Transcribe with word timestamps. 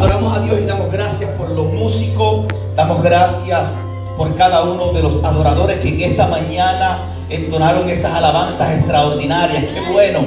Adoramos 0.00 0.34
a 0.34 0.40
Dios 0.40 0.58
y 0.62 0.64
damos 0.64 0.90
gracias 0.90 1.28
por 1.32 1.50
los 1.50 1.70
músicos, 1.74 2.46
damos 2.74 3.02
gracias 3.02 3.68
por 4.16 4.34
cada 4.34 4.62
uno 4.62 4.94
de 4.94 5.02
los 5.02 5.22
adoradores 5.22 5.78
que 5.80 5.90
en 5.90 6.12
esta 6.12 6.26
mañana 6.26 7.04
entonaron 7.28 7.86
esas 7.90 8.14
alabanzas 8.14 8.78
extraordinarias. 8.78 9.62
Qué 9.64 9.92
bueno, 9.92 10.20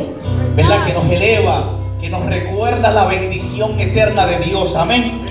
¿verdad? 0.56 0.86
Que 0.86 0.94
nos 0.94 1.10
eleva, 1.10 1.72
que 2.00 2.08
nos 2.08 2.24
recuerda 2.28 2.92
la 2.92 3.06
bendición 3.06 3.80
eterna 3.80 4.28
de 4.28 4.46
Dios. 4.46 4.76
Amén. 4.76 5.26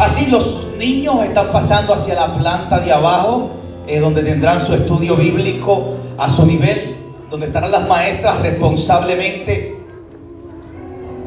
Así 0.00 0.26
los 0.26 0.66
niños 0.76 1.22
están 1.22 1.52
pasando 1.52 1.94
hacia 1.94 2.16
la 2.16 2.34
planta 2.34 2.80
de 2.80 2.92
abajo, 2.92 3.50
eh, 3.86 4.00
donde 4.00 4.24
tendrán 4.24 4.66
su 4.66 4.74
estudio 4.74 5.14
bíblico 5.14 5.94
a 6.18 6.28
su 6.28 6.44
nivel, 6.44 6.96
donde 7.30 7.46
estarán 7.46 7.70
las 7.70 7.86
maestras 7.86 8.40
responsablemente 8.40 9.79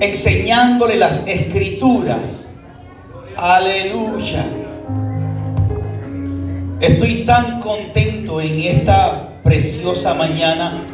enseñándole 0.03 0.95
las 0.97 1.21
escrituras. 1.25 2.47
Aleluya. 3.35 4.45
Estoy 6.79 7.25
tan 7.25 7.59
contento 7.59 8.41
en 8.41 8.59
esta 8.59 9.39
preciosa 9.43 10.13
mañana 10.13 10.85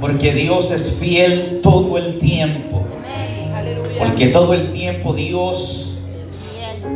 porque 0.00 0.32
Dios 0.34 0.70
es 0.70 0.94
fiel 1.00 1.60
todo 1.62 1.96
el 1.98 2.18
tiempo. 2.18 2.86
Porque 3.98 4.28
todo 4.28 4.52
el 4.52 4.72
tiempo 4.72 5.14
Dios 5.14 5.96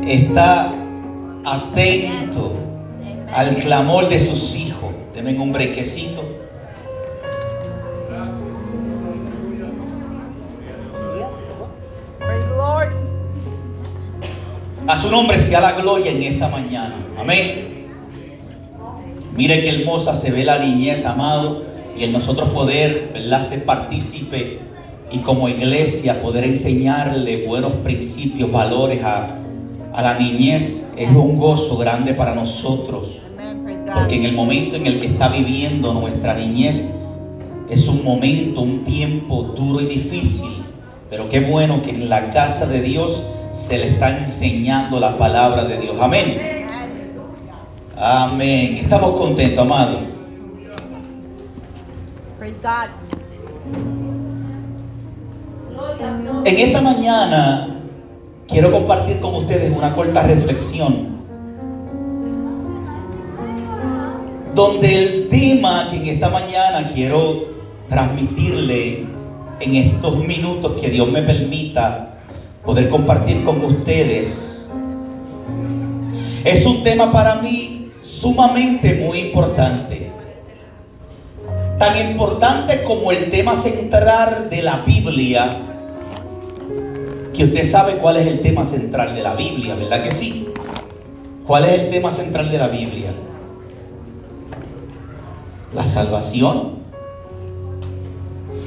está 0.06 0.74
atento 1.44 2.52
al 3.32 3.56
clamor 3.56 4.08
de 4.08 4.20
sus 4.20 4.54
hijos. 4.54 4.90
Deme 5.14 5.38
un 5.38 5.52
brequecito. 5.52 6.29
A 14.90 15.00
su 15.00 15.08
nombre 15.08 15.38
sea 15.38 15.60
la 15.60 15.80
gloria 15.80 16.10
en 16.10 16.20
esta 16.20 16.48
mañana. 16.48 16.96
Amén. 17.16 17.86
Mire 19.36 19.60
qué 19.60 19.68
hermosa 19.68 20.16
se 20.16 20.32
ve 20.32 20.42
la 20.42 20.58
niñez, 20.58 21.06
amado, 21.06 21.62
y 21.96 22.02
en 22.02 22.12
nosotros 22.12 22.48
poder, 22.48 23.10
¿verdad?, 23.14 23.48
ser 23.48 23.64
partícipe 23.64 24.58
y 25.12 25.18
como 25.18 25.48
iglesia 25.48 26.20
poder 26.20 26.42
enseñarle 26.42 27.46
buenos 27.46 27.74
principios, 27.84 28.50
valores 28.50 29.00
a, 29.04 29.28
a 29.92 30.02
la 30.02 30.18
niñez 30.18 30.82
es 30.96 31.08
un 31.10 31.38
gozo 31.38 31.76
grande 31.76 32.12
para 32.12 32.34
nosotros. 32.34 33.10
Porque 33.94 34.16
en 34.16 34.24
el 34.24 34.32
momento 34.32 34.74
en 34.74 34.88
el 34.88 34.98
que 34.98 35.06
está 35.06 35.28
viviendo 35.28 35.94
nuestra 35.94 36.34
niñez 36.34 36.84
es 37.70 37.86
un 37.86 38.02
momento, 38.02 38.62
un 38.62 38.82
tiempo 38.82 39.54
duro 39.56 39.82
y 39.82 39.86
difícil. 39.86 40.64
Pero 41.08 41.28
qué 41.28 41.38
bueno 41.38 41.80
que 41.80 41.90
en 41.90 42.08
la 42.08 42.32
casa 42.32 42.66
de 42.66 42.82
Dios 42.82 43.22
se 43.52 43.78
le 43.78 43.88
está 43.90 44.18
enseñando 44.18 44.98
la 45.00 45.16
palabra 45.16 45.64
de 45.64 45.78
Dios. 45.78 45.96
Amén. 46.00 46.40
Amén. 47.96 48.78
Estamos 48.78 49.18
contentos, 49.18 49.58
amado. 49.58 50.00
En 56.44 56.58
esta 56.58 56.80
mañana 56.80 57.76
quiero 58.48 58.72
compartir 58.72 59.20
con 59.20 59.34
ustedes 59.34 59.74
una 59.76 59.94
corta 59.94 60.22
reflexión. 60.22 61.20
Donde 64.54 65.04
el 65.04 65.28
tema 65.28 65.88
que 65.90 65.96
en 65.96 66.06
esta 66.06 66.28
mañana 66.28 66.90
quiero 66.92 67.44
transmitirle 67.88 69.06
en 69.60 69.74
estos 69.74 70.16
minutos 70.18 70.80
que 70.80 70.90
Dios 70.90 71.08
me 71.10 71.22
permita 71.22 72.19
poder 72.70 72.88
compartir 72.88 73.42
con 73.42 73.64
ustedes. 73.64 74.64
Es 76.44 76.64
un 76.64 76.84
tema 76.84 77.10
para 77.10 77.34
mí 77.42 77.90
sumamente 78.00 78.94
muy 78.94 79.18
importante. 79.18 80.12
Tan 81.80 82.10
importante 82.10 82.84
como 82.84 83.10
el 83.10 83.28
tema 83.28 83.56
central 83.56 84.46
de 84.48 84.62
la 84.62 84.82
Biblia, 84.86 85.56
que 87.34 87.42
usted 87.42 87.68
sabe 87.68 87.94
cuál 87.94 88.18
es 88.18 88.28
el 88.28 88.40
tema 88.40 88.64
central 88.64 89.16
de 89.16 89.22
la 89.24 89.34
Biblia, 89.34 89.74
¿verdad 89.74 90.04
que 90.04 90.12
sí? 90.12 90.46
¿Cuál 91.44 91.64
es 91.64 91.72
el 91.72 91.90
tema 91.90 92.12
central 92.12 92.52
de 92.52 92.58
la 92.58 92.68
Biblia? 92.68 93.10
La 95.74 95.84
salvación. 95.84 96.74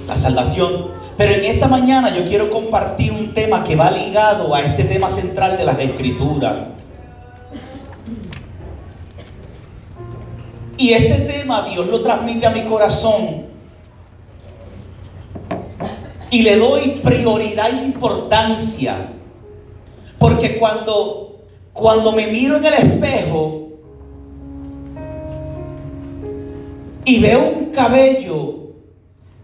La 0.10 0.18
salvación. 0.18 0.88
Pero 1.18 1.34
en 1.34 1.46
esta 1.46 1.68
mañana 1.68 2.16
yo 2.16 2.26
quiero 2.26 2.50
compartir 2.50 3.12
un 3.12 3.34
tema 3.34 3.64
que 3.64 3.76
va 3.76 3.92
ligado 3.92 4.54
a 4.54 4.62
este 4.62 4.84
tema 4.86 5.10
central 5.10 5.58
de 5.58 5.64
las 5.64 5.80
escrituras. 5.80 6.56
Y 10.78 10.92
este 10.92 11.20
tema 11.32 11.68
Dios 11.70 11.88
lo 11.88 12.02
transmite 12.02 12.48
a 12.48 12.50
mi 12.50 12.64
corazón. 12.64 13.44
Y 16.32 16.42
le 16.42 16.58
doy 16.58 17.02
prioridad 17.04 17.70
e 17.70 17.86
importancia. 17.86 19.10
Porque 20.18 20.58
cuando, 20.58 21.44
cuando 21.74 22.12
me 22.12 22.26
miro 22.28 22.58
en 22.58 22.66
el 22.66 22.74
espejo 22.74 23.68
y 27.06 27.20
veo 27.20 27.50
un 27.50 27.66
cabello 27.66 28.63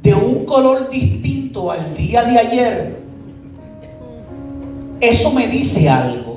de 0.02 0.14
un 0.14 0.46
color 0.46 0.90
distinto 0.90 1.72
al 1.72 1.96
día 1.96 2.24
de 2.24 2.40
ayer, 2.40 3.00
eso 5.02 5.32
me 5.32 5.48
dice 5.48 5.90
algo. 5.90 6.30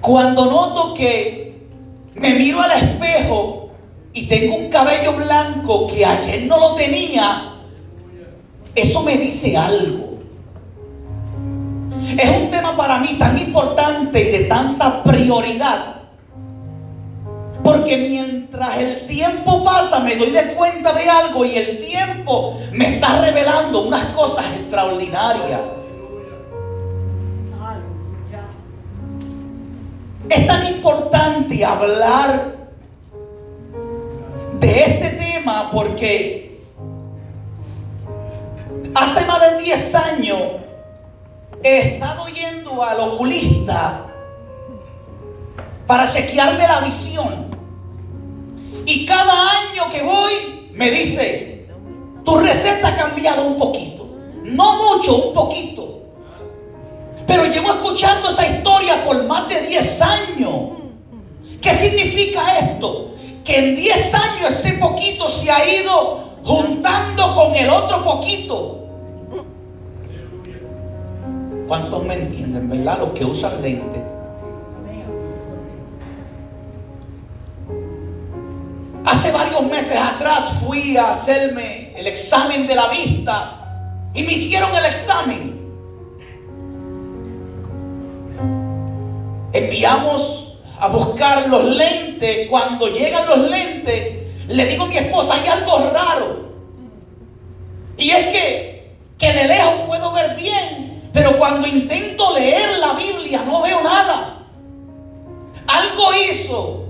Cuando 0.00 0.46
noto 0.46 0.94
que 0.94 1.58
me 2.14 2.34
miro 2.34 2.60
al 2.60 2.72
espejo 2.72 3.70
y 4.12 4.26
tengo 4.26 4.56
un 4.56 4.68
cabello 4.68 5.14
blanco 5.14 5.86
que 5.86 6.04
ayer 6.04 6.44
no 6.46 6.58
lo 6.58 6.74
tenía, 6.74 7.54
eso 8.74 9.02
me 9.02 9.16
dice 9.16 9.56
algo. 9.56 10.18
Es 12.16 12.30
un 12.30 12.50
tema 12.50 12.76
para 12.76 12.98
mí 13.00 13.16
tan 13.18 13.38
importante 13.38 14.20
y 14.20 14.32
de 14.32 14.44
tanta 14.44 15.02
prioridad 15.02 15.97
porque 17.68 17.98
mientras 17.98 18.78
el 18.78 19.06
tiempo 19.06 19.62
pasa 19.62 20.00
me 20.00 20.16
doy 20.16 20.30
de 20.30 20.54
cuenta 20.54 20.90
de 20.94 21.06
algo 21.06 21.44
y 21.44 21.54
el 21.54 21.78
tiempo 21.80 22.58
me 22.72 22.94
está 22.94 23.20
revelando 23.20 23.82
unas 23.82 24.06
cosas 24.06 24.46
extraordinarias. 24.56 25.60
Es 30.30 30.46
tan 30.46 30.66
importante 30.66 31.62
hablar 31.62 32.52
de 34.58 34.84
este 34.84 35.10
tema 35.10 35.70
porque 35.70 36.62
hace 38.94 39.26
más 39.26 39.40
de 39.42 39.62
10 39.62 39.94
años 39.94 40.38
he 41.62 41.80
estado 41.80 42.28
yendo 42.28 42.82
al 42.82 42.98
oculista 43.00 44.06
para 45.86 46.10
chequearme 46.10 46.66
la 46.66 46.80
visión. 46.80 47.57
Y 48.86 49.06
cada 49.06 49.50
año 49.50 49.90
que 49.90 50.02
voy 50.02 50.68
me 50.72 50.90
dice, 50.90 51.66
tu 52.24 52.36
receta 52.36 52.88
ha 52.88 52.96
cambiado 52.96 53.46
un 53.46 53.58
poquito. 53.58 54.08
No 54.44 54.76
mucho, 54.76 55.28
un 55.28 55.34
poquito. 55.34 56.02
Pero 57.26 57.44
llevo 57.46 57.72
escuchando 57.72 58.30
esa 58.30 58.46
historia 58.46 59.04
por 59.04 59.22
más 59.24 59.48
de 59.48 59.62
10 59.62 60.02
años. 60.02 60.54
¿Qué 61.60 61.74
significa 61.74 62.58
esto? 62.58 63.14
Que 63.44 63.58
en 63.58 63.76
10 63.76 64.14
años 64.14 64.52
ese 64.52 64.72
poquito 64.74 65.28
se 65.28 65.50
ha 65.50 65.68
ido 65.68 66.38
juntando 66.44 67.34
con 67.34 67.54
el 67.54 67.68
otro 67.68 68.02
poquito. 68.04 68.78
¿Cuántos 71.66 72.02
me 72.04 72.14
entienden, 72.14 72.70
verdad? 72.70 73.00
Los 73.00 73.10
que 73.10 73.24
usan 73.26 73.60
lentes. 73.60 74.02
Hace 79.04 79.30
varios 79.32 79.62
meses 79.62 79.96
atrás 79.96 80.44
fui 80.64 80.96
a 80.96 81.12
hacerme 81.12 81.92
el 81.96 82.06
examen 82.06 82.66
de 82.66 82.74
la 82.74 82.88
vista 82.88 84.10
y 84.14 84.22
me 84.22 84.32
hicieron 84.32 84.74
el 84.74 84.84
examen. 84.84 85.58
Enviamos 89.52 90.58
a 90.78 90.88
buscar 90.88 91.48
los 91.48 91.64
lentes. 91.64 92.48
Cuando 92.48 92.88
llegan 92.88 93.26
los 93.28 93.38
lentes, 93.50 94.46
le 94.48 94.66
digo 94.66 94.84
a 94.84 94.88
mi 94.88 94.96
esposa, 94.98 95.34
hay 95.34 95.46
algo 95.46 95.90
raro. 95.90 96.48
Y 97.96 98.10
es 98.10 98.28
que, 98.28 98.96
que 99.18 99.32
de 99.32 99.44
lejos 99.44 99.86
puedo 99.86 100.12
ver 100.12 100.36
bien, 100.36 101.10
pero 101.12 101.36
cuando 101.38 101.66
intento 101.66 102.34
leer 102.34 102.78
la 102.78 102.92
Biblia 102.92 103.42
no 103.44 103.62
veo 103.62 103.82
nada. 103.82 104.38
Algo 105.66 106.14
hizo 106.14 106.87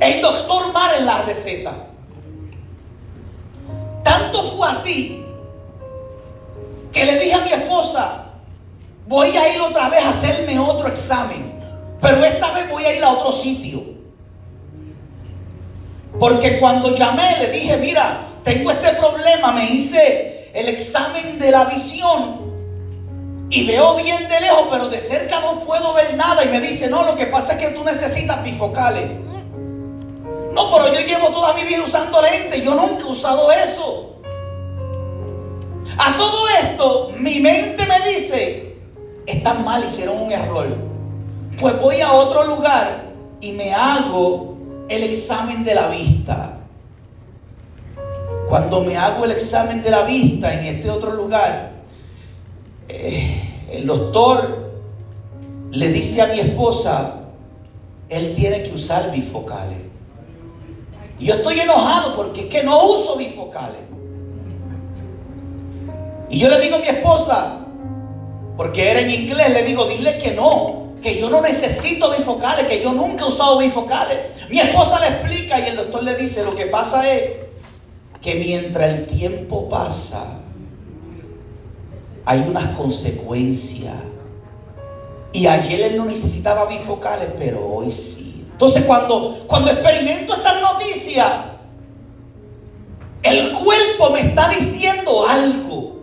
El 0.00 0.22
doctor 0.22 0.72
Mar 0.72 0.94
en 0.96 1.06
la 1.06 1.22
receta. 1.22 1.72
Tanto 4.02 4.42
fue 4.44 4.68
así 4.68 5.20
mi 7.44 7.52
esposa, 7.52 8.24
voy 9.06 9.36
a 9.36 9.54
ir 9.54 9.60
otra 9.60 9.88
vez 9.88 10.04
a 10.04 10.10
hacerme 10.10 10.58
otro 10.58 10.88
examen, 10.88 11.52
pero 12.00 12.24
esta 12.24 12.52
vez 12.52 12.68
voy 12.68 12.84
a 12.84 12.96
ir 12.96 13.04
a 13.04 13.10
otro 13.10 13.32
sitio. 13.32 13.82
Porque 16.18 16.58
cuando 16.58 16.94
llamé 16.96 17.38
le 17.38 17.50
dije, 17.50 17.76
mira, 17.76 18.26
tengo 18.42 18.70
este 18.70 18.90
problema, 18.94 19.52
me 19.52 19.70
hice 19.70 20.50
el 20.52 20.68
examen 20.68 21.38
de 21.38 21.50
la 21.50 21.64
visión 21.64 22.50
y 23.48 23.66
veo 23.66 23.96
bien 23.96 24.28
de 24.28 24.40
lejos, 24.40 24.66
pero 24.70 24.88
de 24.88 25.00
cerca 25.00 25.40
no 25.40 25.60
puedo 25.60 25.94
ver 25.94 26.16
nada. 26.16 26.44
Y 26.44 26.48
me 26.48 26.60
dice, 26.60 26.88
no, 26.88 27.04
lo 27.04 27.16
que 27.16 27.26
pasa 27.26 27.54
es 27.54 27.58
que 27.58 27.68
tú 27.74 27.84
necesitas 27.84 28.42
bifocales. 28.42 29.10
No, 30.52 30.70
pero 30.72 30.92
yo 30.92 31.00
llevo 31.00 31.28
toda 31.28 31.54
mi 31.54 31.64
vida 31.64 31.82
usando 31.84 32.20
lentes, 32.20 32.62
yo 32.62 32.74
nunca 32.74 33.04
he 33.06 33.10
usado 33.10 33.52
eso. 33.52 34.16
A 35.96 36.16
todo 36.16 36.48
esto, 36.48 37.12
mi 37.16 37.40
mente 37.40 37.86
me 37.86 38.00
dice, 38.08 38.76
están 39.26 39.64
mal, 39.64 39.84
hicieron 39.84 40.20
un 40.20 40.32
error. 40.32 40.76
Pues 41.58 41.80
voy 41.80 42.00
a 42.00 42.12
otro 42.12 42.44
lugar 42.44 43.04
y 43.40 43.52
me 43.52 43.72
hago 43.72 44.56
el 44.88 45.02
examen 45.04 45.62
de 45.62 45.74
la 45.74 45.88
vista. 45.88 46.58
Cuando 48.48 48.80
me 48.80 48.96
hago 48.96 49.24
el 49.24 49.32
examen 49.32 49.82
de 49.82 49.90
la 49.90 50.02
vista 50.02 50.52
en 50.52 50.76
este 50.76 50.90
otro 50.90 51.12
lugar, 51.12 51.70
eh, 52.88 53.68
el 53.70 53.86
doctor 53.86 54.70
le 55.70 55.88
dice 55.90 56.22
a 56.22 56.26
mi 56.26 56.40
esposa, 56.40 57.14
él 58.08 58.34
tiene 58.34 58.64
que 58.64 58.72
usar 58.72 59.12
bifocales. 59.12 59.89
Y 61.20 61.26
yo 61.26 61.34
estoy 61.34 61.60
enojado 61.60 62.16
porque 62.16 62.42
es 62.42 62.46
que 62.46 62.62
no 62.62 62.82
uso 62.82 63.16
bifocales. 63.16 63.82
Y 66.30 66.38
yo 66.38 66.48
le 66.48 66.58
digo 66.60 66.76
a 66.76 66.78
mi 66.78 66.88
esposa, 66.88 67.58
porque 68.56 68.90
era 68.90 69.00
en 69.00 69.10
inglés, 69.10 69.50
le 69.50 69.62
digo, 69.62 69.84
dile 69.84 70.16
que 70.16 70.32
no, 70.32 70.94
que 71.02 71.20
yo 71.20 71.28
no 71.28 71.42
necesito 71.42 72.10
bifocales, 72.16 72.66
que 72.66 72.82
yo 72.82 72.94
nunca 72.94 73.26
he 73.26 73.28
usado 73.28 73.58
bifocales. 73.58 74.18
Mi 74.48 74.60
esposa 74.60 74.98
le 75.00 75.16
explica 75.16 75.60
y 75.60 75.68
el 75.68 75.76
doctor 75.76 76.02
le 76.02 76.14
dice, 76.16 76.42
lo 76.42 76.54
que 76.54 76.66
pasa 76.66 77.12
es 77.12 77.32
que 78.22 78.36
mientras 78.36 78.88
el 78.90 79.06
tiempo 79.06 79.68
pasa, 79.68 80.38
hay 82.24 82.40
unas 82.40 82.76
consecuencias. 82.76 83.94
Y 85.32 85.46
ayer 85.46 85.80
él 85.82 85.96
no 85.98 86.06
necesitaba 86.06 86.64
bifocales, 86.64 87.28
pero 87.38 87.66
hoy 87.66 87.90
sí. 87.90 88.29
Entonces 88.60 88.84
cuando, 88.84 89.38
cuando 89.46 89.70
experimento 89.70 90.34
estas 90.34 90.60
noticias, 90.60 91.32
el 93.22 93.52
cuerpo 93.52 94.10
me 94.12 94.20
está 94.20 94.50
diciendo 94.50 95.26
algo. 95.26 95.96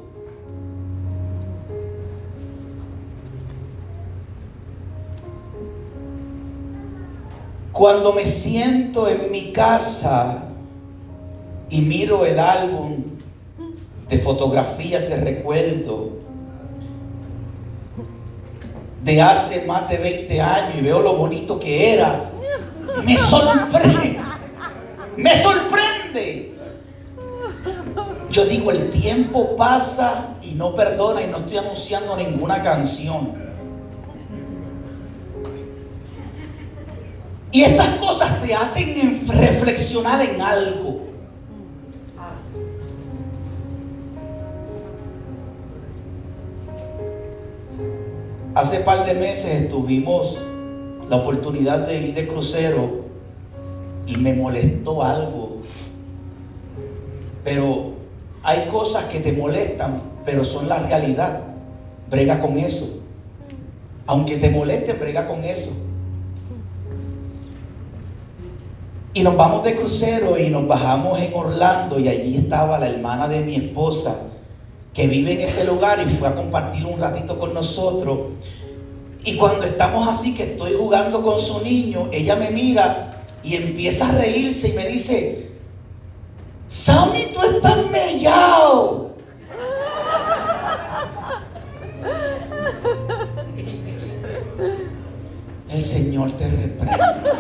Cuando 7.72 8.12
me 8.14 8.26
siento 8.26 9.08
en 9.08 9.32
mi 9.32 9.54
casa 9.54 10.46
y 11.70 11.82
miro 11.82 12.26
el 12.26 12.40
álbum 12.40 13.04
de 14.10 14.18
fotografías 14.18 15.08
de 15.08 15.18
recuerdo 15.22 16.27
de 19.08 19.22
hace 19.22 19.62
más 19.62 19.88
de 19.88 19.98
20 19.98 20.42
años 20.42 20.76
y 20.78 20.82
veo 20.82 21.02
lo 21.02 21.14
bonito 21.14 21.58
que 21.58 21.94
era, 21.94 22.30
me 23.06 23.18
sorprende. 23.18 24.20
Me 25.16 25.42
sorprende. 25.42 26.54
Yo 28.30 28.44
digo, 28.44 28.70
el 28.72 28.90
tiempo 28.90 29.56
pasa 29.56 30.36
y 30.44 30.52
no 30.52 30.76
perdona 30.76 31.22
y 31.22 31.28
no 31.28 31.38
estoy 31.38 31.58
anunciando 31.58 32.18
ninguna 32.18 32.62
canción. 32.62 33.34
Y 37.54 37.64
estas 37.64 37.96
cosas 37.96 38.42
te 38.42 38.54
hacen 38.54 39.26
reflexionar 39.26 40.22
en 40.22 40.42
algo. 40.42 41.07
Hace 48.58 48.80
par 48.80 49.06
de 49.06 49.14
meses 49.14 49.70
tuvimos 49.70 50.36
la 51.08 51.18
oportunidad 51.18 51.86
de 51.86 52.02
ir 52.02 52.16
de 52.16 52.28
crucero 52.28 53.02
y 54.08 54.18
me 54.18 54.34
molestó 54.34 55.04
algo. 55.04 55.58
Pero 57.44 57.92
hay 58.42 58.66
cosas 58.66 59.04
que 59.04 59.20
te 59.20 59.32
molestan, 59.32 60.02
pero 60.26 60.44
son 60.44 60.68
la 60.68 60.80
realidad. 60.80 61.42
Brega 62.10 62.42
con 62.42 62.58
eso. 62.58 63.04
Aunque 64.08 64.38
te 64.38 64.50
moleste, 64.50 64.94
brega 64.94 65.28
con 65.28 65.44
eso. 65.44 65.70
Y 69.14 69.22
nos 69.22 69.38
vamos 69.38 69.64
de 69.66 69.76
crucero 69.76 70.36
y 70.36 70.50
nos 70.50 70.68
bajamos 70.68 71.20
en 71.20 71.32
Orlando 71.36 72.00
y 72.00 72.08
allí 72.08 72.38
estaba 72.38 72.80
la 72.80 72.90
hermana 72.90 73.28
de 73.28 73.40
mi 73.42 73.56
esposa 73.56 74.16
que 74.98 75.06
vive 75.06 75.34
en 75.34 75.42
ese 75.42 75.64
lugar 75.64 76.00
y 76.02 76.10
fue 76.16 76.28
a 76.28 76.34
compartir 76.34 76.84
un 76.84 77.00
ratito 77.00 77.38
con 77.38 77.54
nosotros. 77.54 78.32
Y 79.24 79.38
cuando 79.38 79.64
estamos 79.64 80.08
así, 80.08 80.34
que 80.34 80.54
estoy 80.54 80.74
jugando 80.74 81.22
con 81.22 81.40
su 81.40 81.62
niño, 81.62 82.10
ella 82.12 82.36
me 82.36 82.50
mira 82.50 83.22
y 83.44 83.58
empieza 83.58 84.10
a 84.10 84.14
reírse 84.14 84.70
y 84.70 84.74
me 84.74 84.88
dice, 84.88 85.52
Sammy, 86.68 87.28
tú 87.32 87.44
estás 87.44 87.78
mellado. 87.92 89.12
El 95.70 95.84
Señor 95.84 96.32
te 96.32 96.50
reprende. 96.50 97.37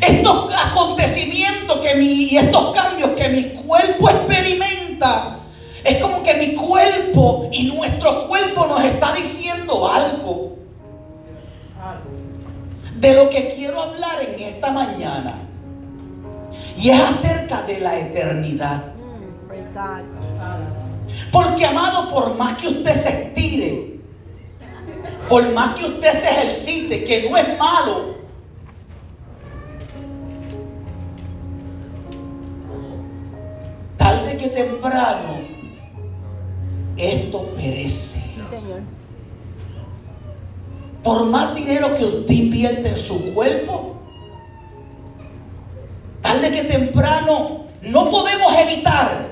Estos 0.00 0.52
acontecimientos 0.52 1.78
que 1.78 1.94
mi, 1.94 2.24
y 2.24 2.36
estos 2.36 2.74
cambios 2.74 3.10
que 3.10 3.28
mi 3.28 3.44
cuerpo 3.50 4.10
experimenta, 4.10 5.38
es 5.84 6.02
como 6.02 6.22
que 6.22 6.34
mi 6.34 6.54
cuerpo 6.54 7.48
y 7.52 7.64
nuestro 7.66 8.26
cuerpo 8.26 8.66
nos 8.66 8.82
está 8.84 9.14
diciendo 9.14 9.88
algo. 9.88 10.56
De 12.96 13.14
lo 13.14 13.28
que 13.28 13.54
quiero 13.54 13.82
hablar 13.82 14.22
en 14.22 14.40
esta 14.40 14.70
mañana. 14.70 15.40
Y 16.76 16.90
es 16.90 17.00
acerca 17.00 17.62
de 17.62 17.80
la 17.80 17.98
eternidad. 17.98 18.82
Porque 21.30 21.66
amado, 21.66 22.08
por 22.08 22.36
más 22.36 22.56
que 22.56 22.68
usted 22.68 22.94
se 22.94 23.08
estire, 23.08 23.98
por 25.28 25.52
más 25.52 25.74
que 25.74 25.86
usted 25.86 26.12
se 26.12 26.30
ejercite, 26.30 27.04
que 27.04 27.28
no 27.28 27.36
es 27.36 27.58
malo, 27.58 28.14
tarde 34.04 34.36
que 34.36 34.48
temprano, 34.48 35.38
esto 36.94 37.46
perece. 37.56 38.22
Por 41.02 41.24
más 41.24 41.54
dinero 41.54 41.94
que 41.94 42.04
usted 42.04 42.34
invierte 42.34 42.90
en 42.90 42.98
su 42.98 43.32
cuerpo, 43.32 43.96
tarde 46.20 46.52
que 46.52 46.64
temprano, 46.64 47.64
no 47.80 48.10
podemos 48.10 48.52
evitar 48.58 49.28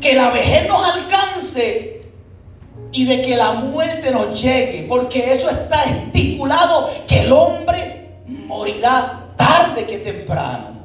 que 0.00 0.14
la 0.16 0.30
vejez 0.30 0.66
nos 0.66 0.84
alcance 0.84 2.00
y 2.90 3.04
de 3.04 3.22
que 3.22 3.36
la 3.36 3.52
muerte 3.52 4.10
nos 4.10 4.42
llegue, 4.42 4.84
porque 4.88 5.32
eso 5.32 5.48
está 5.48 5.84
estipulado 5.84 6.90
que 7.06 7.20
el 7.20 7.30
hombre 7.30 8.16
morirá 8.26 9.26
tarde 9.36 9.86
que 9.86 9.98
temprano. 9.98 10.75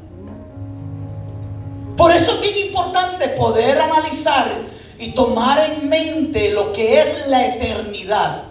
Por 2.02 2.12
eso 2.12 2.32
es 2.32 2.42
bien 2.42 2.70
importante 2.70 3.28
poder 3.28 3.80
analizar 3.80 4.48
y 4.98 5.12
tomar 5.12 5.70
en 5.70 5.88
mente 5.88 6.50
lo 6.50 6.74
que 6.74 7.00
es 7.00 7.28
la 7.28 7.46
eternidad. 7.46 8.46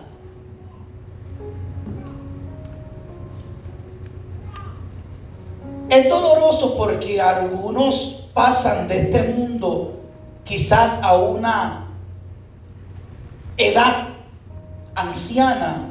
Es 5.88 6.08
doloroso 6.08 6.76
porque 6.76 7.20
algunos 7.20 8.22
pasan 8.32 8.86
de 8.86 9.00
este 9.00 9.24
mundo 9.24 9.98
quizás 10.44 11.02
a 11.02 11.16
una 11.16 11.88
edad 13.56 14.10
anciana, 14.94 15.88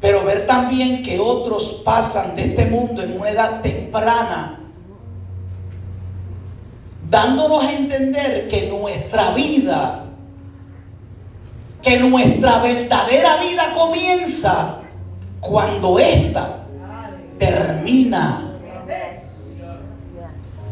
pero 0.00 0.24
ver 0.24 0.46
también 0.46 1.02
que 1.02 1.18
otros 1.18 1.82
pasan 1.84 2.36
de 2.36 2.44
este 2.44 2.66
mundo 2.66 3.02
en 3.02 3.18
una 3.18 3.30
edad 3.30 3.60
temprana, 3.60 4.63
dándonos 7.10 7.64
a 7.64 7.72
entender 7.72 8.48
que 8.48 8.68
nuestra 8.68 9.34
vida, 9.34 10.04
que 11.82 11.98
nuestra 11.98 12.58
verdadera 12.60 13.36
vida 13.42 13.74
comienza 13.74 14.78
cuando 15.40 15.98
ésta 15.98 16.64
termina. 17.38 18.50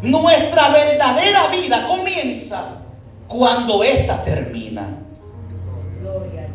Nuestra 0.02 0.70
verdadera 0.70 1.48
vida 1.48 1.86
comienza 1.86 2.78
cuando 3.28 3.84
ésta 3.84 4.22
termina. 4.24 4.88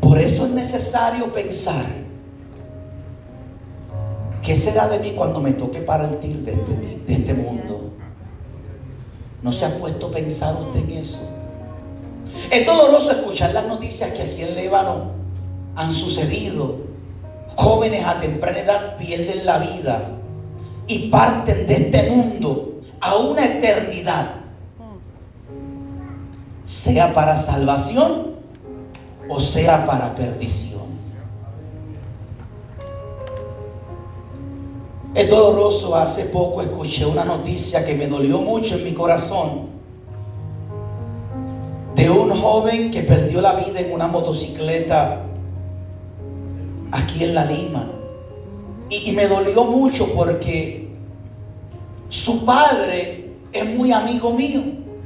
Por 0.02 0.20
eso 0.20 0.46
es 0.46 0.52
necesario 0.52 1.32
pensar, 1.32 1.86
¿qué 4.42 4.56
será 4.56 4.88
de 4.88 5.00
mí 5.00 5.14
cuando 5.16 5.40
me 5.40 5.54
toque 5.54 5.80
partir 5.80 6.38
de 6.38 6.52
este, 6.52 6.74
de 7.08 7.14
este 7.14 7.34
mundo? 7.34 7.87
¿No 9.42 9.54
se 9.54 9.66
ha 9.66 9.78
puesto 9.78 10.08
a 10.08 10.12
pensar 10.12 10.56
usted 10.62 10.80
en 10.80 10.98
eso? 10.98 11.20
Es 12.52 12.66
doloroso 12.66 13.12
escuchar 13.12 13.54
las 13.54 13.68
noticias 13.68 14.12
que 14.12 14.24
aquí 14.24 14.42
en 14.42 14.56
Líbano 14.56 15.12
han 15.76 15.94
sucedido. 15.94 16.78
Jóvenes 17.56 18.06
a 18.06 18.20
temprana 18.20 18.60
edad 18.60 18.98
pierden 18.98 19.46
la 19.46 19.60
vida 19.60 20.04
y 20.88 21.10
parten 21.10 21.68
de 21.68 21.74
este 21.74 22.10
mundo 22.10 22.82
a 23.00 23.16
una 23.16 23.46
eternidad. 23.46 24.32
Sea 26.66 27.14
para 27.14 27.38
salvación 27.38 28.36
o 29.30 29.40
sea 29.40 29.86
para 29.86 30.16
perdición. 30.16 30.77
Es 35.14 35.30
doloroso, 35.30 35.96
hace 35.96 36.26
poco 36.26 36.62
escuché 36.62 37.06
una 37.06 37.26
noticia 37.26 37.86
que 37.86 37.96
me 37.96 38.08
dolió 38.08 38.40
mucho 38.40 38.76
en 38.76 38.84
mi 38.84 38.94
corazón 38.94 39.68
de 41.96 42.10
un 42.10 42.30
joven 42.30 42.92
que 42.92 43.02
perdió 43.02 43.42
la 43.42 43.54
vida 43.54 43.80
en 43.80 43.92
una 43.92 44.08
motocicleta 44.08 45.24
aquí 46.92 47.24
en 47.24 47.34
la 47.34 47.46
Lima. 47.46 47.92
Y, 48.90 49.10
y, 49.10 49.12
me 49.14 49.28
dolió 49.28 49.64
mucho 49.64 50.14
porque 50.14 50.88
su 52.10 52.46
padre 52.46 53.32
es 53.52 53.66
muy 53.66 53.92
amigo 53.92 54.32
mío. 54.32 54.62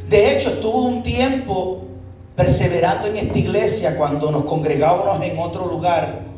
De 0.10 0.36
hecho, 0.36 0.50
estuvo 0.50 0.84
un 0.84 1.01
tiempo 1.01 1.84
perseverando 2.36 3.08
en 3.08 3.17
esta 3.17 3.38
iglesia 3.38 3.98
cuando 3.98 4.29
nos 4.29 4.43
congregábamos 4.43 5.22
en 5.24 5.39
otro 5.39 5.65
lugar. 5.67 6.31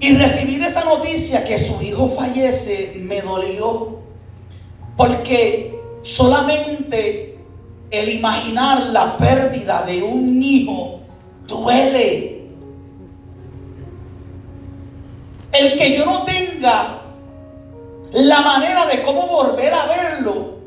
Y 0.00 0.16
recibir 0.16 0.62
esa 0.64 0.82
noticia 0.82 1.44
que 1.44 1.58
su 1.58 1.80
hijo 1.82 2.08
fallece 2.16 2.94
me 2.96 3.20
dolió. 3.20 3.98
Porque 4.96 5.78
solamente 6.02 7.38
el 7.90 8.08
imaginar 8.08 8.86
la 8.86 9.16
pérdida 9.18 9.82
de 9.82 10.02
un 10.02 10.42
hijo 10.42 11.00
duele. 11.46 12.40
El 15.52 15.76
que 15.76 15.98
yo 15.98 16.06
no 16.06 16.24
tenga 16.24 16.98
la 18.12 18.40
manera 18.40 18.86
de 18.86 19.02
cómo 19.02 19.26
volver 19.26 19.74
a 19.74 19.86
verlo, 19.86 20.58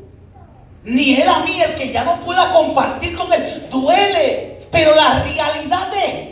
ni 0.84 1.14
él 1.14 1.28
a 1.28 1.40
mí, 1.40 1.60
el 1.60 1.74
que 1.74 1.92
ya 1.92 2.04
no 2.04 2.20
pueda 2.20 2.52
compartir 2.52 3.16
con 3.16 3.32
él, 3.32 3.66
duele. 3.70 4.66
Pero 4.70 4.94
la 4.94 5.22
realidad 5.22 5.88
es 5.94 6.28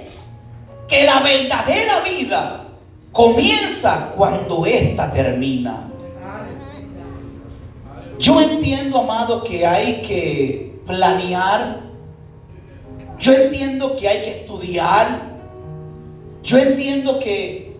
que 0.86 1.04
la 1.04 1.20
verdadera 1.20 2.00
vida 2.00 2.61
comienza 3.12 4.12
cuando 4.16 4.64
ésta 4.66 5.12
termina. 5.12 5.88
Yo 8.18 8.40
entiendo, 8.40 8.98
amado, 8.98 9.44
que 9.44 9.66
hay 9.66 10.02
que 10.02 10.80
planear. 10.86 11.80
Yo 13.18 13.34
entiendo 13.34 13.96
que 13.96 14.08
hay 14.08 14.22
que 14.22 14.30
estudiar. 14.30 15.32
Yo 16.42 16.58
entiendo 16.58 17.18
que, 17.18 17.76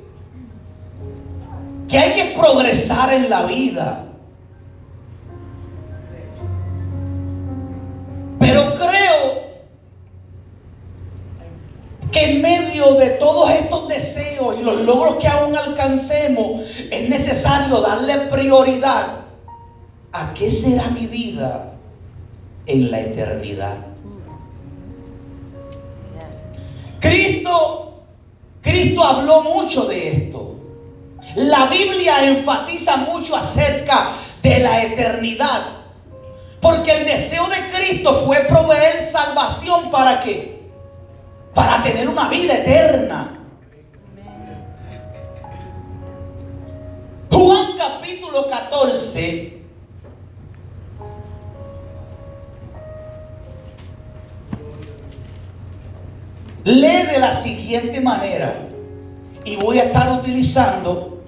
que 1.89 1.99
hay 1.99 2.13
que 2.15 2.39
progresar 2.39 3.13
en 3.13 3.31
la 3.31 3.45
vida. 3.45 4.07
Pero 8.39 8.75
creo 8.75 9.42
que 12.13 12.33
en 12.33 12.43
medio 12.43 12.95
de 12.95 13.11
todos 13.11 13.51
estos 13.51 13.89
deseos 13.89 14.57
y 14.59 14.63
los 14.63 14.83
logros 14.83 15.17
que 15.17 15.27
aún 15.27 15.57
alcancemos, 15.57 16.63
es 16.91 17.09
necesario 17.09 17.81
darle 17.81 18.19
prioridad 18.29 19.23
a 20.13 20.35
qué 20.35 20.51
será 20.51 20.89
mi 20.89 21.07
vida 21.07 21.73
en 22.67 22.91
la 22.91 23.01
eternidad. 23.01 23.79
Cristo, 27.01 28.03
Cristo 28.61 29.03
habló 29.03 29.43
mucho 29.43 29.87
de 29.87 30.13
esto. 30.13 30.57
La 31.35 31.67
Biblia 31.67 32.25
enfatiza 32.25 32.99
mucho 32.99 33.35
acerca 33.35 34.13
de 34.43 34.59
la 34.59 34.83
eternidad. 34.85 35.63
Porque 36.61 36.99
el 36.99 37.07
deseo 37.07 37.49
de 37.49 37.71
Cristo 37.73 38.15
fue 38.27 38.45
proveer 38.49 39.01
salvación 39.01 39.91
para 39.91 40.21
qué? 40.21 40.52
Para 41.55 41.83
tener 41.83 42.09
una 42.09 42.29
vida 42.29 42.55
eterna. 42.55 43.39
Juan 47.31 47.77
capítulo 47.77 48.47
14 48.49 49.63
Lee 56.65 57.07
de 57.11 57.19
la 57.19 57.33
siguiente 57.33 58.01
manera 58.01 58.69
y 59.45 59.57
voy 59.57 59.81
a 59.81 59.85
estar 59.85 60.13
utilizando 60.21 61.23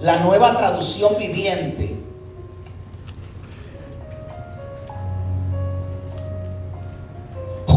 la 0.00 0.20
nueva 0.20 0.56
traducción 0.56 1.16
viviente. 1.18 1.99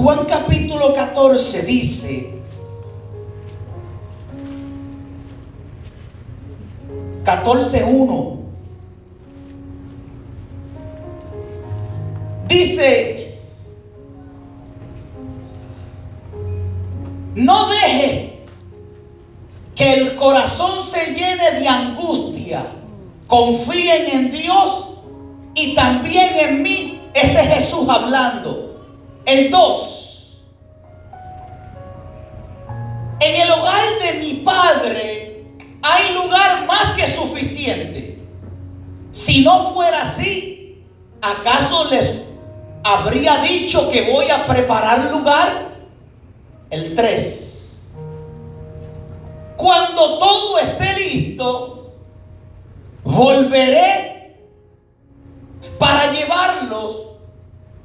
Juan 0.04 0.26
capítulo 0.26 0.94
14 0.94 1.62
dice, 1.62 2.34
14.1, 7.24 8.38
dice, 12.50 13.40
No 17.36 17.70
deje 17.70 18.44
que 19.74 19.94
el 19.94 20.16
corazón 20.16 20.86
se 20.86 21.14
llene 21.14 21.62
de 21.62 21.66
angustia. 21.66 22.66
Confíen 23.28 24.08
en 24.12 24.32
Dios 24.34 24.98
y 25.56 25.74
también 25.76 26.36
en 26.36 26.62
mí. 26.62 27.00
Ese 27.14 27.40
es 27.40 27.54
Jesús 27.54 27.88
hablando. 27.88 28.73
El 29.26 29.50
2. 29.52 30.42
En 33.22 33.42
el 33.42 33.52
hogar 33.52 33.84
de 34.02 34.14
mi 34.20 34.34
Padre 34.42 35.46
hay 35.82 36.14
lugar 36.14 36.66
más 36.66 36.96
que 36.96 37.08
suficiente. 37.08 38.20
Si 39.12 39.44
no 39.44 39.74
fuera 39.74 40.02
así, 40.04 40.84
¿acaso 41.22 41.90
les 41.90 42.22
habría 42.84 43.38
dicho 43.38 43.90
que 43.90 44.12
voy 44.12 44.30
a 44.30 44.46
preparar 44.46 45.10
lugar? 45.10 45.70
El 46.70 46.94
3. 46.94 47.82
Cuando 49.56 50.20
todo 50.20 50.60
esté 50.60 50.94
listo, 51.00 51.94
volveré 53.04 54.36
para 55.80 56.12
llevarlos 56.12 57.04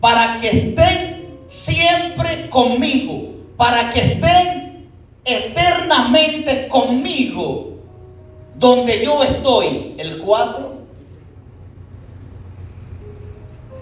para 0.00 0.38
que 0.38 0.48
estén 0.48 1.17
siempre 1.48 2.48
conmigo, 2.48 3.30
para 3.56 3.90
que 3.90 4.00
estén 4.00 4.88
eternamente 5.24 6.68
conmigo, 6.68 7.72
donde 8.54 9.04
yo 9.04 9.22
estoy, 9.24 9.94
el 9.98 10.18
4. 10.18 10.78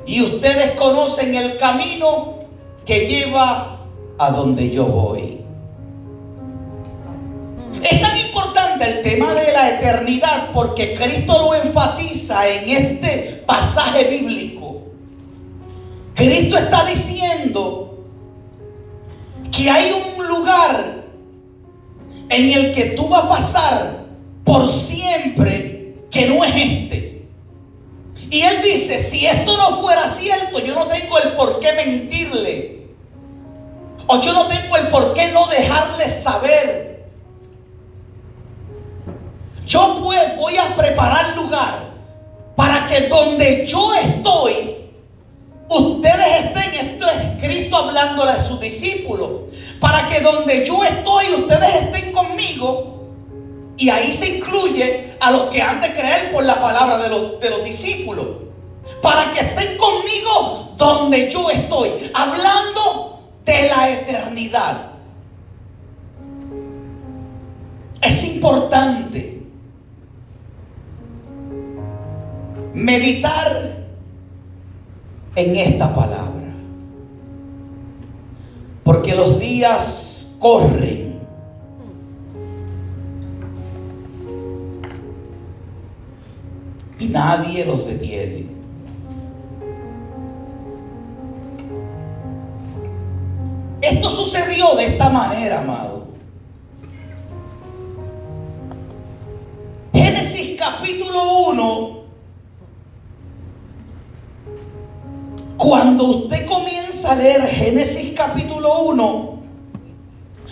Y 0.06 0.22
ustedes 0.22 0.72
conocen 0.72 1.34
el 1.34 1.58
camino 1.58 2.38
que 2.86 3.06
lleva 3.06 3.80
a 4.18 4.30
donde 4.30 4.70
yo 4.70 4.86
voy. 4.86 5.40
Es 7.82 8.00
tan 8.00 8.16
importante 8.18 8.84
el 8.84 9.02
tema 9.02 9.34
de 9.34 9.52
la 9.52 9.70
eternidad 9.70 10.50
porque 10.52 10.94
Cristo 10.94 11.38
lo 11.38 11.54
enfatiza 11.54 12.48
en 12.48 12.68
este 12.68 13.42
pasaje 13.46 14.04
bíblico. 14.04 14.55
Cristo 16.16 16.56
está 16.56 16.86
diciendo 16.86 17.98
que 19.52 19.70
hay 19.70 19.92
un 19.92 20.26
lugar 20.26 21.04
en 22.30 22.50
el 22.50 22.74
que 22.74 22.84
tú 22.96 23.06
vas 23.06 23.24
a 23.24 23.28
pasar 23.28 24.04
por 24.42 24.72
siempre 24.72 25.98
que 26.10 26.26
no 26.26 26.42
es 26.42 26.54
este. 26.56 27.26
Y 28.30 28.40
él 28.40 28.62
dice, 28.62 28.98
si 28.98 29.26
esto 29.26 29.58
no 29.58 29.76
fuera 29.82 30.08
cierto, 30.08 30.58
yo 30.58 30.74
no 30.74 30.86
tengo 30.86 31.18
el 31.18 31.32
por 31.34 31.60
qué 31.60 31.74
mentirle. 31.74 32.86
O 34.06 34.20
yo 34.22 34.32
no 34.32 34.46
tengo 34.46 34.76
el 34.78 34.88
por 34.88 35.12
qué 35.12 35.30
no 35.32 35.46
dejarles 35.48 36.22
saber. 36.22 37.04
Yo 39.66 40.00
voy 40.00 40.56
a 40.56 40.74
preparar 40.74 41.36
lugar 41.36 41.90
para 42.56 42.86
que 42.86 43.02
donde 43.02 43.66
yo 43.66 43.92
estoy, 43.94 44.75
ustedes 45.68 46.44
estén, 46.44 46.74
esto 46.74 47.06
es 47.08 47.42
Cristo 47.42 47.76
hablándole 47.76 48.32
a 48.32 48.42
sus 48.42 48.60
discípulos, 48.60 49.30
para 49.80 50.06
que 50.06 50.20
donde 50.20 50.66
yo 50.66 50.82
estoy, 50.84 51.34
ustedes 51.34 51.74
estén 51.82 52.12
conmigo. 52.12 52.92
Y 53.76 53.90
ahí 53.90 54.12
se 54.12 54.36
incluye 54.36 55.14
a 55.20 55.30
los 55.30 55.44
que 55.44 55.60
han 55.60 55.80
de 55.80 55.92
creer 55.92 56.32
por 56.32 56.44
la 56.44 56.60
palabra 56.60 56.96
de 56.98 57.10
los, 57.10 57.40
de 57.40 57.50
los 57.50 57.64
discípulos. 57.64 58.26
Para 59.02 59.32
que 59.32 59.40
estén 59.40 59.76
conmigo 59.76 60.74
donde 60.78 61.30
yo 61.30 61.50
estoy. 61.50 62.10
Hablando 62.14 63.20
de 63.44 63.68
la 63.68 63.90
eternidad. 63.90 64.90
Es 68.00 68.24
importante 68.24 69.42
meditar 72.72 73.85
en 75.36 75.54
esta 75.54 75.94
palabra. 75.94 76.46
Porque 78.82 79.14
los 79.14 79.38
días 79.38 80.28
corren. 80.38 81.20
Y 86.98 87.06
nadie 87.06 87.64
los 87.66 87.86
detiene. 87.86 88.46
Esto 93.82 94.10
sucedió 94.10 94.74
de 94.74 94.86
esta 94.86 95.10
manera, 95.10 95.60
amado. 95.60 96.06
Génesis 99.92 100.58
capítulo 100.58 101.50
1. 101.50 102.05
Cuando 105.56 106.04
usted 106.04 106.44
comienza 106.46 107.12
a 107.12 107.16
leer 107.16 107.46
Génesis 107.48 108.12
capítulo 108.14 108.80
1, 108.80 109.42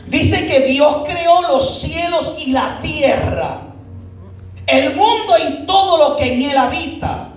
dice 0.06 0.46
que 0.46 0.60
Dios 0.60 1.02
creó 1.06 1.42
los 1.42 1.80
cielos 1.80 2.34
y 2.38 2.52
la 2.52 2.78
tierra, 2.80 3.60
el 4.66 4.96
mundo 4.96 5.34
y 5.46 5.66
todo 5.66 5.98
lo 5.98 6.16
que 6.16 6.32
en 6.32 6.42
él 6.42 6.56
habita. 6.56 7.28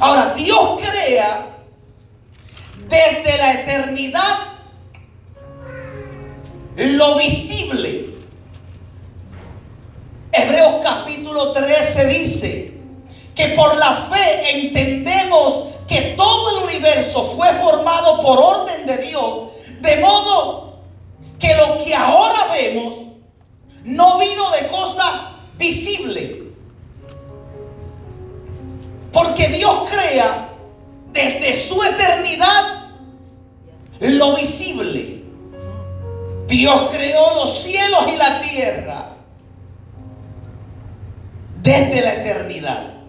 Ahora, 0.00 0.34
Dios 0.34 0.80
crea 0.80 1.46
desde 2.88 3.38
la 3.38 3.52
eternidad 3.54 4.38
lo 6.76 7.18
visible. 7.18 8.14
Hebreos 10.32 10.76
capítulo 10.82 11.52
13 11.52 12.06
dice 12.06 12.72
que 13.34 13.48
por 13.50 13.76
la 13.76 13.96
fe 14.10 14.58
entendemos 14.58 15.71
que 15.86 16.14
todo 16.16 16.58
el 16.58 16.64
universo 16.64 17.32
fue 17.36 17.48
formado 17.54 18.20
por 18.22 18.38
orden 18.38 18.86
de 18.86 18.98
Dios, 18.98 19.50
de 19.80 19.96
modo 19.96 20.78
que 21.38 21.54
lo 21.56 21.82
que 21.82 21.94
ahora 21.94 22.52
vemos 22.52 22.94
no 23.84 24.18
vino 24.18 24.50
de 24.50 24.66
cosa 24.68 25.32
visible. 25.58 26.42
Porque 29.12 29.48
Dios 29.48 29.88
crea 29.90 30.48
desde 31.12 31.68
su 31.68 31.82
eternidad 31.82 32.90
lo 34.00 34.36
visible. 34.36 35.22
Dios 36.46 36.88
creó 36.90 37.34
los 37.34 37.62
cielos 37.62 38.06
y 38.12 38.16
la 38.16 38.40
tierra 38.40 39.08
desde 41.62 42.00
la 42.00 42.14
eternidad. 42.14 43.01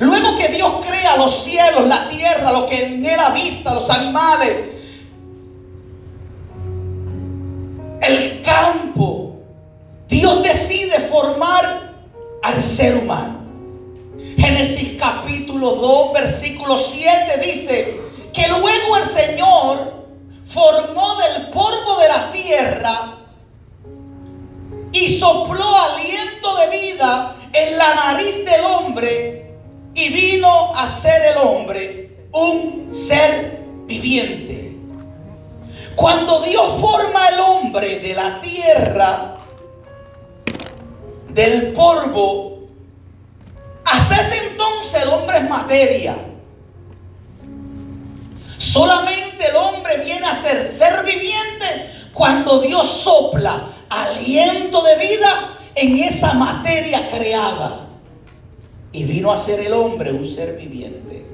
Luego 0.00 0.34
que 0.34 0.48
Dios 0.48 0.82
crea 0.82 1.18
los 1.18 1.44
cielos, 1.44 1.86
la 1.86 2.08
tierra, 2.08 2.50
lo 2.52 2.66
que 2.66 2.86
en 2.86 3.04
él 3.04 3.20
habita, 3.20 3.74
los 3.74 3.90
animales, 3.90 4.56
el 8.00 8.40
campo, 8.40 9.36
Dios 10.08 10.42
decide 10.42 11.00
formar 11.00 11.92
al 12.42 12.62
ser 12.62 12.96
humano. 12.96 13.40
Génesis 14.38 14.98
capítulo 14.98 15.72
2, 15.72 16.12
versículo 16.14 16.78
7 16.78 17.38
dice 17.44 18.00
que 18.32 18.48
luego 18.48 18.96
el 18.96 19.04
Señor 19.04 20.06
formó 20.46 21.16
del 21.16 21.48
polvo 21.48 21.98
de 22.00 22.08
la 22.08 22.32
tierra 22.32 23.16
y 24.92 25.18
sopló 25.18 25.76
aliento 25.76 26.56
de 26.56 26.70
vida 26.70 27.36
en 27.52 27.76
la 27.76 27.94
nariz 27.94 28.46
del 28.46 28.64
hombre 28.64 29.49
y 29.94 30.08
vino 30.08 30.74
a 30.74 30.86
ser 30.88 31.32
el 31.32 31.38
hombre 31.38 32.28
un 32.32 32.90
ser 32.92 33.60
viviente. 33.86 34.76
Cuando 35.96 36.40
Dios 36.40 36.80
forma 36.80 37.28
el 37.28 37.40
hombre 37.40 37.98
de 37.98 38.14
la 38.14 38.40
tierra, 38.40 39.36
del 41.28 41.72
polvo, 41.72 42.60
hasta 43.84 44.16
ese 44.16 44.48
entonces 44.50 45.02
el 45.02 45.08
hombre 45.08 45.38
es 45.38 45.48
materia. 45.48 46.16
Solamente 48.58 49.48
el 49.48 49.56
hombre 49.56 49.98
viene 49.98 50.26
a 50.26 50.40
ser 50.40 50.72
ser 50.76 51.04
viviente 51.04 52.08
cuando 52.12 52.60
Dios 52.60 52.88
sopla 53.02 53.70
aliento 53.88 54.82
de 54.82 54.96
vida 54.96 55.58
en 55.74 55.98
esa 55.98 56.34
materia 56.34 57.10
creada. 57.10 57.89
Y 58.92 59.04
vino 59.04 59.30
a 59.30 59.38
ser 59.38 59.60
el 59.60 59.72
hombre 59.72 60.12
un 60.12 60.26
ser 60.26 60.56
viviente. 60.56 61.24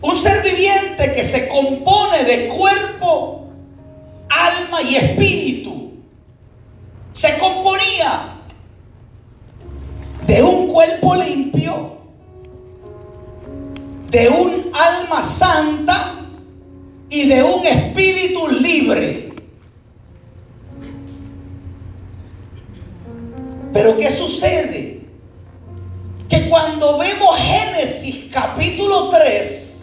Un 0.00 0.16
ser 0.16 0.42
viviente 0.42 1.12
que 1.12 1.24
se 1.24 1.48
compone 1.48 2.24
de 2.24 2.48
cuerpo, 2.48 3.48
alma 4.28 4.82
y 4.82 4.96
espíritu. 4.96 5.92
Se 7.12 7.38
componía 7.38 8.34
de 10.26 10.42
un 10.42 10.68
cuerpo 10.68 11.14
limpio, 11.14 11.98
de 14.10 14.28
un 14.28 14.70
alma 14.72 15.22
santa 15.22 16.20
y 17.10 17.28
de 17.28 17.42
un 17.42 17.64
espíritu 17.66 18.48
libre. 18.48 19.33
Pero 23.74 23.96
¿qué 23.96 24.08
sucede? 24.08 25.00
Que 26.28 26.48
cuando 26.48 26.96
vemos 26.96 27.36
Génesis 27.36 28.32
capítulo 28.32 29.10
3, 29.10 29.82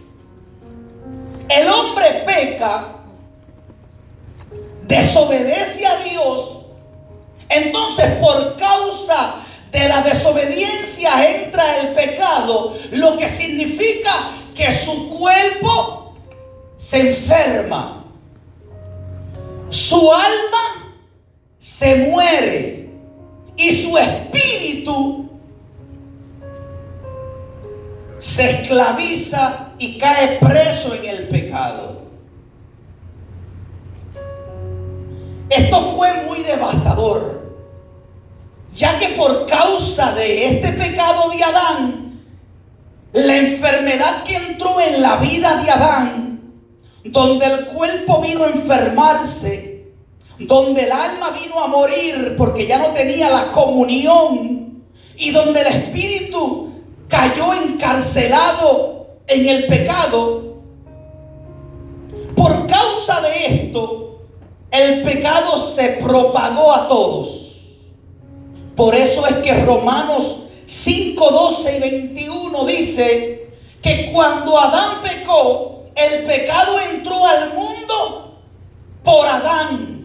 el 1.49 1.67
hombre 1.67 2.23
peca, 2.25 2.85
desobedece 4.87 5.85
a 5.85 5.97
Dios, 5.97 6.59
entonces 7.49 8.15
por 8.21 8.55
causa 8.55 9.43
de 9.73 9.89
la 9.89 10.01
desobediencia 10.01 11.29
entra 11.29 11.79
el 11.81 11.93
pecado, 11.93 12.77
lo 12.91 13.17
que 13.17 13.27
significa 13.27 14.11
que 14.55 14.71
su 14.71 15.09
cuerpo 15.09 16.15
se 16.77 17.09
enferma, 17.09 18.05
su 19.69 20.13
alma 20.13 20.95
se 21.59 21.95
muere 21.97 22.80
y 23.57 23.71
su 23.83 23.97
espíritu 23.97 25.29
se 28.19 28.61
esclaviza 28.61 29.69
y 29.77 29.97
cae 29.97 30.37
preso 30.39 30.93
en 30.95 31.05
el 31.05 31.27
pecado. 31.27 32.01
Esto 35.49 35.95
fue 35.95 36.13
muy 36.25 36.43
devastador 36.43 37.41
ya 38.73 38.97
que 38.97 39.09
por 39.09 39.45
causa 39.45 40.13
de 40.13 40.47
este 40.47 40.71
pecado 40.73 41.29
de 41.29 41.43
Adán, 41.43 42.21
la 43.13 43.37
enfermedad 43.37 44.23
que 44.23 44.35
entró 44.35 44.79
en 44.79 45.01
la 45.01 45.17
vida 45.17 45.61
de 45.61 45.69
Adán, 45.69 46.41
donde 47.03 47.45
el 47.45 47.65
cuerpo 47.67 48.21
vino 48.21 48.45
a 48.45 48.49
enfermarse, 48.49 49.70
donde 50.47 50.83
el 50.83 50.91
alma 50.91 51.31
vino 51.31 51.59
a 51.59 51.67
morir 51.67 52.35
porque 52.37 52.65
ya 52.65 52.79
no 52.79 52.89
tenía 52.89 53.29
la 53.29 53.51
comunión, 53.51 54.83
y 55.17 55.31
donde 55.31 55.61
el 55.61 55.67
espíritu 55.67 56.69
cayó 57.07 57.53
encarcelado 57.53 59.07
en 59.27 59.47
el 59.47 59.67
pecado, 59.67 60.55
por 62.35 62.65
causa 62.65 63.21
de 63.21 63.45
esto, 63.45 64.21
el 64.71 65.03
pecado 65.03 65.57
se 65.67 65.99
propagó 66.03 66.73
a 66.73 66.87
todos. 66.87 67.51
Por 68.75 68.95
eso 68.95 69.27
es 69.27 69.37
que 69.37 69.53
Romanos 69.63 70.37
5, 70.65 71.29
12 71.29 71.77
y 71.77 71.79
21 71.79 72.65
dice 72.65 73.49
que 73.81 74.11
cuando 74.11 74.57
Adán 74.57 75.01
pecó, 75.03 75.83
el 75.93 76.23
pecado 76.23 76.79
entró 76.79 77.25
al 77.25 77.53
mundo 77.53 78.39
por 79.03 79.27
Adán. 79.27 80.00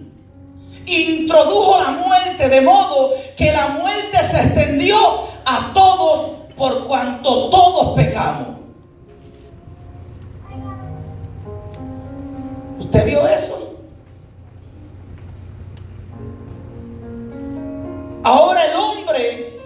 Introdujo 0.86 1.78
la 1.78 1.90
muerte 1.90 2.48
de 2.48 2.60
modo 2.60 3.10
que 3.36 3.52
la 3.52 3.68
muerte 3.68 4.18
se 4.30 4.42
extendió 4.42 4.96
a 5.44 5.72
todos 5.74 6.30
por 6.56 6.86
cuanto 6.86 7.50
todos 7.50 7.94
pecamos. 7.96 8.56
¿Usted 12.78 13.04
vio 13.04 13.26
eso? 13.26 13.74
Ahora 18.22 18.64
el 18.64 18.76
hombre 18.76 19.60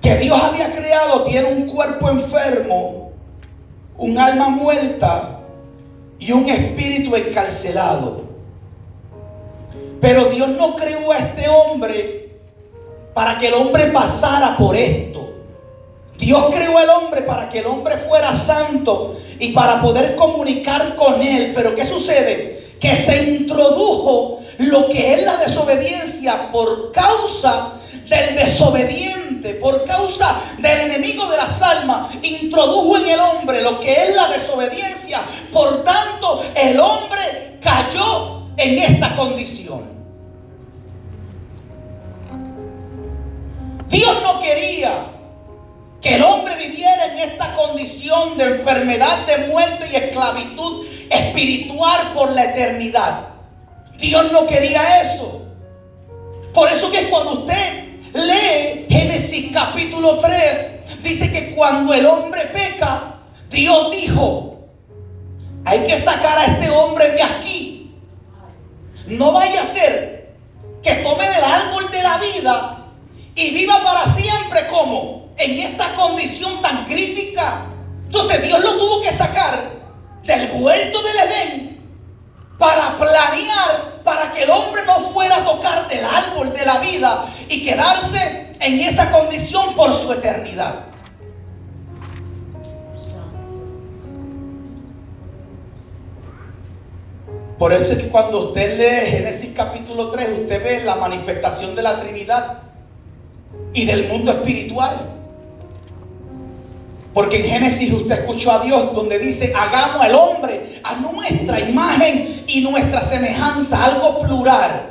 que 0.00 0.16
Dios 0.16 0.42
había 0.42 0.74
creado 0.74 1.24
tiene 1.24 1.48
un 1.52 1.66
cuerpo 1.66 2.08
enfermo, 2.10 3.12
un 3.98 4.18
alma 4.18 4.48
muerta 4.48 5.41
y 6.22 6.30
un 6.30 6.48
espíritu 6.48 7.16
encarcelado. 7.16 8.22
Pero 10.00 10.26
Dios 10.26 10.50
no 10.50 10.76
creó 10.76 11.10
a 11.10 11.18
este 11.18 11.48
hombre 11.48 12.30
para 13.12 13.36
que 13.38 13.48
el 13.48 13.54
hombre 13.54 13.86
pasara 13.86 14.56
por 14.56 14.76
esto. 14.76 15.32
Dios 16.16 16.44
creó 16.54 16.78
al 16.78 16.90
hombre 16.90 17.22
para 17.22 17.48
que 17.48 17.58
el 17.58 17.66
hombre 17.66 17.96
fuera 17.96 18.32
santo 18.36 19.18
y 19.40 19.48
para 19.48 19.82
poder 19.82 20.14
comunicar 20.14 20.94
con 20.94 21.20
él. 21.20 21.50
Pero 21.56 21.74
¿qué 21.74 21.84
sucede? 21.84 22.68
Que 22.78 22.94
se 23.04 23.24
introdujo 23.24 24.42
lo 24.58 24.88
que 24.90 25.14
es 25.14 25.24
la 25.24 25.38
desobediencia 25.38 26.52
por 26.52 26.92
causa 26.92 27.80
del 28.08 28.34
desobediente, 28.34 29.54
por 29.54 29.84
causa 29.84 30.40
del 30.58 30.80
enemigo 30.80 31.26
de 31.26 31.36
las 31.36 31.60
almas, 31.60 32.14
introdujo 32.22 32.96
en 32.98 33.08
el 33.08 33.20
hombre 33.20 33.62
lo 33.62 33.80
que 33.80 33.92
es 33.92 34.14
la 34.14 34.28
desobediencia. 34.28 35.20
Por 35.52 35.84
tanto, 35.84 36.44
el 36.54 36.78
hombre 36.78 37.58
cayó 37.60 38.48
en 38.56 38.78
esta 38.78 39.14
condición. 39.16 39.92
Dios 43.88 44.22
no 44.22 44.38
quería 44.38 45.06
que 46.00 46.16
el 46.16 46.22
hombre 46.22 46.56
viviera 46.56 47.06
en 47.12 47.30
esta 47.30 47.54
condición 47.54 48.36
de 48.36 48.44
enfermedad, 48.56 49.26
de 49.26 49.48
muerte 49.48 49.88
y 49.92 49.96
esclavitud 49.96 50.86
espiritual 51.08 52.12
por 52.14 52.32
la 52.32 52.44
eternidad. 52.44 53.28
Dios 53.98 54.32
no 54.32 54.46
quería 54.46 55.02
eso. 55.02 55.42
Por 56.52 56.68
eso 56.68 56.90
que 56.90 57.08
cuando 57.08 57.32
usted 57.32 57.84
lee 58.12 58.86
Génesis 58.88 59.50
capítulo 59.52 60.18
3, 60.18 61.02
dice 61.02 61.32
que 61.32 61.54
cuando 61.54 61.94
el 61.94 62.04
hombre 62.04 62.42
peca, 62.46 63.14
Dios 63.48 63.90
dijo, 63.90 64.58
hay 65.64 65.80
que 65.86 66.00
sacar 66.00 66.38
a 66.38 66.44
este 66.46 66.70
hombre 66.70 67.10
de 67.10 67.22
aquí. 67.22 67.96
No 69.06 69.32
vaya 69.32 69.62
a 69.62 69.66
ser 69.66 70.34
que 70.82 70.94
tome 70.96 71.28
del 71.28 71.42
árbol 71.42 71.90
de 71.90 72.02
la 72.02 72.18
vida 72.18 72.86
y 73.34 73.50
viva 73.54 73.82
para 73.82 74.06
siempre 74.12 74.66
como 74.68 75.28
en 75.38 75.58
esta 75.58 75.94
condición 75.94 76.60
tan 76.60 76.84
crítica. 76.84 77.66
Entonces 78.04 78.42
Dios 78.42 78.60
lo 78.60 78.76
tuvo 78.76 79.02
que 79.02 79.12
sacar 79.12 79.70
del 80.24 80.50
huerto 80.52 81.02
del 81.02 81.16
Edén 81.16 81.71
para 82.58 82.96
planear 82.96 84.02
para 84.04 84.32
que 84.32 84.42
el 84.42 84.50
hombre 84.50 84.84
no 84.84 85.00
fuera 85.00 85.36
a 85.36 85.44
tocar 85.44 85.88
del 85.88 86.04
árbol 86.04 86.52
de 86.52 86.66
la 86.66 86.78
vida 86.78 87.26
y 87.48 87.62
quedarse 87.62 88.54
en 88.60 88.80
esa 88.80 89.10
condición 89.10 89.74
por 89.74 89.92
su 89.92 90.12
eternidad. 90.12 90.86
Por 97.58 97.72
eso 97.72 97.92
es 97.92 97.98
que 98.00 98.08
cuando 98.08 98.48
usted 98.48 98.76
lee 98.76 99.08
Génesis 99.08 99.50
capítulo 99.54 100.10
3, 100.10 100.40
usted 100.40 100.64
ve 100.64 100.84
la 100.84 100.96
manifestación 100.96 101.76
de 101.76 101.82
la 101.82 102.00
Trinidad 102.00 102.58
y 103.72 103.84
del 103.84 104.08
mundo 104.08 104.32
espiritual. 104.32 105.21
Porque 107.14 107.40
en 107.40 107.50
Génesis 107.50 107.92
usted 107.92 108.20
escuchó 108.20 108.52
a 108.52 108.60
Dios 108.60 108.94
donde 108.94 109.18
dice, 109.18 109.52
hagamos 109.54 110.00
al 110.00 110.14
hombre 110.14 110.80
a 110.82 110.94
nuestra 110.96 111.60
imagen 111.60 112.44
y 112.46 112.62
nuestra 112.62 113.04
semejanza, 113.04 113.84
algo 113.84 114.18
plural. 114.20 114.84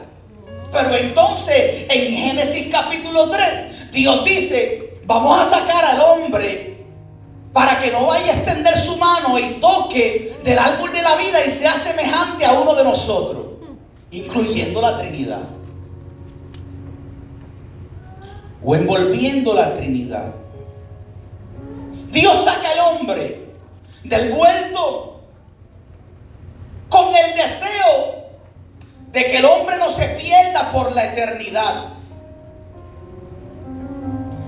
Pero 0.71 0.95
entonces 0.95 1.85
en 1.89 2.15
Génesis 2.15 2.67
capítulo 2.71 3.29
3, 3.29 3.91
Dios 3.91 4.23
dice, 4.23 4.99
vamos 5.05 5.41
a 5.41 5.49
sacar 5.49 5.83
al 5.83 5.99
hombre 5.99 6.85
para 7.51 7.81
que 7.81 7.91
no 7.91 8.05
vaya 8.05 8.31
a 8.31 8.35
extender 8.35 8.77
su 8.77 8.95
mano 8.97 9.37
y 9.37 9.59
toque 9.59 10.37
del 10.43 10.57
árbol 10.57 10.91
de 10.91 11.01
la 11.01 11.15
vida 11.17 11.43
y 11.45 11.49
sea 11.49 11.73
semejante 11.79 12.45
a 12.45 12.53
uno 12.53 12.75
de 12.75 12.83
nosotros, 12.83 13.45
incluyendo 14.11 14.79
la 14.79 14.99
Trinidad. 14.99 15.41
O 18.63 18.75
envolviendo 18.75 19.55
la 19.55 19.75
Trinidad. 19.75 20.40
Dios 22.11 22.43
saca 22.43 22.71
al 22.71 22.79
hombre 22.79 23.45
del 24.03 24.33
huerto 24.33 25.21
con 26.89 27.07
el 27.15 27.33
deseo 27.35 28.25
de 29.11 29.23
que 29.25 29.37
el 29.37 29.45
hombre 29.45 29.77
no 29.77 29.89
se 29.91 30.07
pierda 30.09 30.71
por 30.71 30.91
la 30.93 31.05
eternidad. 31.05 31.85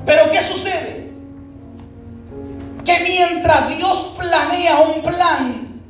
Pero 0.06 0.30
¿qué 0.30 0.42
sucede? 0.44 1.10
Que 2.84 3.00
mientras 3.00 3.78
Dios 3.78 4.14
planea 4.18 4.80
un 4.80 5.02
plan 5.02 5.82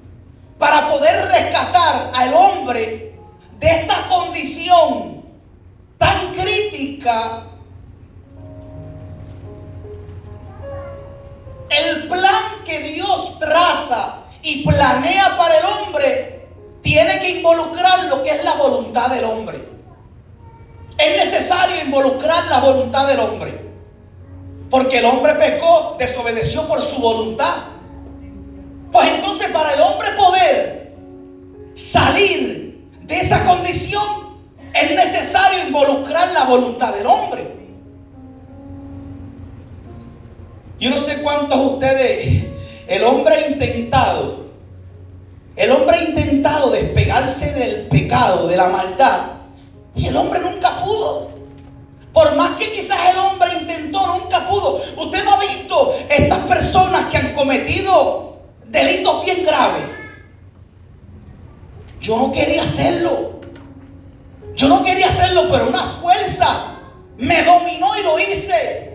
para 0.59 0.89
poder 0.89 1.27
rescatar 1.27 2.12
al 2.13 2.33
hombre 2.36 3.15
de 3.59 3.67
esta 3.67 4.07
condición 4.07 5.23
tan 5.97 6.33
crítica 6.33 7.43
El 11.77 12.07
plan 12.07 12.63
que 12.65 12.79
Dios 12.79 13.39
traza 13.39 14.23
y 14.41 14.63
planea 14.63 15.38
para 15.38 15.57
el 15.57 15.65
hombre 15.65 16.47
tiene 16.81 17.19
que 17.19 17.29
involucrar 17.29 18.05
lo 18.05 18.21
que 18.21 18.29
es 18.29 18.43
la 18.43 18.53
voluntad 18.55 19.09
del 19.09 19.23
hombre. 19.23 19.69
Es 20.97 21.25
necesario 21.25 21.81
involucrar 21.83 22.45
la 22.45 22.59
voluntad 22.59 23.07
del 23.07 23.19
hombre. 23.19 23.62
Porque 24.69 24.99
el 24.99 25.05
hombre 25.05 25.33
pecó, 25.36 25.95
desobedeció 25.97 26.67
por 26.67 26.81
su 26.81 26.97
voluntad. 26.99 27.55
Pues 28.91 29.07
entonces 29.07 29.49
para 29.49 29.73
el 29.73 29.81
hombre 29.81 30.09
poder 30.12 30.93
salir 31.75 32.88
de 33.01 33.19
esa 33.19 33.43
condición 33.43 34.38
es 34.73 34.91
necesario 34.91 35.67
involucrar 35.67 36.31
la 36.31 36.43
voluntad 36.43 36.93
del 36.93 37.07
hombre. 37.07 37.62
Yo 40.83 40.89
no 40.89 40.99
sé 40.99 41.21
cuántos 41.21 41.57
de 41.57 41.65
ustedes, 41.65 42.43
el 42.89 43.03
hombre 43.05 43.35
ha 43.35 43.47
intentado, 43.47 44.47
el 45.55 45.71
hombre 45.71 45.95
ha 45.95 46.03
intentado 46.03 46.71
despegarse 46.71 47.53
del 47.53 47.87
pecado, 47.87 48.49
de 48.49 48.57
la 48.57 48.67
maldad, 48.67 49.27
y 49.95 50.07
el 50.07 50.17
hombre 50.17 50.41
nunca 50.41 50.83
pudo. 50.83 51.29
Por 52.11 52.35
más 52.35 52.57
que 52.57 52.73
quizás 52.73 52.97
el 53.11 53.17
hombre 53.17 53.53
intentó, 53.61 54.07
nunca 54.07 54.49
pudo. 54.49 54.81
Usted 54.97 55.23
no 55.23 55.35
ha 55.35 55.39
visto 55.39 55.95
estas 56.09 56.39
personas 56.39 57.09
que 57.09 57.17
han 57.17 57.33
cometido 57.33 58.39
delitos 58.67 59.23
bien 59.23 59.45
graves. 59.45 59.85
Yo 62.01 62.17
no 62.17 62.29
quería 62.33 62.63
hacerlo. 62.63 63.39
Yo 64.53 64.67
no 64.67 64.83
quería 64.83 65.07
hacerlo, 65.07 65.47
pero 65.49 65.69
una 65.69 65.93
fuerza 66.01 66.73
me 67.15 67.41
dominó 67.43 67.97
y 67.97 68.03
lo 68.03 68.19
hice 68.19 68.92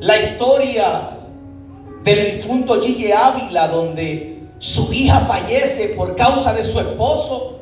la 0.00 0.18
historia 0.18 1.10
del 2.02 2.36
difunto 2.36 2.80
Gigi 2.80 3.12
Ávila, 3.12 3.68
donde 3.68 4.44
su 4.58 4.90
hija 4.92 5.20
fallece 5.20 5.88
por 5.88 6.16
causa 6.16 6.54
de 6.54 6.64
su 6.64 6.80
esposo. 6.80 7.58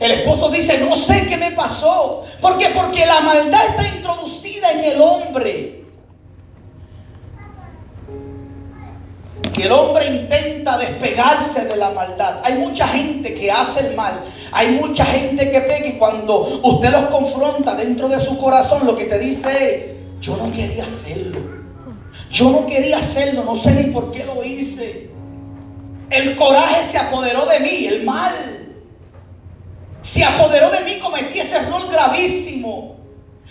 El 0.00 0.10
esposo 0.12 0.50
dice, 0.50 0.78
no 0.78 0.96
sé 0.96 1.26
qué 1.26 1.36
me 1.36 1.52
pasó. 1.52 2.24
¿Por 2.40 2.58
qué? 2.58 2.70
Porque 2.74 3.06
la 3.06 3.20
maldad 3.20 3.66
está 3.68 3.86
introducida 3.86 4.72
en 4.72 4.84
el 4.84 5.00
hombre. 5.00 5.84
Que 9.52 9.62
el 9.64 9.72
hombre 9.72 10.06
intenta 10.06 10.76
despegarse 10.76 11.66
de 11.66 11.76
la 11.76 11.90
maldad. 11.90 12.40
Hay 12.42 12.54
mucha 12.54 12.88
gente 12.88 13.34
que 13.34 13.50
hace 13.52 13.88
el 13.88 13.94
mal. 13.94 14.22
Hay 14.50 14.72
mucha 14.72 15.04
gente 15.04 15.52
que 15.52 15.60
pega 15.60 15.86
y 15.86 15.98
cuando 15.98 16.60
usted 16.64 16.90
los 16.90 17.10
confronta 17.10 17.76
dentro 17.76 18.08
de 18.08 18.18
su 18.18 18.36
corazón, 18.38 18.86
lo 18.86 18.96
que 18.96 19.04
te 19.04 19.18
dice 19.18 19.94
es, 20.18 20.20
yo 20.20 20.36
no 20.36 20.50
quería 20.50 20.84
hacerlo. 20.84 21.59
Yo 22.30 22.50
no 22.50 22.66
quería 22.66 22.98
hacerlo, 22.98 23.44
no 23.44 23.56
sé 23.56 23.72
ni 23.74 23.90
por 23.90 24.12
qué 24.12 24.24
lo 24.24 24.42
hice. 24.44 25.10
El 26.10 26.36
coraje 26.36 26.84
se 26.84 26.96
apoderó 26.96 27.44
de 27.46 27.60
mí, 27.60 27.86
el 27.86 28.04
mal. 28.04 28.32
Se 30.02 30.24
apoderó 30.24 30.70
de 30.70 30.80
mí, 30.82 30.98
cometí 31.00 31.40
ese 31.40 31.56
error 31.56 31.90
gravísimo. 31.90 32.96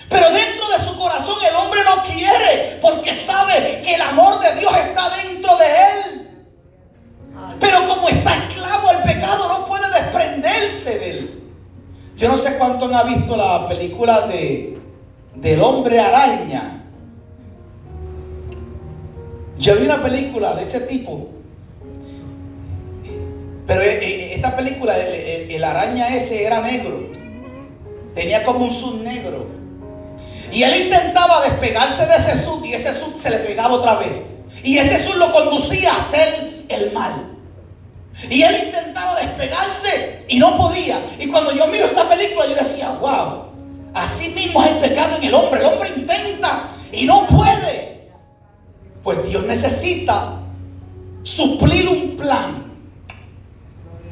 Pero 0.10 0.32
dentro 0.32 0.68
de 0.70 0.80
su 0.80 0.98
corazón 0.98 1.38
el 1.46 1.56
hombre 1.56 1.82
no 1.84 2.02
quiere 2.04 2.80
porque 2.82 3.14
sabe 3.14 3.82
que 3.84 3.96
el 3.96 4.02
amor 4.02 4.40
de 4.40 4.56
Dios 4.56 4.74
está 4.76 5.10
dentro 5.10 5.58
de 5.58 5.66
él. 5.66 6.46
Pero 7.60 7.88
como 7.88 8.08
está 8.08 8.46
esclavo 8.46 8.90
al 8.90 9.04
pecado 9.04 9.48
no 9.50 9.66
puede 9.66 9.90
desprenderse. 9.90 11.30
Yo 12.16 12.30
no 12.30 12.38
sé 12.38 12.58
cuántos 12.58 12.92
han 12.92 13.14
visto 13.14 13.36
la 13.36 13.68
película 13.68 14.22
de 14.22 14.80
del 15.36 15.62
hombre 15.62 16.00
araña. 16.00 16.79
Yo 19.60 19.76
vi 19.76 19.84
una 19.84 20.02
película 20.02 20.56
de 20.56 20.64
ese 20.64 20.80
tipo. 20.82 21.28
Pero 23.68 23.82
eh, 23.82 24.00
eh, 24.02 24.36
esta 24.36 24.56
película, 24.56 24.98
el, 24.98 25.64
araña 25.64 26.16
ese 26.16 26.46
era 26.46 26.62
negro. 26.62 27.12
Tenía 28.16 28.44
como 28.46 28.66
un 28.66 28.72
sud 28.72 29.02
negro. 29.02 29.48
Y 30.52 30.64
él 30.64 30.86
intentaba 30.86 31.44
despegarse 31.44 32.06
de 32.06 32.16
ese 32.16 32.44
sud 32.44 32.64
y 32.66 32.74
ese 32.74 32.94
sud 32.96 33.18
se 33.22 33.30
le 33.30 33.40
pegaba 33.40 33.76
otra 33.76 33.96
vez. 33.96 34.14
Y 34.64 34.78
ese 34.78 35.04
sud 35.04 35.16
lo 35.16 35.32
conducía 35.32 35.94
a 35.94 35.98
hacer 35.98 36.64
el 36.70 36.94
mal. 36.94 37.38
Y 38.30 38.42
él 38.42 38.64
intentaba 38.66 39.20
despegarse 39.20 40.24
y 40.30 40.40
no 40.40 40.56
podía. 40.56 41.02
Y 41.20 41.28
cuando 41.28 41.52
yo 41.52 41.68
miro 41.68 41.86
esa 41.86 42.08
película, 42.08 42.48
yo 42.48 42.56
decía, 42.56 42.92
wow, 42.92 43.52
así 43.94 44.30
mismo 44.30 44.64
es 44.64 44.72
el 44.72 44.78
pecado 44.78 45.18
en 45.18 45.24
el 45.26 45.34
hombre. 45.34 45.60
El 45.60 45.66
hombre 45.68 45.90
intenta 45.98 46.70
y 46.94 47.06
no 47.06 47.28
puede. 47.28 47.99
Pues 49.04 49.24
Dios 49.28 49.46
necesita 49.46 50.34
suplir 51.24 51.88
un 51.88 52.18
plan. 52.18 52.66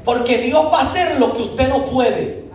Porque 0.06 0.38
Dios 0.38 0.65
va 0.71 0.80
a 0.80 0.84
hacer 0.84 1.19
lo 1.19 1.34
que 1.34 1.41
usted 1.43 1.69
no 1.69 1.86
puede. 1.86 2.45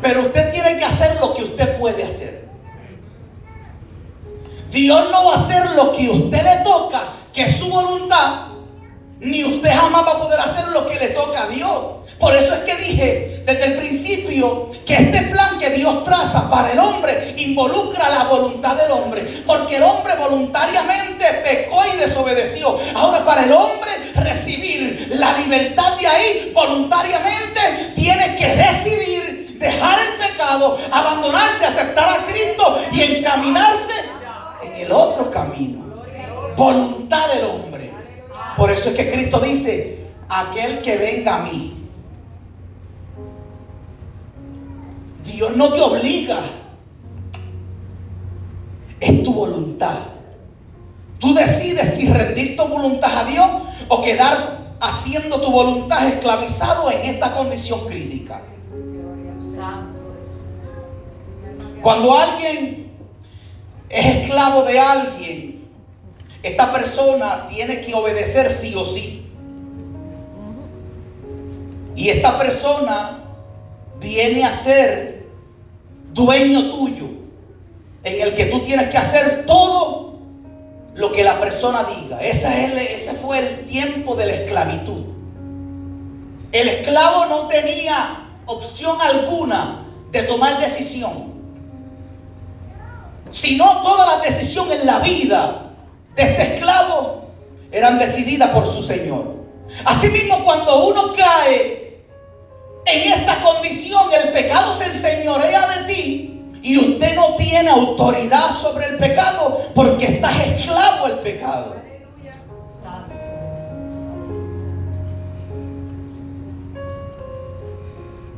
Pero 0.00 0.20
usted 0.20 0.52
tiene 0.52 0.78
que 0.78 0.84
hacer 0.84 1.20
lo 1.20 1.34
que 1.34 1.44
usted 1.44 1.78
puede 1.78 2.04
hacer. 2.04 2.48
Dios 4.70 5.08
no 5.10 5.24
va 5.24 5.34
a 5.34 5.36
hacer 5.36 5.70
lo 5.70 5.92
que 5.92 6.08
usted 6.08 6.42
le 6.42 6.64
toca, 6.64 7.12
que 7.32 7.44
es 7.44 7.56
su 7.56 7.68
voluntad, 7.68 8.48
ni 9.20 9.44
usted 9.44 9.70
jamás 9.70 10.06
va 10.06 10.12
a 10.12 10.18
poder 10.18 10.40
hacer 10.40 10.68
lo 10.68 10.86
que 10.86 10.98
le 10.98 11.08
toca 11.08 11.44
a 11.44 11.48
Dios. 11.48 11.82
Por 12.18 12.34
eso 12.34 12.54
es 12.54 12.60
que 12.60 12.76
dije 12.76 13.42
desde 13.44 13.64
el 13.64 13.78
principio 13.78 14.70
que 14.86 14.94
este 14.94 15.22
plan 15.22 15.58
que 15.58 15.70
Dios 15.70 16.04
traza 16.04 16.50
para 16.50 16.72
el 16.72 16.78
hombre 16.78 17.34
involucra 17.36 18.08
la 18.08 18.24
voluntad 18.24 18.76
del 18.76 18.90
hombre. 18.90 19.42
Porque 19.46 19.76
el 19.76 19.82
hombre 19.82 20.14
voluntariamente 20.16 21.24
pecó 21.44 21.82
y 21.92 21.96
desobedeció. 21.96 22.78
Ahora 22.94 23.24
para 23.24 23.44
el 23.44 23.52
hombre 23.52 23.90
recibir 24.14 25.08
la 25.10 25.38
libertad 25.38 25.98
de 25.98 26.06
ahí 26.06 26.52
voluntariamente 26.54 27.92
tiene 27.94 28.36
que 28.36 28.56
decidir 28.56 29.56
dejar 29.58 29.98
el 30.00 30.30
pecado, 30.30 30.78
abandonarse, 30.90 31.64
aceptar 31.64 32.08
a 32.08 32.26
Cristo 32.26 32.78
y 32.92 33.02
encaminarse 33.02 33.92
en 34.62 34.74
el 34.74 34.92
otro 34.92 35.30
camino. 35.30 35.84
Voluntad 36.56 37.28
del 37.34 37.44
hombre. 37.44 37.92
Por 38.56 38.70
eso 38.70 38.90
es 38.90 38.96
que 38.96 39.10
Cristo 39.10 39.38
dice, 39.40 40.06
aquel 40.28 40.80
que 40.82 40.96
venga 40.96 41.36
a 41.36 41.38
mí. 41.40 41.75
Dios 45.26 45.56
no 45.56 45.72
te 45.72 45.80
obliga. 45.80 46.40
Es 49.00 49.22
tu 49.22 49.32
voluntad. 49.32 49.98
Tú 51.18 51.34
decides 51.34 51.94
si 51.94 52.08
rendir 52.08 52.56
tu 52.56 52.66
voluntad 52.66 53.18
a 53.18 53.24
Dios 53.24 53.48
o 53.88 54.02
quedar 54.02 54.74
haciendo 54.80 55.40
tu 55.40 55.50
voluntad 55.50 56.06
esclavizado 56.08 56.90
en 56.90 57.14
esta 57.14 57.34
condición 57.34 57.86
crítica. 57.86 58.42
Cuando 61.82 62.16
alguien 62.16 62.90
es 63.88 64.16
esclavo 64.16 64.62
de 64.62 64.78
alguien, 64.78 65.68
esta 66.42 66.72
persona 66.72 67.48
tiene 67.48 67.80
que 67.80 67.94
obedecer 67.94 68.52
sí 68.52 68.74
o 68.74 68.84
sí. 68.84 69.26
Y 71.94 72.10
esta 72.10 72.38
persona 72.38 73.20
viene 73.98 74.44
a 74.44 74.52
ser 74.52 75.15
dueño 76.16 76.70
tuyo, 76.72 77.08
en 78.02 78.20
el 78.22 78.34
que 78.34 78.46
tú 78.46 78.60
tienes 78.60 78.88
que 78.88 78.96
hacer 78.96 79.44
todo 79.46 80.18
lo 80.94 81.12
que 81.12 81.22
la 81.22 81.38
persona 81.38 81.84
diga. 81.84 82.18
Ese, 82.20 83.12
fue 83.22 83.38
el 83.38 83.64
tiempo 83.66 84.16
de 84.16 84.26
la 84.26 84.32
esclavitud. 84.32 85.04
El 86.50 86.68
esclavo 86.68 87.26
no 87.26 87.48
tenía 87.48 88.28
opción 88.46 88.96
alguna 89.00 89.84
de 90.10 90.22
tomar 90.22 90.58
decisión, 90.58 91.34
sino 93.30 93.82
toda 93.82 94.16
la 94.16 94.22
decisión 94.22 94.72
en 94.72 94.86
la 94.86 95.00
vida 95.00 95.72
de 96.14 96.22
este 96.22 96.54
esclavo 96.54 97.26
eran 97.70 97.98
decididas 97.98 98.50
por 98.50 98.72
su 98.72 98.82
Señor. 98.82 99.34
Asimismo, 99.84 100.42
cuando 100.44 100.86
uno 100.86 101.12
cae 101.12 101.85
en 102.86 103.12
esta 103.12 103.40
condición, 103.42 104.08
el 104.12 104.32
pecado 104.32 104.78
se 104.78 104.84
enseñorea 104.86 105.66
de 105.66 105.92
ti 105.92 106.42
y 106.62 106.78
usted 106.78 107.16
no 107.16 107.34
tiene 107.34 107.68
autoridad 107.68 108.50
sobre 108.60 108.86
el 108.86 108.98
pecado 108.98 109.70
porque 109.74 110.06
estás 110.06 110.40
esclavo 110.46 111.06
al 111.06 111.18
pecado. 111.18 111.76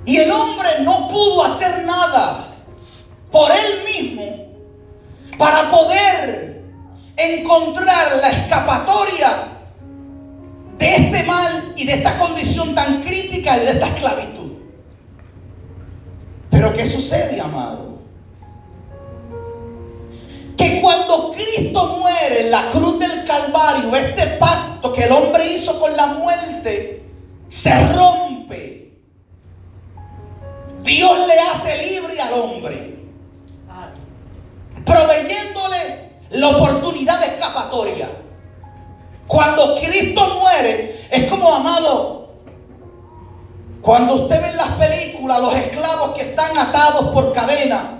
Y 0.07 0.17
el 0.17 0.31
hombre 0.31 0.81
no 0.81 1.07
pudo 1.09 1.45
hacer 1.45 1.85
nada 1.85 2.47
por 3.31 3.51
él 3.53 3.85
mismo 3.85 4.49
para 5.37 5.71
poder 5.71 6.63
encontrar 7.15 8.17
la 8.17 8.31
escapatoria 8.31 9.58
de 10.79 10.95
este 10.95 11.23
mal 11.25 11.73
y 11.77 11.85
de 11.85 11.95
esta 11.95 12.17
condición 12.17 12.75
tan 12.75 13.03
crítica 13.03 13.57
y 13.57 13.61
de 13.61 13.71
esta 13.73 13.89
esclavitud. 13.89 14.53
Pero 16.51 16.73
¿qué 16.73 16.87
sucede, 16.87 17.41
amado? 17.41 17.99
Que 20.57 20.81
cuando 20.81 21.33
Cristo 21.33 21.99
muere 22.01 22.43
en 22.43 22.51
la 22.51 22.71
cruz 22.71 22.99
del 22.99 23.25
Calvario, 23.25 23.95
este 23.95 24.27
pacto 24.39 24.93
que 24.93 25.05
el 25.05 25.13
hombre 25.13 25.53
hizo 25.53 25.79
con 25.79 25.97
la 25.97 26.07
muerte 26.07 27.05
se 27.49 27.93
rompe. 27.93 28.93
Dios 30.83 31.27
le 31.27 31.39
hace 31.39 31.87
libre 31.87 32.21
al 32.21 32.33
hombre, 32.35 32.97
proveyéndole 34.85 36.11
la 36.31 36.49
oportunidad 36.49 37.21
de 37.21 37.27
escapatoria. 37.27 38.09
Cuando 39.29 39.77
Cristo 39.77 40.39
muere, 40.41 41.07
es 41.11 41.31
como 41.31 41.55
amado. 41.55 42.31
Cuando 43.83 44.15
usted 44.15 44.41
ve 44.43 44.49
en 44.49 44.57
las 44.57 44.71
películas 44.71 45.41
los 45.41 45.55
esclavos 45.55 46.17
que 46.17 46.31
están 46.31 46.57
atados 46.57 47.11
por 47.11 47.33
cadena. 47.35 47.95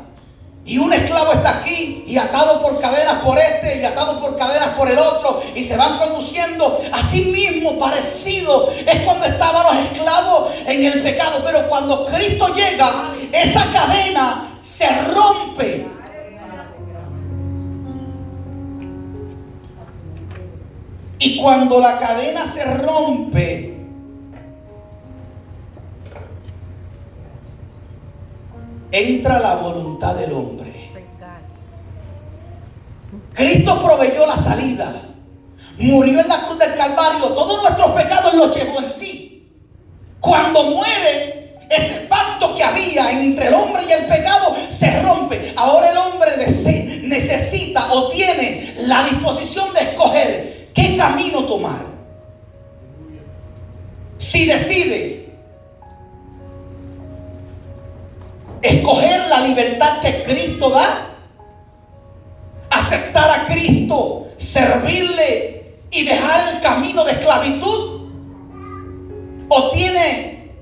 Y 0.65 0.79
un 0.79 0.93
esclavo 0.93 1.33
está 1.33 1.61
aquí 1.61 2.05
y 2.07 2.17
atado 2.19 2.61
por 2.61 2.79
cadenas 2.79 3.23
por 3.23 3.39
este 3.39 3.81
y 3.81 3.85
atado 3.85 4.21
por 4.21 4.37
cadenas 4.37 4.71
por 4.71 4.91
el 4.91 4.99
otro 4.99 5.43
y 5.55 5.63
se 5.63 5.77
van 5.77 5.99
conduciendo. 5.99 6.81
Así 6.93 7.27
mismo 7.27 7.79
parecido 7.79 8.71
es 8.71 9.01
cuando 9.03 9.27
estaban 9.27 9.65
los 9.65 9.87
esclavos 9.87 10.53
en 10.67 10.85
el 10.85 11.03
pecado. 11.03 11.43
Pero 11.45 11.69
cuando 11.69 12.07
Cristo 12.07 12.55
llega, 12.55 13.15
esa 13.33 13.71
cadena 13.71 14.59
se 14.63 14.89
rompe 14.89 15.87
Y 21.19 21.37
cuando 21.41 21.81
la 21.81 21.99
cadena 21.99 22.47
se 22.47 22.65
rompe, 22.65 23.77
entra 28.93 29.41
la 29.41 29.57
voluntad 29.57 30.15
del 30.15 30.33
hombre. 30.33 30.93
Cristo 33.35 33.83
proveyó 33.83 34.27
la 34.27 34.37
salida. 34.37 35.03
Murió 35.79 36.21
en 36.21 36.29
la 36.29 36.43
cruz 36.43 36.59
del 36.59 36.75
Calvario. 36.75 37.27
Todos 37.29 37.63
nuestros 37.63 37.91
pecados 37.93 38.35
los 38.35 38.57
llevó 38.57 38.81
en 38.81 38.89
sí. 38.89 39.49
Cuando 40.21 40.65
muere, 40.65 41.57
ese 41.71 42.01
pacto 42.09 42.55
que 42.55 42.65
había 42.65 43.11
entre 43.11 43.49
el 43.49 43.55
hombre 43.55 43.83
y 43.89 43.93
el 43.93 44.07
pecado 44.07 44.57
se 44.69 45.03
rompe. 45.03 45.53
Ahora 45.57 45.91
el 45.91 45.99
hombre 45.99 46.31
necesita 47.03 47.93
o 47.93 48.11
tiene 48.11 48.75
la 48.81 49.05
disposición 49.05 49.73
de 49.73 49.81
escoger 49.83 50.58
¿Qué 50.79 50.97
camino 50.97 51.45
tomar? 51.45 51.81
Si 54.19 54.47
decide 54.47 55.29
escoger 58.63 59.27
la 59.27 59.41
libertad 59.41 60.01
que 60.01 60.23
Cristo 60.23 60.71
da, 60.71 61.17
aceptar 62.71 63.29
a 63.29 63.47
Cristo, 63.47 64.29
servirle 64.37 65.79
y 65.91 66.05
dejar 66.05 66.55
el 66.55 66.61
camino 66.61 67.05
de 67.05 67.11
esclavitud, 67.11 68.11
o 69.49 69.71
tiene 69.73 70.53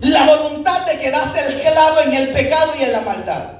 la 0.00 0.26
voluntad 0.26 0.84
de 0.86 0.98
quedarse 0.98 1.38
esclavo 1.48 2.00
en 2.00 2.14
el 2.14 2.32
pecado 2.32 2.72
y 2.76 2.82
en 2.82 2.92
la 2.92 3.00
maldad. 3.02 3.50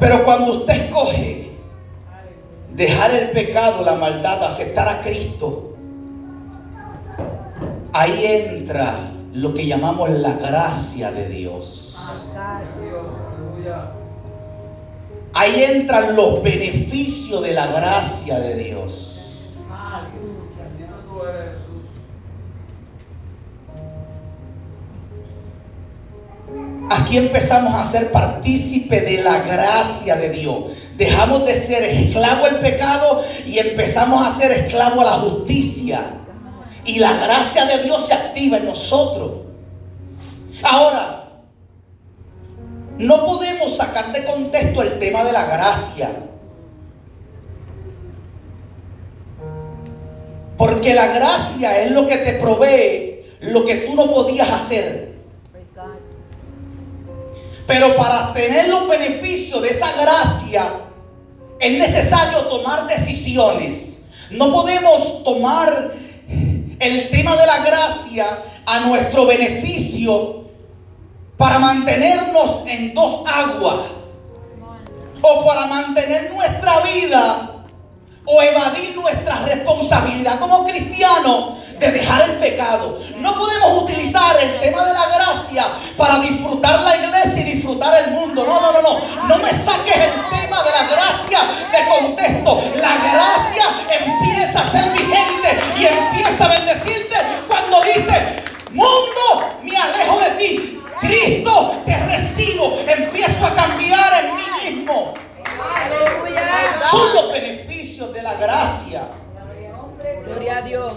Pero 0.00 0.24
cuando 0.24 0.52
usted 0.52 0.86
escoge 0.86 1.45
dejar 2.76 3.10
el 3.12 3.30
pecado, 3.30 3.82
la 3.82 3.94
maldad, 3.94 4.44
aceptar 4.44 4.86
a 4.88 5.00
Cristo, 5.00 5.74
ahí 7.92 8.26
entra 8.26 9.12
lo 9.32 9.54
que 9.54 9.66
llamamos 9.66 10.10
la 10.10 10.34
gracia 10.34 11.10
de 11.10 11.28
Dios. 11.28 11.96
Ahí 15.32 15.64
entran 15.64 16.16
los 16.16 16.42
beneficios 16.42 17.42
de 17.42 17.52
la 17.52 17.66
gracia 17.66 18.38
de 18.38 18.54
Dios. 18.54 19.12
Aquí 26.88 27.16
empezamos 27.16 27.74
a 27.74 27.90
ser 27.90 28.12
partícipe 28.12 29.00
de 29.00 29.22
la 29.22 29.40
gracia 29.40 30.16
de 30.16 30.30
Dios. 30.30 30.64
Dejamos 30.96 31.44
de 31.44 31.60
ser 31.60 31.82
esclavo 31.82 32.46
al 32.46 32.60
pecado 32.60 33.22
y 33.44 33.58
empezamos 33.58 34.26
a 34.26 34.38
ser 34.38 34.52
esclavo 34.52 35.02
a 35.02 35.04
la 35.04 35.10
justicia. 35.12 36.00
Y 36.86 36.98
la 36.98 37.14
gracia 37.18 37.66
de 37.66 37.82
Dios 37.82 38.06
se 38.06 38.14
activa 38.14 38.56
en 38.56 38.64
nosotros. 38.64 39.42
Ahora, 40.62 41.28
no 42.96 43.26
podemos 43.26 43.76
sacar 43.76 44.12
de 44.12 44.24
contexto 44.24 44.80
el 44.82 44.98
tema 44.98 45.22
de 45.24 45.32
la 45.32 45.44
gracia. 45.44 46.10
Porque 50.56 50.94
la 50.94 51.08
gracia 51.08 51.82
es 51.82 51.90
lo 51.90 52.06
que 52.06 52.16
te 52.16 52.32
provee 52.34 53.16
lo 53.40 53.66
que 53.66 53.76
tú 53.76 53.94
no 53.94 54.10
podías 54.10 54.50
hacer. 54.50 55.14
Pero 57.66 57.96
para 57.96 58.32
tener 58.32 58.68
los 58.68 58.88
beneficios 58.88 59.60
de 59.60 59.70
esa 59.70 59.92
gracia 60.00 60.85
es 61.58 61.78
necesario 61.78 62.40
tomar 62.46 62.86
decisiones. 62.86 63.98
No 64.30 64.52
podemos 64.52 65.24
tomar 65.24 65.92
el 66.78 67.10
tema 67.10 67.36
de 67.36 67.46
la 67.46 67.58
gracia 67.64 68.38
a 68.66 68.80
nuestro 68.80 69.26
beneficio 69.26 70.44
para 71.36 71.58
mantenernos 71.58 72.62
en 72.66 72.94
dos 72.94 73.22
aguas 73.26 73.80
o 75.22 75.46
para 75.46 75.66
mantener 75.66 76.32
nuestra 76.32 76.80
vida 76.80 77.55
o 78.26 78.42
evadir 78.42 78.94
nuestra 78.96 79.36
responsabilidad 79.36 80.38
como 80.40 80.64
cristianos 80.66 81.58
de 81.78 81.92
dejar 81.92 82.30
el 82.30 82.36
pecado. 82.38 82.98
No 83.16 83.34
podemos 83.36 83.82
utilizar 83.82 84.36
el 84.40 84.58
tema 84.58 84.84
de 84.84 84.92
la 84.92 85.06
gracia 85.06 85.66
para 85.96 86.18
disfrutar 86.18 86.80
la 86.80 86.96
iglesia 86.96 87.42
y 87.42 87.54
disfrutar 87.54 88.02
el 88.02 88.10
mundo. 88.12 88.44
No, 88.44 88.60
no, 88.60 88.72
no, 88.72 88.82
no. 88.82 89.26
No 89.28 89.38
me 89.38 89.50
saques 89.50 89.96
el 89.96 90.12
tema 90.28 90.62
de 90.64 90.70
la 90.70 90.86
gracia 90.88 91.38
de 91.70 91.88
contexto. 91.88 92.62
La 92.76 92.96
gracia 93.12 93.64
empieza 93.88 94.60
a 94.60 94.70
ser 94.70 94.90
vigente 94.90 95.58
y 95.78 95.86
empieza 95.86 96.44
a 96.44 96.48
bendecirte 96.48 97.16
cuando 97.48 97.80
dice, 97.82 98.42
mundo, 98.72 99.58
me 99.62 99.76
alejo 99.76 100.18
de 100.20 100.30
ti. 100.30 100.82
Cristo, 101.00 101.82
te 101.84 101.96
recibo. 101.96 102.80
Empiezo 102.86 103.46
a 103.46 103.54
cambiar 103.54 104.24
en 104.24 104.34
mí 104.34 104.70
mismo. 104.70 105.14
Son 106.90 107.14
los 107.14 107.32
beneficios 107.32 107.76
de 108.04 108.22
la 108.22 108.34
gracia. 108.34 109.04
Gloria 110.26 110.58
a 110.58 110.62
Dios. 110.62 110.92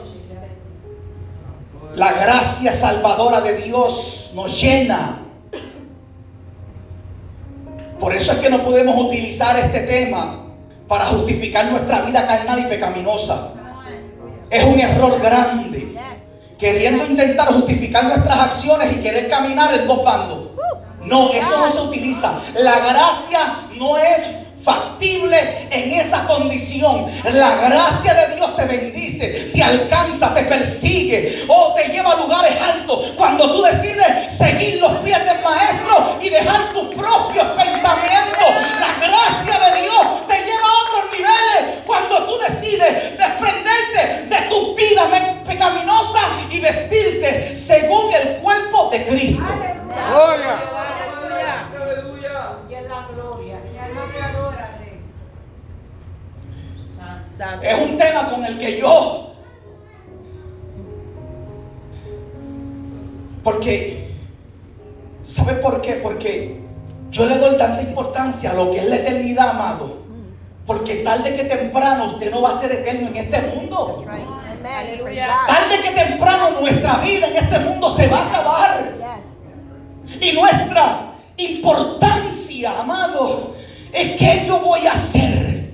La 1.95 2.11
gracia 2.11 2.73
salvadora 2.73 3.39
de 3.39 3.53
Dios 3.53 4.31
nos 4.33 4.61
llena. 4.61 5.19
Por 7.99 8.13
eso 8.13 8.33
es 8.33 8.39
que 8.39 8.49
no 8.49 8.65
podemos 8.65 9.01
utilizar 9.01 9.57
este 9.59 9.79
tema 9.81 10.39
para 10.89 11.05
justificar 11.05 11.71
nuestra 11.71 12.01
vida 12.01 12.27
carnal 12.27 12.59
y 12.59 12.63
pecaminosa. 12.63 13.51
Es 14.49 14.63
un 14.65 14.79
error 14.79 15.21
grande. 15.21 15.95
Queriendo 16.57 17.05
intentar 17.05 17.47
justificar 17.53 18.03
nuestras 18.05 18.39
acciones 18.39 18.91
y 18.91 18.99
querer 18.99 19.29
caminar 19.29 19.73
en 19.73 19.87
dos 19.87 20.03
bandos. 20.03 20.49
No, 21.05 21.31
eso 21.31 21.57
no 21.57 21.71
se 21.71 21.79
utiliza. 21.79 22.41
La 22.55 22.79
gracia 22.79 23.69
no 23.77 23.97
es 23.97 24.48
factible 24.63 25.67
en 25.71 25.91
esa 25.93 26.25
condición. 26.25 27.07
La 27.31 27.55
gracia 27.55 28.13
de 28.13 28.35
Dios 28.35 28.55
te 28.55 28.65
bendice, 28.65 29.51
te 29.53 29.63
alcanza, 29.63 30.33
te 30.33 30.43
persigue 30.43 31.45
o 31.47 31.73
te 31.75 31.91
lleva 31.91 32.11
a 32.11 32.17
lugares 32.17 32.59
altos. 32.61 33.13
Cuando 33.15 33.51
tú 33.51 33.61
decides 33.63 34.33
seguir 34.37 34.79
los 34.79 34.97
pies 34.97 35.19
del 35.25 35.41
maestro 35.43 36.17
y 36.21 36.29
dejar 36.29 36.58
tarde 71.09 71.33
que 71.33 71.43
temprano 71.45 72.05
usted 72.05 72.29
no 72.29 72.41
va 72.43 72.51
a 72.51 72.59
ser 72.59 72.71
eterno 72.71 73.07
en 73.07 73.15
este 73.15 73.41
mundo. 73.41 74.05
Tarde 75.47 75.81
que 75.81 75.91
temprano 75.91 76.61
nuestra 76.61 76.97
vida 76.97 77.27
en 77.27 77.35
este 77.35 77.59
mundo 77.59 77.89
se 77.95 78.07
va 78.07 78.19
a 78.19 78.29
acabar. 78.29 78.93
Y 80.21 80.31
nuestra 80.33 81.13
importancia, 81.37 82.79
amado, 82.79 83.55
es 83.91 84.17
que 84.17 84.45
yo 84.45 84.59
voy 84.59 84.85
a 84.85 84.91
hacer 84.91 85.73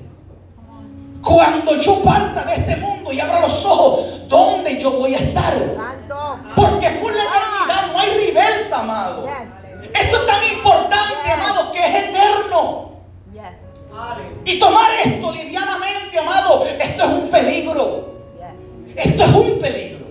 cuando 1.22 1.82
yo 1.82 2.02
parta 2.02 2.44
de 2.44 2.54
este 2.54 2.78
mundo 2.78 3.12
y 3.12 3.20
abra 3.20 3.42
los 3.42 3.66
ojos, 3.66 4.30
¿dónde 4.30 4.80
yo 4.80 4.92
voy 4.92 5.16
a 5.16 5.18
estar? 5.18 5.54
Porque 6.56 6.92
por 6.92 7.14
la 7.14 7.24
eternidad 7.24 7.92
no 7.92 8.00
hay 8.00 8.10
reversa, 8.28 8.80
amado. 8.80 9.28
Esto 9.94 10.18
es 10.18 10.28
tan 10.28 10.44
importante, 10.56 11.30
amado, 11.30 11.74
que 11.74 11.80
es 11.80 12.04
eterno. 12.06 12.86
Y 14.46 14.60
tomar 14.60 14.92
esto 15.04 15.32
livianamente, 15.32 16.20
amado, 16.20 16.66
esto 16.66 17.04
es 17.04 17.10
un 17.10 17.30
peligro. 17.30 18.16
Esto 18.96 19.24
es 19.24 19.30
un 19.30 19.60
peligro. 19.60 20.06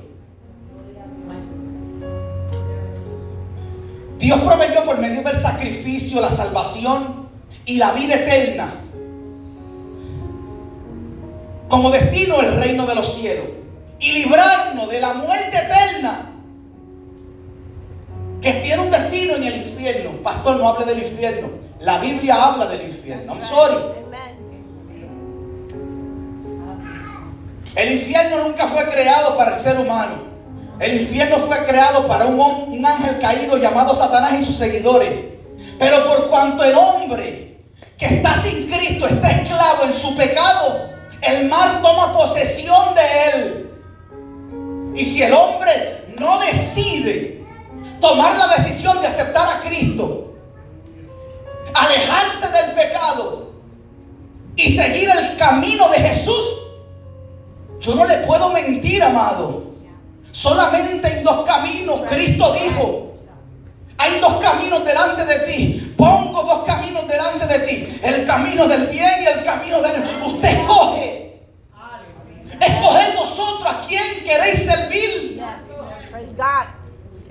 Dios 4.18 4.40
proveyó 4.40 4.85
por 4.85 4.99
medio 4.99 5.23
del 5.23 5.37
sacrificio 5.37 6.20
la 6.20 6.31
salvación 6.31 7.29
y 7.66 7.77
la 7.77 7.92
vida 7.92 8.14
eterna 8.14 8.75
como 11.68 11.90
destino 11.90 12.40
el 12.40 12.55
reino 12.57 12.87
de 12.87 12.94
los 12.94 13.14
cielos 13.14 13.47
y 13.99 14.12
librarnos 14.12 14.88
de 14.88 15.01
la 15.01 15.14
muerte 15.14 15.57
eterna 15.57 16.31
que 18.40 18.53
tiene 18.55 18.83
un 18.83 18.90
destino 18.90 19.37
en 19.37 19.44
el 19.44 19.57
infierno. 19.57 20.12
Pastor, 20.23 20.57
no 20.57 20.68
hable 20.68 20.85
del 20.85 21.03
infierno. 21.03 21.63
La 21.85 21.99
Biblia 21.99 22.42
habla 22.42 22.66
del 22.66 22.88
infierno. 22.88 23.35
I'm 23.35 23.42
sorry. 23.42 23.77
El 27.77 27.92
infierno 27.92 28.44
nunca 28.44 28.68
fue 28.68 28.88
creado 28.88 29.37
para 29.37 29.55
el 29.55 29.62
ser 29.62 29.79
humano. 29.79 30.23
El 30.81 31.03
infierno 31.03 31.40
fue 31.40 31.59
creado 31.66 32.07
para 32.07 32.25
un, 32.25 32.40
un 32.40 32.87
ángel 32.87 33.18
caído 33.20 33.59
llamado 33.59 33.94
Satanás 33.94 34.33
y 34.40 34.47
sus 34.47 34.57
seguidores. 34.57 35.11
Pero 35.79 36.07
por 36.09 36.31
cuanto 36.31 36.64
el 36.64 36.75
hombre 36.75 37.59
que 37.99 38.07
está 38.07 38.40
sin 38.40 38.66
Cristo 38.66 39.07
está 39.07 39.33
esclavo 39.33 39.83
en 39.85 39.92
su 39.92 40.16
pecado, 40.16 40.88
el 41.21 41.48
mar 41.50 41.83
toma 41.83 42.17
posesión 42.17 42.94
de 42.94 43.25
él. 43.29 43.71
Y 44.96 45.04
si 45.04 45.23
el 45.23 45.35
hombre 45.35 46.06
no 46.19 46.38
decide 46.38 47.44
tomar 48.00 48.38
la 48.38 48.48
decisión 48.56 49.02
de 49.02 49.09
aceptar 49.09 49.59
a 49.59 49.61
Cristo, 49.61 50.34
del 52.55 52.73
pecado 52.73 53.50
y 54.57 54.75
seguir 54.75 55.11
el 55.11 55.37
camino 55.37 55.88
de 55.88 55.98
Jesús, 55.98 56.44
yo 57.81 57.94
no 57.94 58.07
le 58.07 58.19
puedo 58.19 58.50
mentir, 58.50 59.02
amado. 59.02 59.65
Solamente 60.31 61.07
hay 61.07 61.23
dos 61.23 61.44
caminos. 61.44 62.00
Cristo 62.09 62.52
dijo, 62.55 63.15
hay 63.98 64.21
dos 64.21 64.37
caminos 64.37 64.85
delante 64.85 65.25
de 65.25 65.38
ti. 65.40 65.94
Pongo 65.96 66.42
dos 66.42 66.65
caminos 66.65 67.07
delante 67.07 67.46
de 67.46 67.59
ti. 67.67 68.00
El 68.02 68.27
camino 68.27 68.67
del 68.67 68.87
bien 68.87 69.23
y 69.23 69.27
el 69.27 69.44
camino 69.44 69.81
del... 69.81 70.02
Usted 70.25 70.48
escoge. 70.48 71.40
Escoger 72.61 73.17
vosotros 73.17 73.67
a 73.67 73.81
quién 73.87 74.25
queréis 74.25 74.65
servir. 74.65 75.42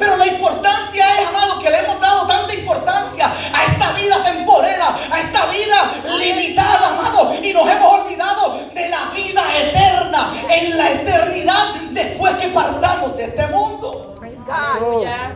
Pero 0.03 0.17
la 0.17 0.27
importancia 0.27 1.21
es, 1.21 1.27
amado, 1.29 1.59
que 1.61 1.69
le 1.69 1.79
hemos 1.79 1.97
dado 2.01 2.27
tanta 2.27 2.53
importancia 2.53 3.31
a 3.53 3.71
esta 3.71 3.93
vida 3.93 4.21
temporera, 4.21 4.97
a 5.09 5.21
esta 5.21 5.45
vida 5.45 6.17
limitada, 6.17 6.89
amado, 6.89 7.33
y 7.41 7.53
nos 7.53 7.65
hemos 7.69 8.01
olvidado 8.01 8.59
de 8.73 8.89
la 8.89 9.11
vida 9.15 9.43
eterna. 9.57 10.33
En 10.49 10.77
la 10.77 10.91
eternidad 10.91 11.75
después 11.91 12.35
que 12.35 12.49
partamos 12.49 13.15
de 13.15 13.23
este 13.23 13.47
mundo. 13.47 14.13
Aleluya. 14.51 15.35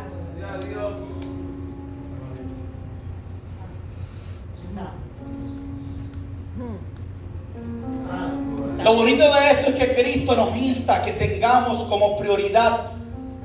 Lo 8.83 8.93
bonito 8.93 9.33
de 9.33 9.51
esto 9.51 9.69
es 9.69 9.75
que 9.75 9.95
Cristo 9.95 10.35
nos 10.35 10.53
insta 10.57 10.97
a 10.97 11.01
que 11.03 11.13
tengamos 11.13 11.85
como 11.85 12.17
prioridad 12.17 12.96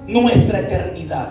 nuestra 0.07 0.61
eternidad. 0.61 1.31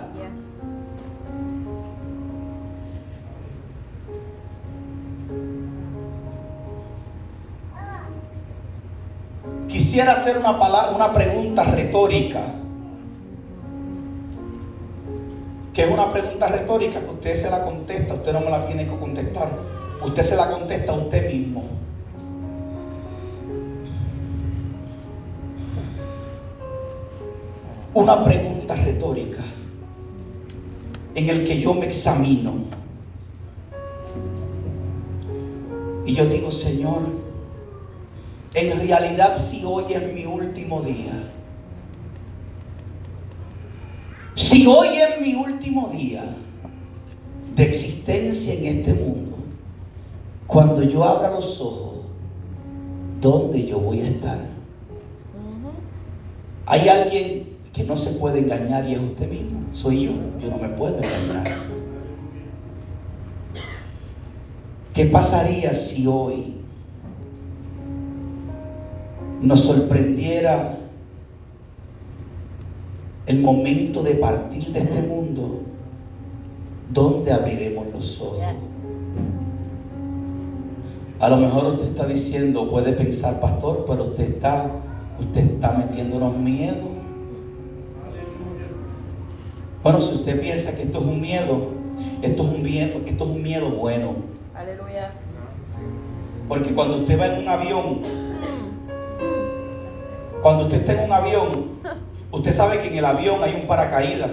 Quisiera 9.68 10.14
hacer 10.14 10.38
una, 10.38 10.60
pala- 10.60 10.92
una 10.96 11.14
pregunta 11.14 11.64
retórica. 11.64 12.42
Que 15.74 15.84
es 15.84 15.90
una 15.90 16.12
pregunta 16.12 16.48
retórica 16.50 17.00
que 17.00 17.10
usted 17.10 17.36
se 17.38 17.50
la 17.50 17.64
contesta, 17.64 18.16
usted 18.16 18.34
no 18.34 18.42
me 18.42 18.50
la 18.50 18.66
tiene 18.68 18.86
que 18.86 18.98
contestar. 18.98 19.50
Usted 20.06 20.24
se 20.24 20.36
la 20.36 20.50
contesta 20.52 20.92
a 20.92 20.96
usted 20.96 21.32
mismo. 21.32 21.64
Una 27.94 28.24
pregunta 28.24 28.76
retórica 28.76 29.44
en 31.14 31.30
el 31.30 31.46
que 31.46 31.60
yo 31.60 31.74
me 31.74 31.88
examino. 31.88 32.54
Y 36.06 36.14
yo 36.14 36.26
digo, 36.26 36.52
Señor, 36.52 37.02
en 38.54 38.88
realidad 38.88 39.38
si 39.38 39.64
hoy 39.66 39.94
es 39.94 40.14
mi 40.14 40.26
último 40.26 40.82
día, 40.82 41.32
si 44.36 44.66
hoy 44.66 44.98
es 44.98 45.22
mi 45.22 45.36
último 45.36 45.90
día 45.94 46.24
de 47.56 47.64
existencia 47.64 48.54
en 48.54 48.66
este 48.66 48.94
mundo, 48.94 49.38
cuando 50.48 50.82
yo 50.84 51.04
abra 51.04 51.32
los 51.32 51.60
ojos, 51.60 52.06
¿dónde 53.20 53.66
yo 53.66 53.80
voy 53.80 54.02
a 54.02 54.08
estar? 54.08 54.40
Hay 56.66 56.88
alguien 56.88 57.51
que 57.74 57.84
no 57.84 57.98
se 57.98 58.12
puede 58.12 58.40
engañar 58.40 58.88
y 58.88 58.96
es 58.96 59.02
usted 59.02 59.30
mismo, 59.30 59.62
soy 59.72 60.06
yo, 60.06 60.12
yo 60.42 60.50
no 60.50 60.58
me 60.58 60.70
puedo 60.70 60.98
engañar. 60.98 61.48
¿Qué 64.94 65.06
pasaría 65.06 65.74
si 65.74 66.06
hoy 66.06 66.56
nos 69.42 69.62
sorprendiera 69.62 70.78
el 73.26 73.40
momento 73.40 74.04
de 74.04 74.16
partir 74.16 74.68
de 74.68 74.80
este 74.80 75.02
mundo? 75.02 75.62
¿Dónde 76.92 77.32
abriremos 77.32 77.88
los 77.94 78.20
ojos? 78.20 78.40
A 81.22 81.30
lo 81.30 81.38
mejor 81.38 81.74
usted 81.74 81.88
está 81.88 82.06
diciendo, 82.06 82.70
puede 82.70 82.92
pensar, 82.94 83.40
pastor, 83.40 83.86
pero 83.88 84.06
usted 84.06 84.28
está, 84.28 84.72
usted 85.20 85.42
está 85.52 85.72
metiéndonos 85.72 86.36
miedo. 86.36 87.01
Bueno, 89.84 90.00
si 90.00 90.14
usted 90.14 90.40
piensa 90.40 90.76
que 90.76 90.84
esto 90.84 91.00
es 91.00 91.06
un 91.06 91.20
miedo, 91.20 91.70
esto 92.22 92.44
es 92.44 92.50
un 92.50 92.62
miedo, 92.62 93.02
esto 93.04 93.24
es 93.24 93.30
un 93.32 93.42
miedo 93.42 93.72
bueno. 93.72 94.14
Aleluya. 94.54 95.12
Porque 96.48 96.76
cuando 96.76 96.98
usted 96.98 97.20
va 97.20 97.26
en 97.26 97.42
un 97.42 97.50
avión, 97.50 98.02
cuando 100.44 100.66
usted 100.66 100.82
está 100.82 100.94
en 100.94 101.06
un 101.06 101.12
avión, 101.12 101.70
usted 102.32 102.54
sabe 102.54 102.80
que 102.80 102.90
en 102.90 102.98
el 103.00 103.06
avión 103.06 103.44
hay 103.44 103.56
un 103.56 103.66
paracaídas. 103.66 104.30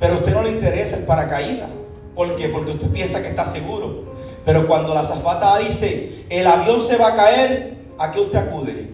Pero 0.00 0.14
a 0.14 0.16
usted 0.16 0.34
no 0.34 0.42
le 0.42 0.50
interesa 0.50 0.96
el 0.96 1.04
paracaídas. 1.04 1.70
¿Por 2.16 2.34
qué? 2.34 2.48
Porque 2.48 2.72
usted 2.72 2.90
piensa 2.90 3.22
que 3.22 3.28
está 3.28 3.46
seguro. 3.46 4.06
Pero 4.44 4.66
cuando 4.66 4.92
la 4.92 5.00
azafata 5.00 5.56
dice, 5.58 6.24
el 6.28 6.46
avión 6.48 6.80
se 6.80 6.96
va 6.96 7.08
a 7.08 7.16
caer, 7.16 7.76
¿a 7.96 8.10
qué 8.10 8.20
usted 8.20 8.38
acude? 8.38 8.90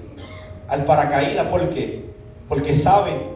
Al 0.69 0.85
paracaídas. 0.85 1.47
¿Por 1.47 1.71
qué? 1.71 2.05
Porque 2.51 2.75
sabe 2.75 3.34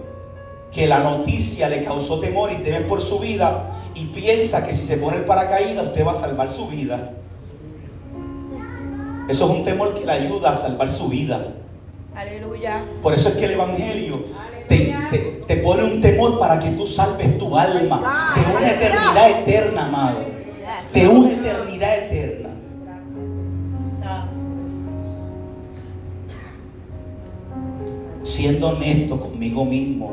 que 0.72 0.86
la 0.86 1.00
noticia 1.00 1.68
le 1.68 1.82
causó 1.82 2.20
temor 2.20 2.52
y 2.52 2.56
teme 2.62 2.82
por 2.82 3.00
su 3.02 3.18
vida 3.18 3.70
y 3.94 4.06
piensa 4.06 4.64
que 4.66 4.72
si 4.72 4.82
se 4.82 4.96
pone 4.96 5.16
el 5.18 5.24
paracaídas 5.24 5.86
usted 5.88 6.06
va 6.06 6.12
a 6.12 6.16
salvar 6.16 6.50
su 6.50 6.68
vida. 6.68 7.12
Eso 9.28 9.44
es 9.44 9.50
un 9.58 9.64
temor 9.64 9.94
que 9.94 10.04
le 10.06 10.12
ayuda 10.12 10.52
a 10.52 10.56
salvar 10.56 10.90
su 10.90 11.08
vida. 11.08 11.54
Aleluya. 12.14 12.82
Por 13.02 13.14
eso 13.14 13.28
es 13.28 13.34
que 13.36 13.44
el 13.44 13.52
Evangelio 13.52 14.24
te, 14.68 14.94
te- 15.10 15.42
te 15.46 15.56
pone 15.58 15.84
un 15.84 16.00
temor 16.00 16.38
para 16.38 16.58
que 16.58 16.70
tú 16.70 16.86
salves 16.86 17.38
tu 17.38 17.56
alma 17.56 18.34
de 18.34 18.56
una 18.56 18.70
eternidad 18.72 19.30
eterna, 19.40 19.86
amado. 19.86 20.20
De 20.92 21.08
una 21.08 21.32
eternidad 21.32 21.98
eterna. 21.98 22.48
Siendo 28.22 28.68
honesto 28.70 29.18
conmigo 29.20 29.64
mismo, 29.64 30.10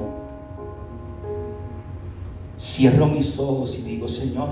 cierro 2.66 3.05
mis 3.05 3.38
ojos 3.38 3.78
y 3.78 3.84
digo, 3.84 4.07
Señor, 4.07 4.49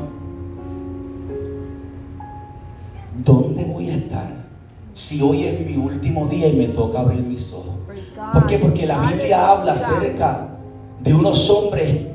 ¿dónde 3.26 3.66
voy 3.66 3.89
a 3.89 3.95
estar 3.95 4.43
si 4.93 5.22
hoy 5.22 5.45
es 5.45 5.66
mi 5.66 5.76
último 5.76 6.28
día 6.28 6.47
y 6.47 6.53
me 6.53 6.68
toca 6.68 6.99
abrir 6.99 7.28
mis 7.28 7.51
ojos? 7.51 7.74
¿Por 8.32 8.45
qué? 8.45 8.59
Porque 8.59 8.86
la 8.86 8.99
Biblia 8.99 9.49
habla 9.49 9.74
acerca 9.74 10.47
de 11.01 11.14
unos 11.14 11.49
hombres 11.49 12.07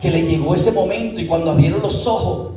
que 0.00 0.10
le 0.10 0.22
llegó 0.22 0.54
ese 0.54 0.72
momento 0.72 1.20
y 1.20 1.26
cuando 1.26 1.52
abrieron 1.52 1.80
los 1.80 2.04
ojos, 2.06 2.50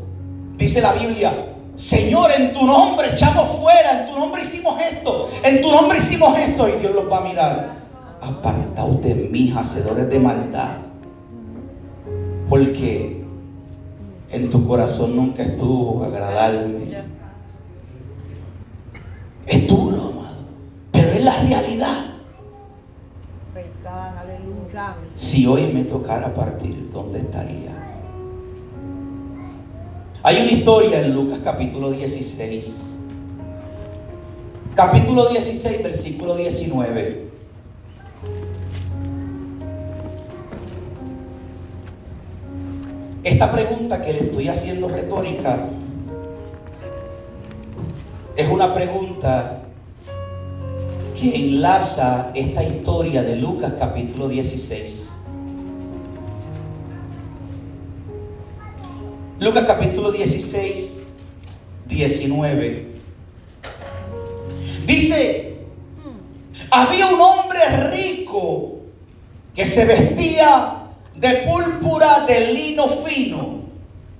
dice 0.57 0.82
la 0.82 0.93
Biblia, 0.93 1.53
Señor, 1.76 2.32
en 2.32 2.53
tu 2.53 2.65
nombre 2.65 3.13
echamos 3.13 3.59
fuera, 3.59 4.01
en 4.01 4.11
tu 4.11 4.19
nombre 4.19 4.41
hicimos 4.41 4.82
esto, 4.82 5.30
en 5.43 5.61
tu 5.61 5.71
nombre 5.71 5.99
hicimos 5.99 6.38
esto. 6.38 6.67
Y 6.69 6.80
Dios 6.80 6.95
los 6.95 7.11
va 7.11 7.19
a 7.19 7.21
mirar. 7.21 7.76
Apartaos 8.21 9.01
de 9.03 9.13
mí, 9.13 9.53
hacedores 9.55 10.09
de 10.09 10.19
maldad. 10.19 10.85
Porque 12.50 13.24
en 14.32 14.50
tu 14.50 14.68
corazón 14.68 15.16
nunca 15.16 15.43
estuvo 15.43 16.04
agradarme. 16.04 16.76
Aleluya. 16.76 17.06
Es 19.48 19.68
duro, 19.68 20.10
amado. 20.14 20.36
Pero 20.91 21.10
es 21.10 21.24
la 21.24 21.39
realidad. 21.41 22.06
Si 25.16 25.48
hoy 25.48 25.72
me 25.74 25.86
tocara 25.86 26.34
partir, 26.34 26.89
¿dónde 26.91 27.20
estaría? 27.20 27.72
Hay 30.22 30.41
una 30.41 30.52
historia 30.52 31.02
en 31.02 31.14
Lucas 31.14 31.39
capítulo 31.43 31.91
16. 31.91 32.82
Capítulo 34.76 35.30
16, 35.30 35.84
versículo 35.84 36.36
19. 36.36 37.24
Esta 43.26 43.51
pregunta 43.51 44.03
que 44.03 44.13
le 44.13 44.19
estoy 44.19 44.47
haciendo 44.49 44.88
retórica 44.88 45.57
es 48.36 48.47
una 48.47 48.71
pregunta 48.71 49.63
que 51.19 51.36
enlaza 51.36 52.30
esta 52.36 52.63
historia 52.63 53.23
de 53.23 53.36
Lucas 53.38 53.73
capítulo 53.80 54.28
16. 54.28 55.09
Lucas 59.39 59.65
capítulo 59.65 60.11
16, 60.11 61.01
19. 61.88 62.88
Dice, 64.86 65.57
había 66.69 67.07
un 67.07 67.19
hombre 67.19 67.89
rico 67.89 68.82
que 69.55 69.65
se 69.65 69.84
vestía 69.84 70.74
de 71.16 71.30
púrpura 71.47 72.26
de 72.28 72.51
lino 72.51 72.88
fino 73.05 73.61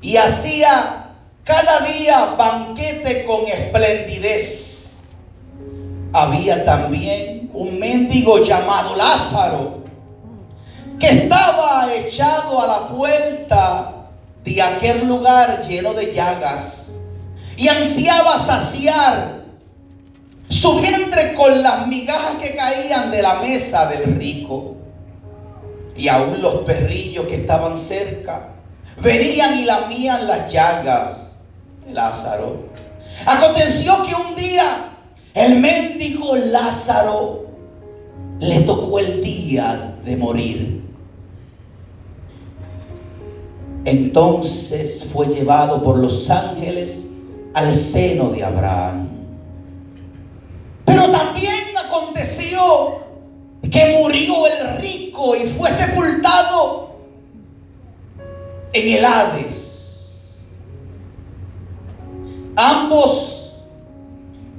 y 0.02 0.18
hacía 0.18 1.08
cada 1.44 1.80
día 1.82 2.36
banquete 2.38 3.26
con 3.26 3.48
esplendidez. 3.48 4.90
Había 6.14 6.64
también 6.64 7.50
un 7.54 7.78
mendigo 7.78 8.44
llamado 8.44 8.96
Lázaro 8.96 9.84
que 11.00 11.10
estaba 11.10 11.94
echado 11.94 12.62
a 12.62 12.68
la 12.68 12.88
puerta 12.88 13.92
de 14.44 14.62
aquel 14.62 15.08
lugar 15.08 15.66
lleno 15.68 15.94
de 15.94 16.14
llagas 16.14 16.92
y 17.58 17.68
ansiaba 17.68 18.38
saciar 18.40 19.44
su 20.48 20.80
vientre 20.80 21.34
con 21.34 21.62
las 21.62 21.88
migajas 21.88 22.36
que 22.42 22.56
caían 22.56 23.12
de 23.12 23.22
la 23.22 23.36
mesa 23.36 23.86
del 23.88 24.16
rico. 24.18 24.75
Y 25.96 26.08
aún 26.08 26.42
los 26.42 26.56
perrillos 26.64 27.26
que 27.28 27.36
estaban 27.36 27.78
cerca 27.78 28.50
venían 29.02 29.60
y 29.60 29.66
lamían 29.66 30.28
las 30.28 30.52
llagas 30.52 31.18
de 31.86 31.94
Lázaro. 31.94 32.66
Aconteció 33.26 34.04
que 34.04 34.14
un 34.14 34.36
día 34.36 34.90
el 35.34 35.60
mendigo 35.60 36.36
Lázaro 36.36 37.46
le 38.40 38.62
tocó 38.62 39.00
el 39.00 39.22
día 39.22 39.96
de 40.04 40.18
morir. 40.18 40.82
Entonces 43.86 45.06
fue 45.14 45.28
llevado 45.28 45.82
por 45.84 45.98
los 45.98 46.30
ángeles 46.30 47.06
al 47.54 47.74
seno 47.76 48.30
de 48.30 48.44
Abraham. 48.44 49.08
Pero 50.84 51.10
también 51.12 51.78
aconteció 51.78 53.05
que 53.70 53.98
murió 54.00 54.48
el 54.48 54.78
rico 54.82 55.36
y 55.36 55.48
fue 55.48 55.72
sepultado 55.72 56.96
en 58.74 58.98
el 58.98 59.06
Hades. 59.06 60.12
Ambos 62.56 63.52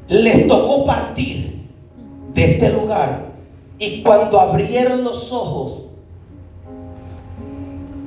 les 0.08 0.46
tocó 0.46 0.84
partir 0.84 1.66
de 2.34 2.52
este 2.52 2.70
lugar 2.70 3.26
y 3.78 4.02
cuando 4.02 4.40
abrieron 4.40 5.04
los 5.04 5.32
ojos 5.32 5.86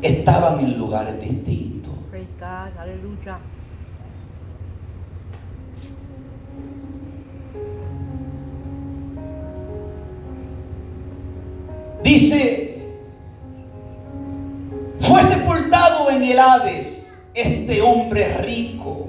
estaban 0.02 0.60
en 0.60 0.78
lugares 0.78 1.20
distintos. 1.20 1.94
Praise. 2.10 2.28
Aleluya. 2.80 3.40
Dice, 12.04 12.80
fue 15.02 15.22
sepultado 15.24 16.10
en 16.10 16.24
el 16.24 16.40
Hades 16.40 17.08
este 17.34 17.82
hombre 17.82 18.38
rico. 18.38 19.08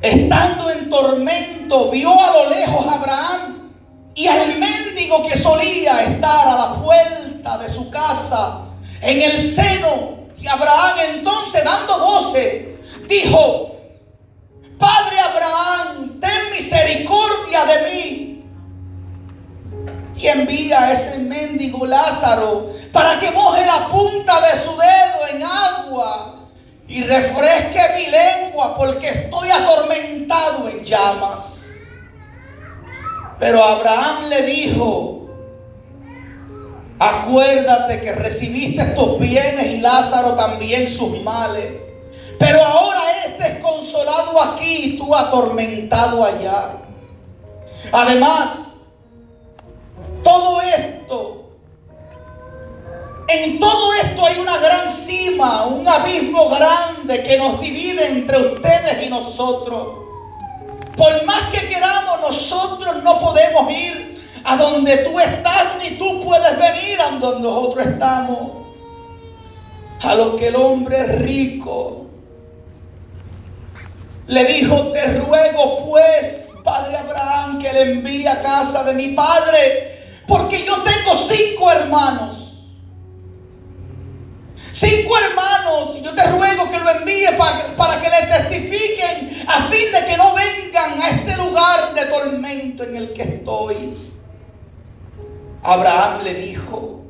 Estando 0.00 0.70
en 0.70 0.88
tormento, 0.88 1.90
vio 1.90 2.10
a 2.20 2.32
lo 2.32 2.50
lejos 2.50 2.86
a 2.86 2.94
Abraham 2.94 3.70
y 4.14 4.26
al 4.26 4.58
mendigo 4.58 5.26
que 5.26 5.36
solía 5.36 6.04
estar 6.04 6.46
a 6.46 6.56
la 6.56 6.82
puerta 6.82 7.58
de 7.58 7.68
su 7.68 7.90
casa, 7.90 8.60
en 9.00 9.22
el 9.22 9.40
seno. 9.42 10.22
Y 10.38 10.46
Abraham 10.46 10.98
entonces 11.16 11.64
dando 11.64 11.98
voces, 11.98 12.64
dijo, 13.08 13.76
Padre 14.78 15.18
Abraham, 15.20 16.20
ten 16.20 16.50
misericordia 16.50 17.64
de 17.64 17.90
mí 17.90 18.31
envía 20.28 20.80
a 20.82 20.92
ese 20.92 21.18
mendigo 21.18 21.86
Lázaro 21.86 22.72
para 22.92 23.18
que 23.18 23.30
moje 23.30 23.64
la 23.66 23.88
punta 23.88 24.40
de 24.40 24.60
su 24.62 24.70
dedo 24.70 25.28
en 25.32 25.42
agua 25.42 26.34
y 26.88 27.02
refresque 27.02 27.80
mi 27.96 28.06
lengua 28.10 28.76
porque 28.76 29.08
estoy 29.08 29.50
atormentado 29.50 30.68
en 30.68 30.84
llamas. 30.84 31.60
Pero 33.38 33.64
Abraham 33.64 34.28
le 34.28 34.42
dijo, 34.42 35.26
acuérdate 36.98 38.00
que 38.00 38.12
recibiste 38.12 38.84
tus 38.94 39.18
bienes 39.18 39.66
y 39.72 39.80
Lázaro 39.80 40.34
también 40.34 40.88
sus 40.88 41.20
males. 41.22 41.72
Pero 42.38 42.62
ahora 42.62 43.00
este 43.26 43.46
es 43.46 43.58
consolado 43.58 44.40
aquí 44.40 44.76
y 44.84 44.98
tú 44.98 45.14
atormentado 45.14 46.24
allá. 46.24 46.70
Además, 47.90 48.50
todo 50.22 50.60
esto, 50.62 51.42
en 53.28 53.58
todo 53.58 53.94
esto 53.94 54.26
hay 54.26 54.38
una 54.38 54.58
gran 54.58 54.90
cima, 54.90 55.66
un 55.66 55.86
abismo 55.88 56.50
grande 56.50 57.22
que 57.22 57.38
nos 57.38 57.60
divide 57.60 58.06
entre 58.06 58.38
ustedes 58.38 59.06
y 59.06 59.10
nosotros. 59.10 60.00
Por 60.96 61.24
más 61.24 61.50
que 61.50 61.68
queramos, 61.68 62.20
nosotros 62.20 63.02
no 63.02 63.18
podemos 63.20 63.70
ir 63.72 64.22
a 64.44 64.56
donde 64.56 64.98
tú 64.98 65.18
estás, 65.18 65.76
ni 65.82 65.96
tú 65.96 66.22
puedes 66.24 66.58
venir 66.58 67.00
a 67.00 67.10
donde 67.18 67.48
nosotros 67.48 67.86
estamos. 67.86 68.38
A 70.02 70.14
lo 70.14 70.36
que 70.36 70.48
el 70.48 70.56
hombre 70.56 71.04
rico 71.04 72.06
le 74.26 74.44
dijo, 74.44 74.88
te 74.92 75.18
ruego 75.18 75.88
pues, 75.88 76.48
Padre 76.62 76.96
Abraham, 76.96 77.58
que 77.58 77.72
le 77.72 77.82
envíe 77.92 78.26
a 78.26 78.40
casa 78.40 78.82
de 78.84 78.94
mi 78.94 79.08
padre 79.08 80.01
porque 80.26 80.64
yo 80.64 80.82
tengo 80.82 81.18
cinco 81.26 81.70
hermanos. 81.70 82.38
Cinco 84.72 85.14
hermanos, 85.18 85.96
y 85.98 86.02
yo 86.02 86.14
te 86.14 86.24
ruego 86.30 86.70
que 86.70 86.78
lo 86.78 86.90
envíe 86.90 87.36
para, 87.36 87.62
para, 87.76 88.00
que 88.00 88.08
le 88.08 88.26
testifiquen 88.26 89.44
a 89.46 89.64
fin 89.64 89.92
de 89.92 90.06
que 90.06 90.16
no 90.16 90.34
vengan 90.34 91.00
a 91.00 91.10
este 91.10 91.36
lugar 91.36 91.94
de 91.94 92.06
tormento 92.06 92.84
en 92.84 92.96
el 92.96 93.12
que 93.12 93.22
estoy. 93.22 93.94
Abraham 95.62 96.22
le 96.24 96.34
dijo, 96.34 97.02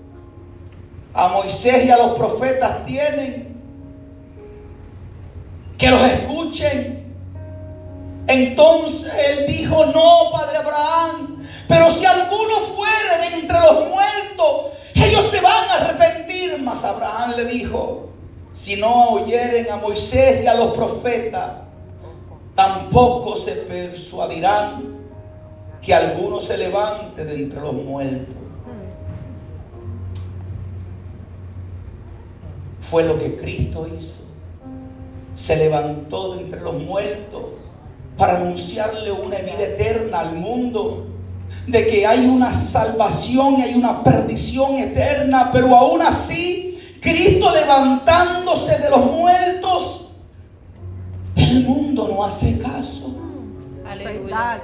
a 1.14 1.28
Moisés 1.28 1.86
y 1.86 1.90
a 1.90 1.98
los 1.98 2.16
profetas 2.16 2.84
tienen 2.84 3.52
que 5.78 5.90
los 5.90 6.02
escuchen. 6.02 7.02
Entonces 8.26 9.12
él 9.26 9.46
dijo, 9.46 9.86
no, 9.86 10.30
Padre 10.32 10.58
Abraham, 10.58 11.31
pero 11.68 11.92
si 11.94 12.04
alguno 12.04 12.56
fuere 12.74 13.18
de 13.18 13.40
entre 13.40 13.60
los 13.60 13.88
muertos, 13.88 14.72
ellos 14.94 15.30
se 15.30 15.40
van 15.40 15.68
a 15.68 15.74
arrepentir. 15.74 16.58
Mas 16.62 16.84
Abraham 16.84 17.34
le 17.36 17.44
dijo, 17.46 18.08
si 18.52 18.76
no 18.76 19.10
oyeren 19.10 19.70
a 19.70 19.76
Moisés 19.76 20.42
y 20.42 20.46
a 20.46 20.54
los 20.54 20.74
profetas, 20.74 21.52
tampoco 22.54 23.36
se 23.36 23.52
persuadirán 23.52 25.00
que 25.80 25.94
alguno 25.94 26.40
se 26.40 26.56
levante 26.56 27.24
de 27.24 27.34
entre 27.34 27.60
los 27.60 27.72
muertos. 27.72 28.36
Fue 32.90 33.02
lo 33.04 33.18
que 33.18 33.36
Cristo 33.36 33.88
hizo. 33.88 34.20
Se 35.34 35.56
levantó 35.56 36.34
de 36.34 36.42
entre 36.42 36.60
los 36.60 36.74
muertos 36.74 37.44
para 38.18 38.36
anunciarle 38.36 39.10
una 39.10 39.38
vida 39.38 39.62
eterna 39.62 40.20
al 40.20 40.34
mundo 40.34 41.06
de 41.66 41.86
que 41.86 42.06
hay 42.06 42.26
una 42.26 42.52
salvación 42.52 43.58
y 43.58 43.62
hay 43.62 43.74
una 43.74 44.02
perdición 44.02 44.78
eterna, 44.78 45.50
pero 45.52 45.74
aún 45.76 46.02
así, 46.02 46.78
Cristo 47.00 47.52
levantándose 47.52 48.78
de 48.78 48.90
los 48.90 49.04
muertos, 49.06 50.06
el 51.36 51.64
mundo 51.64 52.08
no 52.08 52.24
hace 52.24 52.58
caso. 52.58 53.14
Aleluya. 53.84 54.60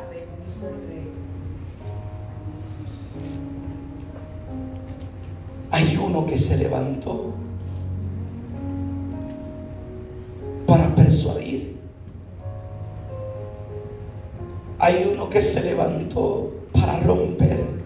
Hay 5.71 5.97
uno 5.97 6.25
que 6.27 6.39
se 6.39 6.57
levantó 6.57 7.35
para 10.67 10.95
persuadir. 10.95 11.77
Hay 14.79 15.11
uno 15.13 15.29
que 15.29 15.43
se 15.43 15.61
levantó 15.63 16.58
para 16.81 16.99
romper. 17.01 17.79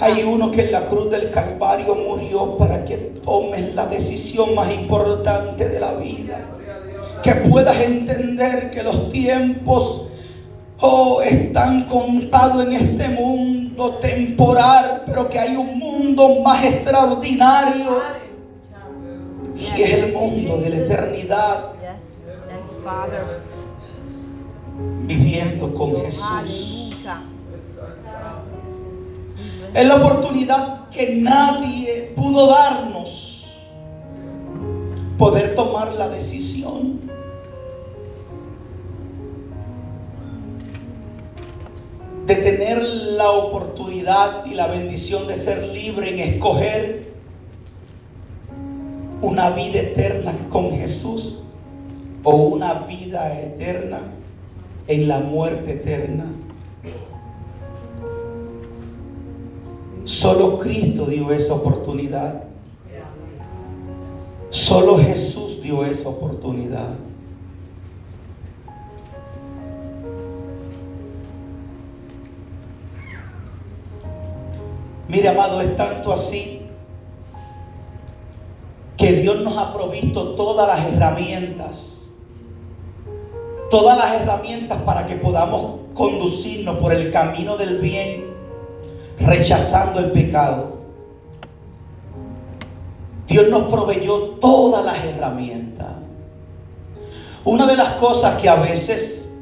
Hay 0.00 0.24
uno 0.24 0.50
que 0.50 0.62
en 0.62 0.72
la 0.72 0.86
cruz 0.86 1.10
del 1.10 1.30
Calvario 1.30 1.94
murió 1.94 2.56
para 2.56 2.84
que 2.84 2.96
tomes 3.24 3.74
la 3.74 3.86
decisión 3.86 4.54
más 4.54 4.72
importante 4.72 5.68
de 5.68 5.78
la 5.78 5.94
vida. 5.94 6.40
Que 7.22 7.32
puedas 7.36 7.78
entender 7.78 8.70
que 8.70 8.82
los 8.82 9.12
tiempos 9.12 10.08
oh, 10.80 11.22
están 11.22 11.84
contados 11.84 12.66
en 12.66 12.72
este 12.72 13.08
mundo 13.10 13.94
temporal, 14.00 15.04
pero 15.06 15.30
que 15.30 15.38
hay 15.38 15.54
un 15.54 15.78
mundo 15.78 16.40
más 16.44 16.64
extraordinario. 16.64 18.00
Y 19.56 19.82
es 19.82 19.92
el 19.92 20.12
mundo 20.12 20.56
de 20.56 20.70
la 20.70 20.76
eternidad. 20.78 21.72
Viviendo 25.06 25.72
con 25.72 26.02
Jesús. 26.02 26.92
Es 29.74 29.86
la 29.86 29.96
oportunidad 29.96 30.90
que 30.90 31.14
nadie 31.16 32.12
pudo 32.14 32.48
darnos. 32.48 33.46
Poder 35.16 35.54
tomar 35.54 35.92
la 35.94 36.10
decisión. 36.10 37.00
De 42.26 42.36
tener 42.36 42.82
la 42.82 43.30
oportunidad 43.30 44.44
y 44.44 44.54
la 44.54 44.66
bendición 44.66 45.26
de 45.26 45.36
ser 45.36 45.66
libre 45.68 46.10
en 46.10 46.34
escoger 46.34 47.12
una 49.22 49.50
vida 49.50 49.80
eterna 49.80 50.34
con 50.50 50.72
Jesús 50.72 51.38
o 52.22 52.36
una 52.36 52.74
vida 52.74 53.40
eterna 53.40 54.00
en 54.86 55.08
la 55.08 55.20
muerte 55.20 55.72
eterna. 55.72 56.26
Solo 60.04 60.58
Cristo 60.58 61.06
dio 61.06 61.32
esa 61.32 61.54
oportunidad. 61.54 62.44
Solo 64.50 64.98
Jesús 64.98 65.62
dio 65.62 65.84
esa 65.84 66.08
oportunidad. 66.08 66.94
Mire, 75.08 75.28
amado, 75.28 75.60
es 75.60 75.76
tanto 75.76 76.12
así 76.12 76.62
que 78.96 79.12
Dios 79.12 79.40
nos 79.42 79.56
ha 79.58 79.72
provisto 79.72 80.34
todas 80.36 80.66
las 80.66 80.92
herramientas, 80.92 82.06
todas 83.70 83.98
las 83.98 84.20
herramientas 84.20 84.80
para 84.82 85.06
que 85.06 85.16
podamos 85.16 85.80
conducirnos 85.92 86.78
por 86.78 86.92
el 86.92 87.12
camino 87.12 87.56
del 87.56 87.78
bien, 87.78 88.31
rechazando 89.24 90.00
el 90.00 90.10
pecado. 90.12 90.78
Dios 93.26 93.48
nos 93.48 93.64
proveyó 93.64 94.20
todas 94.40 94.84
las 94.84 95.04
herramientas. 95.04 95.88
Una 97.44 97.66
de 97.66 97.76
las 97.76 97.94
cosas 97.94 98.40
que 98.40 98.48
a 98.48 98.56
veces 98.56 99.32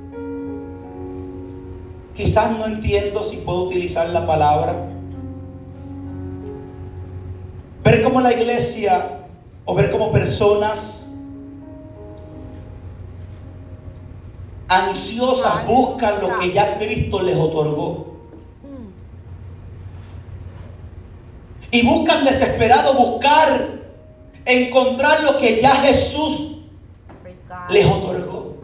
quizás 2.15 2.57
no 2.57 2.67
entiendo 2.67 3.25
si 3.25 3.39
puedo 3.39 3.65
utilizar 3.65 4.09
la 4.11 4.27
palabra, 4.27 4.75
ver 7.83 8.03
cómo 8.03 8.21
la 8.21 8.33
iglesia 8.33 9.21
o 9.65 9.75
ver 9.75 9.91
cómo 9.91 10.11
personas 10.13 11.11
ansiosas 14.69 15.67
buscan 15.67 16.21
lo 16.21 16.39
que 16.39 16.53
ya 16.53 16.79
Cristo 16.79 17.23
les 17.23 17.37
otorgó. 17.37 18.10
Y 21.71 21.87
buscan 21.87 22.25
desesperado 22.25 22.95
buscar, 22.95 23.69
encontrar 24.45 25.23
lo 25.23 25.39
que 25.39 25.61
ya 25.61 25.77
Jesús 25.77 26.57
les 27.69 27.87
otorgó. 27.87 28.57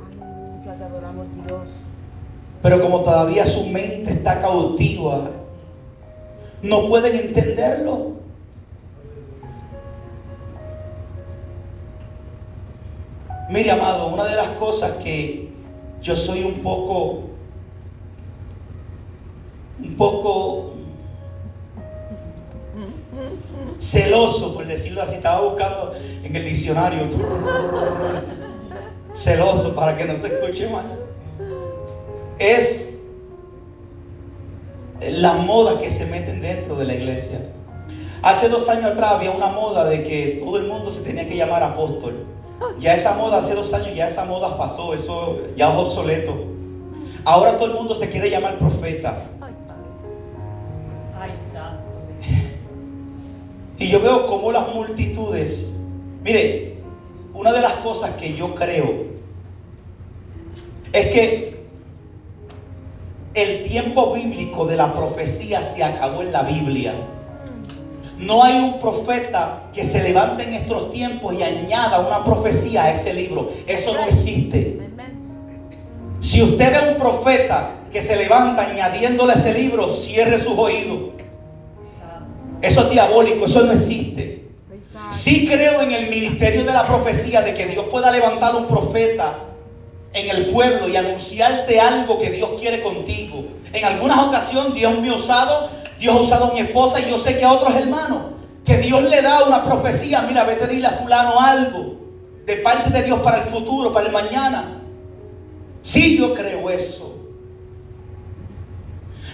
Pero 2.62 2.80
como 2.80 3.00
todavía 3.00 3.46
su 3.46 3.66
mente 3.66 4.12
está 4.12 4.40
cautiva, 4.40 5.30
no 6.62 6.88
pueden 6.88 7.14
entenderlo. 7.14 8.16
Mire, 13.48 13.70
amado, 13.70 14.08
una 14.08 14.24
de 14.24 14.34
las 14.34 14.48
cosas 14.58 14.92
que 14.94 15.52
yo 16.02 16.16
soy 16.16 16.42
un 16.42 16.54
poco, 16.54 17.22
un 19.80 19.96
poco 19.96 20.75
celoso, 23.80 24.54
por 24.54 24.66
decirlo 24.66 25.02
así, 25.02 25.14
estaba 25.14 25.40
buscando 25.42 25.94
en 25.96 26.34
el 26.34 26.44
diccionario, 26.44 27.00
celoso 29.14 29.74
para 29.74 29.96
que 29.96 30.04
no 30.04 30.16
se 30.16 30.26
escuche 30.26 30.68
mal, 30.68 30.86
es 32.38 32.94
la 35.00 35.34
moda 35.34 35.78
que 35.78 35.90
se 35.90 36.06
meten 36.06 36.40
dentro 36.40 36.76
de 36.76 36.84
la 36.84 36.94
iglesia. 36.94 37.38
Hace 38.22 38.48
dos 38.48 38.68
años 38.68 38.92
atrás 38.92 39.12
había 39.12 39.30
una 39.30 39.48
moda 39.48 39.84
de 39.84 40.02
que 40.02 40.40
todo 40.42 40.56
el 40.56 40.66
mundo 40.66 40.90
se 40.90 41.02
tenía 41.02 41.26
que 41.26 41.36
llamar 41.36 41.62
apóstol. 41.62 42.24
Ya 42.78 42.94
esa 42.94 43.14
moda, 43.14 43.38
hace 43.38 43.54
dos 43.54 43.72
años, 43.74 43.94
ya 43.94 44.08
esa 44.08 44.24
moda 44.24 44.56
pasó, 44.56 44.94
eso 44.94 45.40
ya 45.56 45.70
es 45.70 45.76
obsoleto. 45.76 46.34
Ahora 47.24 47.58
todo 47.58 47.66
el 47.66 47.74
mundo 47.74 47.94
se 47.94 48.08
quiere 48.08 48.30
llamar 48.30 48.58
profeta. 48.58 49.30
Y 53.78 53.88
yo 53.88 54.00
veo 54.00 54.26
cómo 54.26 54.52
las 54.52 54.74
multitudes, 54.74 55.72
mire, 56.22 56.76
una 57.34 57.52
de 57.52 57.60
las 57.60 57.74
cosas 57.74 58.12
que 58.12 58.34
yo 58.34 58.54
creo 58.54 59.04
es 60.92 61.06
que 61.08 61.56
el 63.34 63.64
tiempo 63.64 64.14
bíblico 64.14 64.64
de 64.64 64.76
la 64.76 64.94
profecía 64.94 65.62
se 65.62 65.84
acabó 65.84 66.22
en 66.22 66.32
la 66.32 66.42
Biblia. 66.42 66.94
No 68.18 68.42
hay 68.42 68.56
un 68.56 68.80
profeta 68.80 69.64
que 69.74 69.84
se 69.84 70.02
levante 70.02 70.44
en 70.44 70.54
estos 70.54 70.90
tiempos 70.90 71.34
y 71.34 71.42
añada 71.42 72.00
una 72.00 72.24
profecía 72.24 72.84
a 72.84 72.92
ese 72.92 73.12
libro. 73.12 73.52
Eso 73.66 73.92
no 73.92 74.04
existe. 74.04 74.78
Si 76.22 76.42
usted 76.42 76.72
ve 76.72 76.92
un 76.92 76.96
profeta 76.96 77.72
que 77.92 78.00
se 78.00 78.16
levanta 78.16 78.70
añadiéndole 78.70 79.34
ese 79.34 79.52
libro, 79.52 79.90
cierre 79.90 80.40
sus 80.42 80.56
oídos. 80.56 81.10
Eso 82.66 82.82
es 82.82 82.90
diabólico, 82.90 83.46
eso 83.46 83.62
no 83.62 83.72
existe. 83.72 84.48
Sí 85.12 85.46
creo 85.46 85.82
en 85.82 85.92
el 85.92 86.10
ministerio 86.10 86.64
de 86.64 86.72
la 86.72 86.84
profecía, 86.84 87.40
de 87.40 87.54
que 87.54 87.66
Dios 87.66 87.86
pueda 87.88 88.10
levantar 88.10 88.56
un 88.56 88.66
profeta 88.66 89.38
en 90.12 90.28
el 90.34 90.46
pueblo 90.46 90.88
y 90.88 90.96
anunciarte 90.96 91.78
algo 91.78 92.18
que 92.18 92.30
Dios 92.30 92.50
quiere 92.58 92.82
contigo. 92.82 93.44
En 93.72 93.84
algunas 93.84 94.18
ocasiones 94.18 94.74
Dios 94.74 94.98
me 94.98 95.10
ha 95.10 95.14
usado 95.14 95.70
Dios 95.98 96.14
ha 96.14 96.20
usado 96.20 96.44
a 96.46 96.52
mi 96.52 96.60
esposa 96.60 97.00
y 97.00 97.08
yo 97.08 97.18
sé 97.18 97.38
que 97.38 97.44
a 97.44 97.52
otros 97.52 97.74
hermanos, 97.74 98.18
que 98.64 98.78
Dios 98.78 99.02
le 99.04 99.22
da 99.22 99.44
una 99.44 99.64
profecía, 99.64 100.22
mira, 100.22 100.42
vete 100.44 100.64
a 100.64 100.66
decirle 100.66 100.88
a 100.88 100.98
fulano 100.98 101.40
algo 101.40 101.96
de 102.44 102.56
parte 102.56 102.90
de 102.90 103.02
Dios 103.02 103.20
para 103.20 103.44
el 103.44 103.48
futuro, 103.48 103.92
para 103.92 104.06
el 104.06 104.12
mañana. 104.12 104.82
Sí, 105.82 106.18
yo 106.18 106.34
creo 106.34 106.68
eso. 106.68 107.16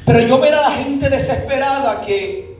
Pero 0.04 0.20
yo 0.20 0.38
ver 0.38 0.54
a 0.54 0.60
la 0.60 0.70
gente 0.72 1.08
desesperada 1.08 2.02
que 2.02 2.51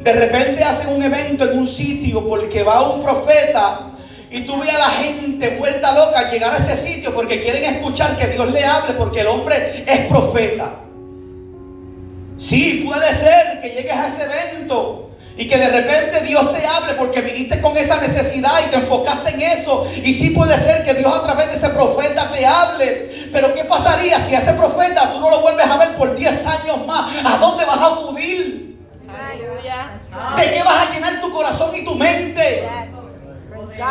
de 0.00 0.12
repente 0.12 0.62
hacen 0.62 0.88
un 0.88 1.02
evento 1.02 1.50
en 1.50 1.58
un 1.58 1.68
sitio 1.68 2.26
porque 2.26 2.62
va 2.62 2.90
un 2.90 3.02
profeta 3.02 3.92
y 4.30 4.40
tú 4.40 4.58
ves 4.58 4.74
a 4.74 4.78
la 4.78 4.90
gente 4.90 5.56
vuelta 5.58 5.94
loca 5.94 6.30
llegar 6.30 6.54
a 6.54 6.58
ese 6.58 6.76
sitio 6.76 7.14
porque 7.14 7.42
quieren 7.42 7.64
escuchar 7.76 8.16
que 8.16 8.26
Dios 8.26 8.50
le 8.52 8.64
hable 8.64 8.94
porque 8.94 9.20
el 9.20 9.28
hombre 9.28 9.84
es 9.86 10.06
profeta. 10.06 10.80
Sí, 12.36 12.84
puede 12.86 13.14
ser 13.14 13.60
que 13.60 13.70
llegues 13.70 13.92
a 13.92 14.08
ese 14.08 14.24
evento 14.24 15.10
y 15.38 15.46
que 15.46 15.56
de 15.56 15.68
repente 15.68 16.20
Dios 16.22 16.52
te 16.52 16.66
hable 16.66 16.94
porque 16.94 17.20
viniste 17.20 17.60
con 17.60 17.76
esa 17.76 18.00
necesidad 18.00 18.66
y 18.66 18.70
te 18.70 18.76
enfocaste 18.76 19.30
en 19.30 19.40
eso. 19.40 19.86
Y 20.02 20.12
sí 20.14 20.30
puede 20.30 20.58
ser 20.58 20.84
que 20.84 20.94
Dios 20.94 21.12
a 21.12 21.24
través 21.24 21.48
de 21.48 21.56
ese 21.56 21.68
profeta 21.70 22.30
te 22.30 22.44
hable. 22.44 23.28
Pero 23.32 23.54
¿qué 23.54 23.64
pasaría 23.64 24.18
si 24.20 24.34
a 24.34 24.40
ese 24.40 24.52
profeta 24.54 25.12
tú 25.12 25.20
no 25.20 25.30
lo 25.30 25.40
vuelves 25.40 25.66
a 25.66 25.76
ver 25.78 25.96
por 25.96 26.14
10 26.14 26.46
años 26.46 26.86
más? 26.86 27.10
¿A 27.24 27.38
dónde 27.38 27.64
vas 27.64 27.78
a 27.78 27.86
acudir? 27.86 28.75
¿De 30.36 30.50
qué 30.50 30.62
vas 30.62 30.88
a 30.88 30.92
llenar 30.92 31.20
tu 31.20 31.30
corazón 31.32 31.74
y 31.74 31.84
tu 31.84 31.94
mente? 31.94 32.68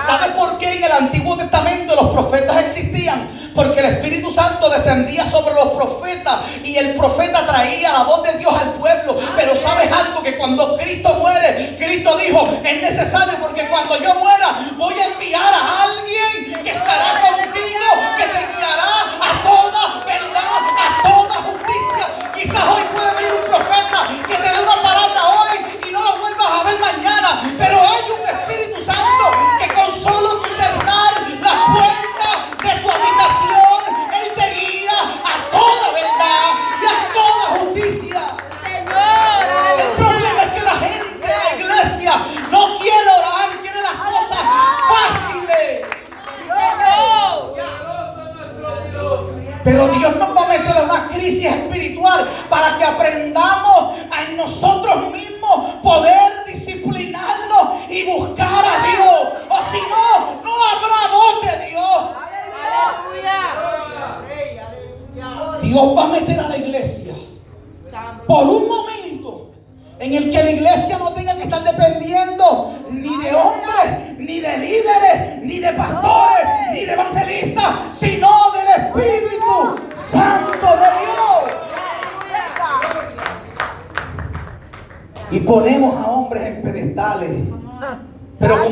¿Sabes 0.06 0.30
por 0.30 0.58
qué 0.58 0.74
en 0.78 0.84
el 0.84 0.92
Antiguo 0.92 1.38
Testamento 1.38 1.96
los 1.96 2.10
profetas 2.12 2.58
existían? 2.66 3.52
Porque 3.56 3.80
el 3.80 3.86
Espíritu 3.86 4.32
Santo 4.34 4.70
descendía 4.70 5.26
sobre 5.30 5.54
los 5.54 5.70
profetas 5.72 6.42
y 6.64 6.76
el 6.76 6.96
profeta 6.96 7.46
traía 7.46 7.94
la 7.94 8.04
voz 8.04 8.24
de 8.24 8.34
Dios 8.38 8.54
al 8.54 8.74
pueblo. 8.74 9.18
Pero 9.36 9.56
sabes 9.56 9.92
algo 9.92 10.22
que 10.24 10.38
cuando 10.38 10.76
Cristo 10.78 11.16
muere, 11.16 11.76
Cristo 11.78 12.18
dijo, 12.18 12.50
es 12.64 12.82
necesario 12.82 13.38
porque 13.40 13.68
cuando 13.70 13.98
yo 14.02 14.16
muera 14.16 14.72
voy 14.78 14.96
a 14.96 15.06
enviar 15.06 15.54
a 15.54 15.84
alguien 15.84 16.62
que 16.64 16.72
estará 16.72 17.22
contigo, 17.22 17.86
que 18.18 18.24
te 18.24 18.58
guiará 18.58 18.94
a 19.22 19.44
toda 19.44 20.04
verdad, 20.06 20.62
a 20.78 21.04
toda 21.04 21.36
justicia. 21.36 22.32
Quizás 22.34 22.64
hoy 22.68 22.84
puede 22.92 23.14
venir 23.16 23.34
un 23.40 23.46
profeta 23.46 24.08
que 24.28 24.36
te 24.36 24.42
dé 24.50 24.60
una 24.62 24.82
palabra 24.82 25.22
hoy 25.30 25.58
y 25.88 25.92
no 25.94 26.04
la 26.04 26.12
vuelvas 26.20 26.48
a 26.48 26.64
ver 26.64 26.80
mañana. 26.80 27.56
Pero 27.58 27.82
hay 27.82 28.04
un 28.12 28.28
Espíritu 28.28 28.84
Santo 28.84 29.32
que 29.62 29.74
con 29.74 30.04
solo 30.04 30.42
tu 30.42 30.50
cerrar 30.56 31.14
la 31.40 31.66
puerta 31.74 32.30
de 32.64 32.82
tu 32.82 32.90
habitación, 32.90 33.80
Él 34.12 34.28
te 34.36 34.48
guía 34.60 34.98
a 35.24 35.52
toda 35.52 35.92
verdad 35.94 36.50
y 36.82 36.86
a 36.86 37.14
toda 37.14 37.46
justicia. 37.60 38.22
Señor. 38.64 39.80
El 39.80 39.92
problema 39.92 40.44
es 40.44 40.52
que 40.52 40.62
la 40.62 40.76
gente 40.76 41.28
de 41.28 41.38
la 41.38 41.56
iglesia 41.56 42.14
no 42.50 42.78
quiere 42.80 43.10
orar, 43.10 43.50
quiere 43.62 43.82
las 43.82 43.94
cosas 43.94 44.44
fáciles. 44.90 45.82
Pero 49.64 49.88
Dios 49.88 50.16
nos 50.18 50.38
va 50.38 50.46
a 50.46 50.48
meter 50.48 50.76
en 50.78 50.84
una 50.84 51.08
crisis 51.08 51.46
espiritual 51.46 52.30
para 52.50 52.78
que 52.78 52.84
aprendamos 52.84 53.96
a 54.12 54.24
nosotros 54.36 55.12
mismos 55.12 55.76
poder 55.82 56.46
disciplinarnos 56.46 57.90
y 57.90 58.04
buscar 58.06 58.64
a 58.64 58.84
Dios. 58.86 59.28
O 59.50 59.58
si 59.72 59.82
no, 59.82 60.44
no 60.44 60.54
habrá 60.64 61.16
voz 61.16 61.42
de 61.42 61.68
Dios. 61.68 62.16
Dios 65.62 65.98
va 65.98 66.04
a 66.04 66.08
meter 66.08 66.40
a 66.40 66.48
la 66.48 66.58
iglesia 66.58 67.14
por 68.28 68.44
un 68.44 68.68
momento 68.68 69.52
en 70.00 70.14
el 70.14 70.30
que 70.30 70.44
la 70.44 70.52
iglesia 70.52 70.98
no 71.00 71.12
tenga 71.14 71.36
que 71.36 71.44
estar 71.44 71.64
dependiendo 71.64 72.74
ni 72.92 73.18
de 73.18 73.34
hombres, 73.34 74.18
ni 74.18 74.40
de 74.42 74.58
líderes, 74.58 75.42
ni 75.42 75.60
de 75.60 75.74
pastores, 75.74 76.46
ni 76.72 76.86
de 76.86 76.94
evangelistas, 76.94 77.76
sino 77.94 78.30
del 78.52 78.86
Espíritu 78.86 79.80
Santo 79.96 80.68
de 80.68 80.90
Dios. 81.00 81.16
Y 85.32 85.40
ponemos 85.40 85.96
a 85.96 86.12
hombres 86.12 86.46
en 86.46 86.62
pedestales. 86.62 87.32
Pero 88.38 88.66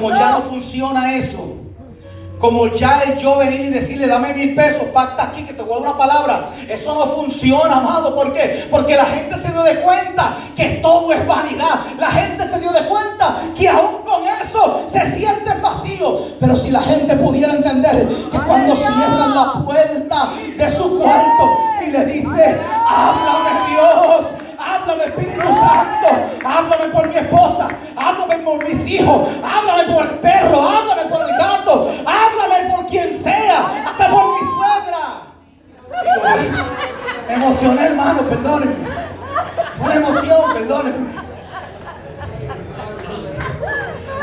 como 2.43 2.67
ya 2.67 3.03
el 3.03 3.17
yo 3.19 3.37
venir 3.37 3.61
y 3.61 3.69
decirle, 3.69 4.05
dame 4.05 4.33
mil 4.33 4.53
pesos, 4.53 4.83
pacta 4.93 5.23
aquí 5.23 5.43
que 5.43 5.53
te 5.53 5.63
voy 5.63 5.77
a 5.77 5.79
dar 5.79 5.87
una 5.87 5.97
palabra. 5.97 6.49
Eso 6.67 6.93
no 6.93 7.07
funciona, 7.15 7.77
amado. 7.77 8.13
¿Por 8.13 8.33
qué? 8.33 8.67
Porque 8.69 8.97
la 8.97 9.05
gente 9.05 9.37
se 9.37 9.49
dio 9.49 9.63
de 9.63 9.79
cuenta 9.79 10.33
que 10.53 10.81
todo 10.81 11.13
es 11.13 11.25
vanidad. 11.25 11.85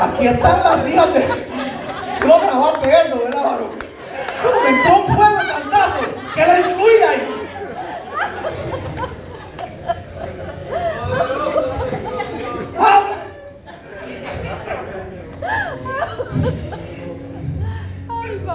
Aquí 0.01 0.27
están 0.27 0.63
las 0.63 0.87
hijas 0.87 1.13
de... 1.13 1.21
Tú 2.19 2.27
no 2.27 2.39
grabaste 2.39 2.89
eso, 2.89 3.19
¿verdad, 3.23 3.43
varón? 3.43 3.69
Me 4.63 4.69
entró 4.69 4.97
un 4.97 5.15
fuego 5.15 5.35
cantazo 5.47 6.05
que 6.33 6.39
la 6.39 6.59
incluye 6.59 7.05
ahí. 7.05 7.27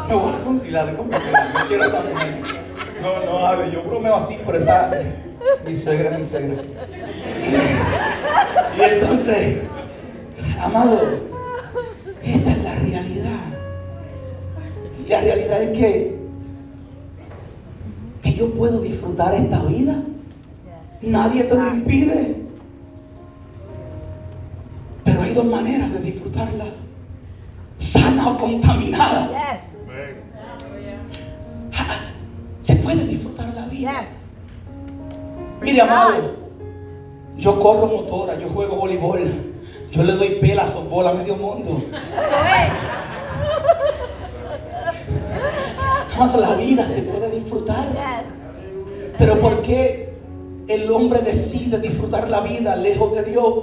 Me 0.08 0.14
voy 0.14 0.32
a 0.32 0.44
conciliar 0.44 0.96
con 0.96 1.08
mi 1.08 1.16
suegra. 1.16 1.52
Yo 1.52 1.66
quiero 1.68 1.84
esa 1.84 2.00
mujer. 2.00 2.42
No, 3.00 3.24
no 3.24 3.46
hable. 3.46 3.70
Yo 3.70 3.84
bromeo 3.84 4.16
así 4.16 4.34
por 4.44 4.56
esa. 4.56 4.90
Mi 5.64 5.76
suegra 5.76 6.10
mi 6.10 6.24
suegra. 6.24 6.62
Y, 7.40 8.80
y 8.80 8.84
entonces, 8.84 9.58
amado, 10.60 11.35
esta 12.26 12.50
es 12.50 12.62
la 12.62 12.74
realidad. 12.74 13.40
La 15.08 15.20
realidad 15.20 15.62
es 15.62 15.78
que, 15.78 16.18
que 18.22 18.32
yo 18.34 18.52
puedo 18.52 18.80
disfrutar 18.80 19.34
esta 19.34 19.62
vida. 19.62 20.02
Nadie 21.02 21.44
te 21.44 21.54
lo 21.54 21.68
impide. 21.68 22.36
Pero 25.04 25.22
hay 25.22 25.34
dos 25.34 25.44
maneras 25.44 25.92
de 25.92 26.00
disfrutarla. 26.00 26.64
Sana 27.78 28.30
o 28.30 28.38
contaminada. 28.38 29.60
Se 32.60 32.74
puede 32.76 33.06
disfrutar 33.06 33.54
la 33.54 33.66
vida. 33.66 34.08
Mire, 35.60 35.80
amado, 35.80 36.34
yo 37.38 37.60
corro 37.60 37.86
motora, 37.86 38.38
yo 38.38 38.48
juego 38.48 38.76
voleibol, 38.76 39.55
yo 39.90 40.02
le 40.02 40.12
doy 40.12 40.28
pela 40.40 40.64
a 40.64 40.68
softball 40.68 41.06
a 41.08 41.12
medio 41.12 41.36
mundo. 41.36 41.82
Amado, 46.14 46.40
la 46.40 46.54
vida 46.54 46.86
se 46.86 47.02
puede 47.02 47.30
disfrutar. 47.30 47.86
Pero 49.18 49.40
¿por 49.40 49.62
qué 49.62 50.14
el 50.68 50.90
hombre 50.90 51.20
decide 51.20 51.78
disfrutar 51.78 52.30
la 52.30 52.40
vida 52.40 52.76
lejos 52.76 53.14
de 53.14 53.22
Dios? 53.24 53.54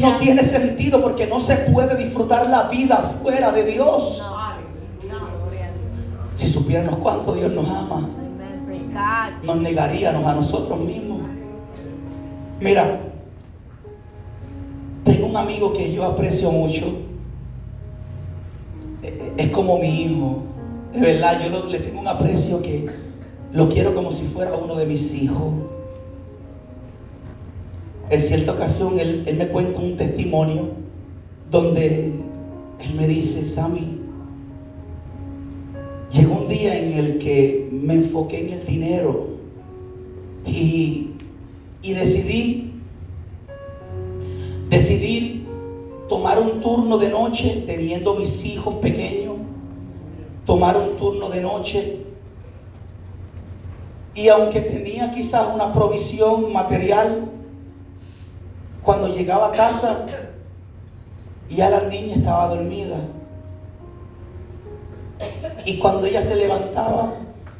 No 0.00 0.16
tiene 0.18 0.44
sentido 0.44 1.02
porque 1.02 1.26
no 1.26 1.40
se 1.40 1.56
puede 1.56 1.96
disfrutar 1.96 2.48
la 2.48 2.64
vida 2.64 3.16
fuera 3.22 3.52
de 3.52 3.64
Dios. 3.64 4.22
Si 6.34 6.48
supiéramos 6.48 6.96
cuánto 6.98 7.34
Dios 7.34 7.52
nos 7.52 7.68
ama, 7.68 8.08
nos 9.42 9.56
negaríamos 9.56 10.26
a 10.26 10.34
nosotros 10.34 10.78
mismos. 10.80 11.20
Mira, 12.60 13.00
tengo 15.04 15.26
un 15.26 15.36
amigo 15.36 15.72
que 15.72 15.92
yo 15.92 16.04
aprecio 16.04 16.50
mucho. 16.50 16.84
Es 19.36 19.50
como 19.50 19.78
mi 19.78 20.02
hijo. 20.02 20.42
De 20.92 21.00
verdad, 21.00 21.40
yo 21.42 21.66
le 21.66 21.80
tengo 21.80 22.00
un 22.00 22.08
aprecio 22.08 22.62
que 22.62 22.86
lo 23.52 23.68
quiero 23.68 23.94
como 23.94 24.12
si 24.12 24.24
fuera 24.24 24.54
uno 24.54 24.76
de 24.76 24.86
mis 24.86 25.14
hijos. 25.14 25.54
En 28.10 28.20
cierta 28.20 28.52
ocasión 28.52 28.98
él, 28.98 29.24
él 29.26 29.36
me 29.36 29.48
cuenta 29.48 29.78
un 29.78 29.96
testimonio 29.96 30.68
donde 31.50 32.12
él 32.80 32.94
me 32.94 33.06
dice, 33.06 33.46
Sammy, 33.46 34.02
Llegó 36.12 36.42
un 36.42 36.48
día 36.48 36.78
en 36.78 36.92
el 36.92 37.18
que 37.18 37.68
me 37.72 37.94
enfoqué 37.94 38.40
en 38.40 38.52
el 38.52 38.66
dinero 38.66 39.28
y, 40.46 41.12
decidí, 41.82 42.71
decidí 44.72 45.46
tomar 46.08 46.38
un 46.38 46.62
turno 46.62 46.96
de 46.96 47.10
noche 47.10 47.62
teniendo 47.66 48.14
mis 48.14 48.42
hijos 48.46 48.76
pequeños, 48.76 49.36
tomar 50.46 50.78
un 50.78 50.96
turno 50.96 51.28
de 51.28 51.42
noche 51.42 51.98
y 54.14 54.28
aunque 54.28 54.62
tenía 54.62 55.12
quizás 55.12 55.46
una 55.54 55.70
provisión 55.74 56.50
material, 56.54 57.26
cuando 58.82 59.08
llegaba 59.08 59.48
a 59.48 59.52
casa 59.52 60.06
ya 61.50 61.68
la 61.68 61.82
niña 61.82 62.16
estaba 62.16 62.48
dormida 62.48 62.96
y 65.66 65.78
cuando 65.78 66.06
ella 66.06 66.22
se 66.22 66.34
levantaba, 66.34 67.12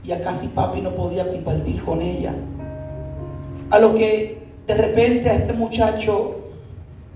ya 0.03 0.23
casi 0.23 0.49
papi 0.49 0.81
no 0.81 0.95
podía 0.95 1.29
compartir 1.29 1.83
con 1.83 2.01
ella. 2.01 2.35
A 3.69 3.79
lo 3.79 3.95
que 3.95 4.47
de 4.67 4.75
repente 4.75 5.29
a 5.29 5.35
este 5.35 5.53
muchacho, 5.53 6.42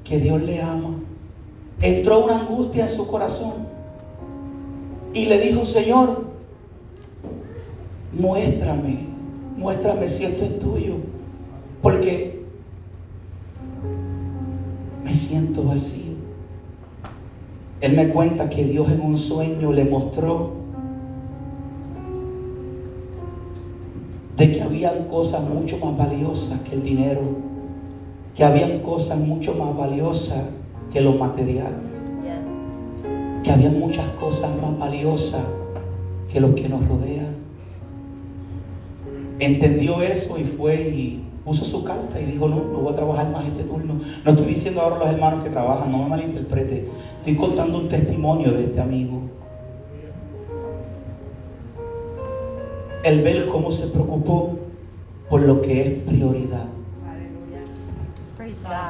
que 0.09 0.19
Dios 0.19 0.41
le 0.43 0.63
ama, 0.63 0.91
entró 1.81 2.25
una 2.25 2.41
angustia 2.41 2.85
en 2.85 2.91
su 2.91 3.07
corazón. 3.07 3.67
Y 5.13 5.27
le 5.27 5.41
dijo, 5.41 5.65
Señor, 5.65 6.25
muéstrame, 8.13 9.07
muéstrame 9.57 10.09
si 10.09 10.25
esto 10.25 10.45
es 10.45 10.59
tuyo. 10.59 10.95
Porque 11.83 12.45
me 15.05 15.15
siento 15.15 15.65
vacío. 15.65 16.15
Él 17.81 17.95
me 17.95 18.09
cuenta 18.09 18.49
que 18.49 18.65
Dios 18.65 18.91
en 18.91 19.01
un 19.01 19.19
sueño 19.19 19.73
le 19.73 19.85
mostró 19.85 20.53
de 24.37 24.53
que 24.53 24.63
habían 24.63 25.05
cosas 25.09 25.43
mucho 25.43 25.79
más 25.79 25.97
valiosas 25.97 26.61
que 26.61 26.75
el 26.75 26.83
dinero, 26.83 27.23
que 28.37 28.45
habían 28.45 28.81
cosas 28.81 29.19
mucho 29.19 29.55
más 29.55 29.75
valiosas 29.75 30.45
que 30.93 31.01
lo 31.01 31.13
material, 31.13 31.73
que 33.43 33.51
había 33.51 33.71
muchas 33.71 34.09
cosas 34.21 34.51
más 34.61 34.79
valiosas 34.79 35.43
que 36.31 36.39
lo 36.41 36.55
que 36.55 36.69
nos 36.69 36.87
rodea. 36.87 37.31
Entendió 39.39 40.03
eso 40.03 40.39
y 40.39 40.45
fue 40.45 40.75
y 40.75 41.25
puso 41.45 41.65
su 41.65 41.83
carta 41.83 42.21
y 42.21 42.27
dijo, 42.27 42.49
no, 42.49 42.57
no 42.57 42.79
voy 42.81 42.93
a 42.93 42.97
trabajar 42.97 43.31
más 43.31 43.47
este 43.47 43.65
turno. 43.65 44.01
No 44.25 44.31
estoy 44.31 44.47
diciendo 44.47 44.83
ahora 44.83 44.97
a 44.97 44.99
los 44.99 45.09
hermanos 45.09 45.45
que 45.45 45.51
trabajan, 45.51 45.91
no 45.91 45.99
me 45.99 46.09
malinterprete. 46.09 46.89
Estoy 47.19 47.37
contando 47.37 47.79
un 47.79 47.89
testimonio 47.89 48.53
de 48.53 48.65
este 48.65 48.81
amigo. 48.81 49.23
El 53.03 53.23
ver 53.23 53.47
cómo 53.47 53.71
se 53.73 53.87
preocupó 53.87 54.59
por 55.31 55.41
lo 55.43 55.63
que 55.63 55.83
es 55.83 55.99
prioridad. 56.01 56.76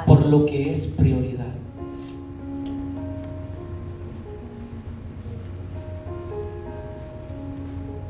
Por 0.07 0.27
lo 0.27 0.47
que 0.47 0.72
es 0.72 0.87
prioridad. 0.87 1.47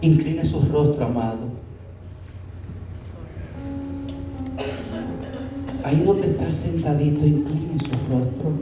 Incline 0.00 0.44
su 0.44 0.60
rostro, 0.60 1.06
amado. 1.06 1.56
Ahí 5.82 6.02
donde 6.04 6.30
está 6.30 6.50
sentadito, 6.50 7.24
incline 7.24 7.78
su 7.78 7.92
rostro. 8.12 8.52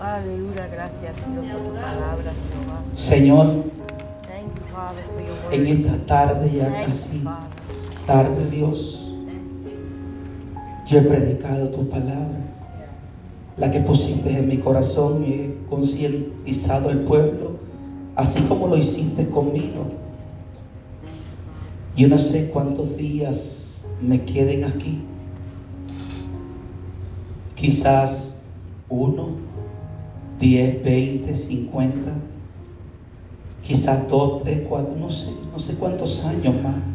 Aleluya, 0.00 0.68
gracias 0.70 1.16
Dios 1.16 1.46
por 1.52 1.62
tu 1.62 1.74
palabra, 1.74 2.32
Jehová. 2.52 2.82
Señor, 2.96 3.64
en 5.50 5.66
esta 5.66 5.96
tarde 6.06 6.52
ya 6.52 6.84
casi 6.84 7.24
tarde, 8.06 8.50
Dios, 8.50 9.03
yo 10.86 10.98
he 10.98 11.02
predicado 11.02 11.68
tu 11.68 11.88
palabra, 11.88 12.40
la 13.56 13.70
que 13.70 13.80
pusiste 13.80 14.36
en 14.36 14.48
mi 14.48 14.58
corazón 14.58 15.24
y 15.24 15.32
he 15.32 15.56
concientizado 15.68 16.90
al 16.90 17.00
pueblo, 17.00 17.52
así 18.16 18.40
como 18.42 18.68
lo 18.68 18.76
hiciste 18.76 19.28
conmigo. 19.28 19.86
Yo 21.96 22.08
no 22.08 22.18
sé 22.18 22.50
cuántos 22.52 22.96
días 22.96 23.80
me 24.02 24.24
queden 24.24 24.64
aquí. 24.64 24.98
Quizás 27.54 28.34
uno, 28.88 29.28
10, 30.40 30.84
20, 30.84 31.36
50, 31.36 32.12
quizás 33.66 34.08
2, 34.08 34.42
3, 34.42 34.62
4, 34.68 34.96
no 34.98 35.10
sé, 35.10 35.28
no 35.52 35.58
sé 35.58 35.74
cuántos 35.74 36.24
años 36.24 36.54
más. 36.62 36.93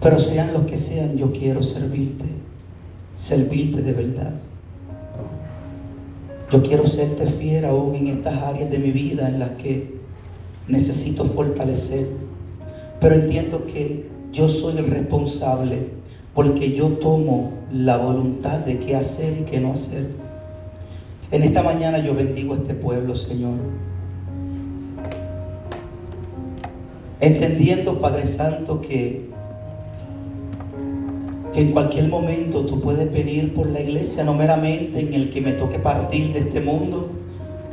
Pero 0.00 0.18
sean 0.18 0.52
los 0.52 0.64
que 0.64 0.78
sean, 0.78 1.16
yo 1.16 1.32
quiero 1.32 1.62
servirte, 1.62 2.26
servirte 3.16 3.82
de 3.82 3.92
verdad. 3.92 4.34
Yo 6.50 6.62
quiero 6.62 6.86
serte 6.86 7.26
fiel 7.26 7.64
aún 7.64 7.94
en 7.94 8.06
estas 8.08 8.42
áreas 8.42 8.70
de 8.70 8.78
mi 8.78 8.92
vida 8.92 9.28
en 9.28 9.40
las 9.40 9.50
que 9.52 9.96
necesito 10.68 11.24
fortalecer. 11.24 12.06
Pero 13.00 13.14
entiendo 13.16 13.66
que 13.66 14.06
yo 14.32 14.48
soy 14.48 14.78
el 14.78 14.86
responsable 14.86 15.88
porque 16.34 16.72
yo 16.72 16.88
tomo 16.88 17.52
la 17.72 17.96
voluntad 17.96 18.58
de 18.58 18.78
qué 18.78 18.94
hacer 18.94 19.38
y 19.40 19.44
qué 19.44 19.58
no 19.58 19.72
hacer. 19.72 20.06
En 21.30 21.42
esta 21.42 21.62
mañana 21.62 21.98
yo 21.98 22.14
bendigo 22.14 22.54
a 22.54 22.58
este 22.58 22.74
pueblo, 22.74 23.16
Señor. 23.16 23.54
Entendiendo, 27.20 28.00
Padre 28.00 28.26
Santo, 28.26 28.80
que, 28.82 29.30
que 31.56 31.62
en 31.62 31.72
cualquier 31.72 32.08
momento 32.08 32.66
tú 32.66 32.82
puedes 32.82 33.10
venir 33.10 33.54
por 33.54 33.66
la 33.70 33.80
iglesia, 33.80 34.22
no 34.24 34.34
meramente 34.34 35.00
en 35.00 35.14
el 35.14 35.30
que 35.30 35.40
me 35.40 35.52
toque 35.52 35.78
partir 35.78 36.34
de 36.34 36.40
este 36.40 36.60
mundo, 36.60 37.08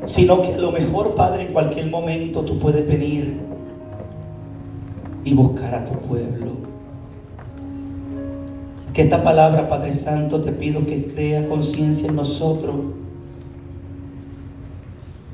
sino 0.05 0.41
que 0.41 0.53
a 0.53 0.57
lo 0.57 0.71
mejor, 0.71 1.15
Padre, 1.15 1.47
en 1.47 1.51
cualquier 1.51 1.87
momento 1.87 2.45
tú 2.45 2.59
puedes 2.59 2.87
venir 2.87 3.41
y 5.25 5.33
buscar 5.33 5.75
a 5.75 5.83
tu 5.83 5.99
pueblo. 5.99 6.53
Que 8.93 9.01
esta 9.01 9.21
palabra, 9.21 9.67
Padre 9.67 9.93
Santo, 9.93 10.39
te 10.39 10.53
pido 10.53 10.85
que 10.85 11.07
crea 11.07 11.49
conciencia 11.49 12.07
en 12.07 12.15
nosotros 12.15 12.75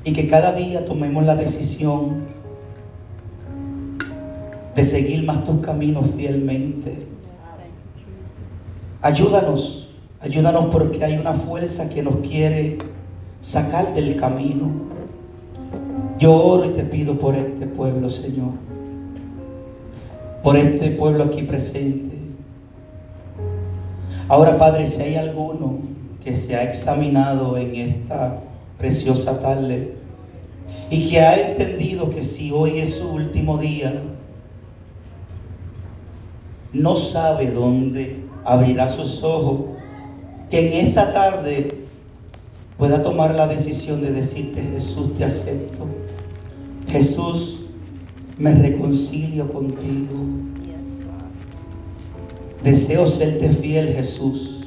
y 0.02 0.12
que 0.12 0.26
cada 0.26 0.54
día 0.54 0.84
tomemos 0.84 1.24
la 1.24 1.36
decisión 1.36 2.24
de 4.74 4.84
seguir 4.84 5.22
más 5.22 5.44
tus 5.44 5.60
caminos 5.60 6.06
fielmente. 6.16 7.09
Ayúdanos, 9.02 9.88
ayúdanos 10.20 10.66
porque 10.70 11.02
hay 11.02 11.16
una 11.16 11.32
fuerza 11.32 11.88
que 11.88 12.02
nos 12.02 12.16
quiere 12.16 12.76
sacar 13.40 13.94
del 13.94 14.16
camino. 14.16 14.70
Yo 16.18 16.34
oro 16.34 16.66
y 16.66 16.74
te 16.74 16.82
pido 16.82 17.18
por 17.18 17.34
este 17.34 17.64
pueblo, 17.66 18.10
Señor. 18.10 18.50
Por 20.42 20.58
este 20.58 20.90
pueblo 20.90 21.24
aquí 21.24 21.44
presente. 21.44 22.14
Ahora, 24.28 24.58
Padre, 24.58 24.86
si 24.86 25.00
hay 25.00 25.16
alguno 25.16 25.78
que 26.22 26.36
se 26.36 26.54
ha 26.54 26.64
examinado 26.64 27.56
en 27.56 27.74
esta 27.76 28.40
preciosa 28.76 29.40
tarde 29.40 29.94
y 30.90 31.08
que 31.08 31.20
ha 31.20 31.52
entendido 31.52 32.10
que 32.10 32.22
si 32.22 32.52
hoy 32.52 32.80
es 32.80 32.96
su 32.96 33.08
último 33.08 33.56
día, 33.56 34.02
no 36.74 36.96
sabe 36.96 37.50
dónde 37.50 38.29
abrirá 38.44 38.88
sus 38.88 39.22
ojos, 39.22 39.76
que 40.50 40.66
en 40.80 40.88
esta 40.88 41.12
tarde 41.12 41.80
pueda 42.76 43.02
tomar 43.02 43.34
la 43.34 43.46
decisión 43.46 44.00
de 44.02 44.12
decirte, 44.12 44.62
Jesús, 44.62 45.14
te 45.14 45.24
acepto. 45.24 45.86
Jesús, 46.88 47.60
me 48.38 48.52
reconcilio 48.54 49.52
contigo. 49.52 50.16
Deseo 52.64 53.06
serte 53.06 53.50
fiel, 53.50 53.94
Jesús. 53.94 54.66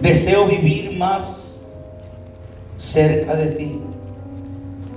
Deseo 0.00 0.46
vivir 0.46 0.92
más 0.92 1.58
cerca 2.78 3.34
de 3.34 3.46
ti. 3.48 3.80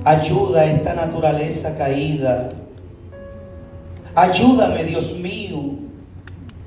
Ayuda 0.03 0.61
a 0.61 0.65
esta 0.65 0.93
naturaleza 0.93 1.75
caída. 1.77 2.49
Ayúdame, 4.15 4.83
Dios 4.83 5.13
mío, 5.17 5.57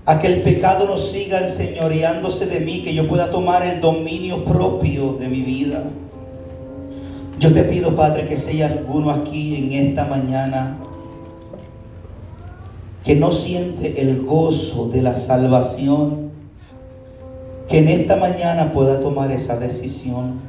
a 0.07 0.21
que 0.21 0.29
el 0.29 0.43
pecado 0.43 0.87
no 0.87 0.99
siga 0.99 1.41
enseñoreándose 1.41 2.47
de 2.47 2.61
mí, 2.61 2.83
que 2.83 2.95
yo 2.95 3.09
pueda 3.09 3.31
tomar 3.31 3.67
el 3.67 3.81
dominio 3.81 4.45
propio 4.45 5.15
de 5.15 5.29
mi 5.29 5.43
vida. 5.43 5.83
Yo 7.41 7.53
te 7.53 7.65
pido, 7.65 7.95
Padre, 7.97 8.27
que 8.27 8.37
sea 8.37 8.69
alguno 8.69 9.11
aquí 9.11 9.57
en 9.57 9.73
esta 9.73 10.05
mañana 10.05 10.79
que 13.05 13.17
no 13.17 13.31
siente 13.31 14.01
el 14.01 14.23
gozo 14.23 14.89
de 14.89 15.03
la 15.03 15.15
salvación, 15.15 16.31
que 17.69 17.79
en 17.79 17.89
esta 17.89 18.17
mañana 18.17 18.73
pueda 18.73 19.01
tomar 19.01 19.31
esa 19.33 19.57
decisión. 19.59 20.46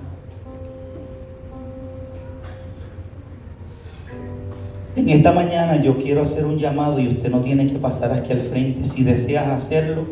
En 4.98 5.08
esta 5.10 5.32
mañana 5.32 5.80
yo 5.80 6.00
quiero 6.00 6.24
hacer 6.24 6.44
un 6.44 6.58
llamado 6.58 7.00
y 7.00 7.08
usted 7.08 7.30
no 7.30 7.42
tiene 7.42 7.68
que 7.68 7.78
pasar 7.78 8.12
aquí 8.12 8.34
al 8.34 8.42
frente. 8.42 8.84
Si 8.90 9.04
deseas 9.04 9.48
hacerlo, 9.48 10.06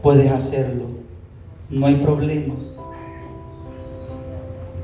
puedes 0.00 0.30
hacerlo. 0.30 0.84
No 1.68 1.86
hay 1.86 1.96
problema. 1.96 2.54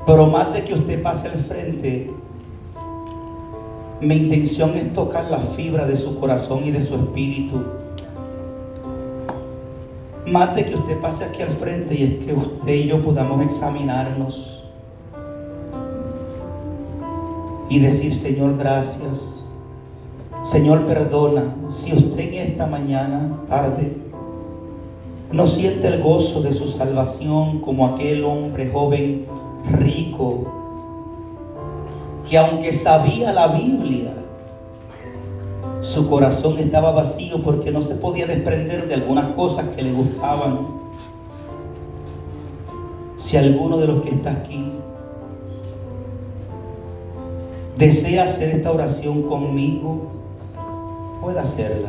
Pero 0.05 0.27
más 0.27 0.51
de 0.53 0.65
que 0.65 0.73
usted 0.73 1.01
pase 1.01 1.29
al 1.29 1.39
frente, 1.45 2.11
mi 4.01 4.15
intención 4.17 4.71
es 4.75 4.91
tocar 4.91 5.31
la 5.31 5.39
fibra 5.39 5.87
de 5.87 5.95
su 5.95 6.19
corazón 6.19 6.65
y 6.65 6.71
de 6.71 6.81
su 6.81 6.93
espíritu. 6.95 7.63
Más 10.27 10.53
de 10.57 10.65
que 10.65 10.75
usted 10.75 10.99
pase 10.99 11.23
aquí 11.23 11.41
al 11.41 11.51
frente 11.51 11.95
y 11.95 12.03
es 12.03 12.25
que 12.25 12.33
usted 12.33 12.73
y 12.73 12.87
yo 12.87 13.01
podamos 13.01 13.41
examinarnos 13.45 14.58
y 17.69 17.79
decir, 17.79 18.17
Señor, 18.17 18.57
gracias. 18.57 19.19
Señor, 20.45 20.87
perdona. 20.87 21.55
Si 21.71 21.93
usted 21.93 22.19
en 22.19 22.51
esta 22.51 22.65
mañana, 22.65 23.29
tarde, 23.47 23.95
no 25.31 25.45
siente 25.45 25.87
el 25.87 26.01
gozo 26.01 26.41
de 26.41 26.53
su 26.53 26.67
salvación 26.69 27.61
como 27.61 27.85
aquel 27.85 28.25
hombre 28.25 28.71
joven 28.71 29.27
rico, 29.71 30.45
que 32.27 32.37
aunque 32.37 32.73
sabía 32.73 33.31
la 33.31 33.47
Biblia, 33.47 34.13
su 35.81 36.09
corazón 36.09 36.57
estaba 36.57 36.91
vacío 36.91 37.41
porque 37.43 37.71
no 37.71 37.83
se 37.83 37.95
podía 37.95 38.25
desprender 38.25 38.87
de 38.87 38.95
algunas 38.95 39.35
cosas 39.35 39.65
que 39.75 39.83
le 39.83 39.91
gustaban. 39.91 40.79
Si 43.17 43.37
alguno 43.37 43.77
de 43.77 43.87
los 43.87 44.01
que 44.01 44.09
está 44.09 44.31
aquí 44.31 44.73
desea 47.79 48.23
hacer 48.23 48.49
esta 48.49 48.71
oración 48.73 49.21
conmigo, 49.21 50.01
puede 51.21 51.39
hacerla. 51.39 51.87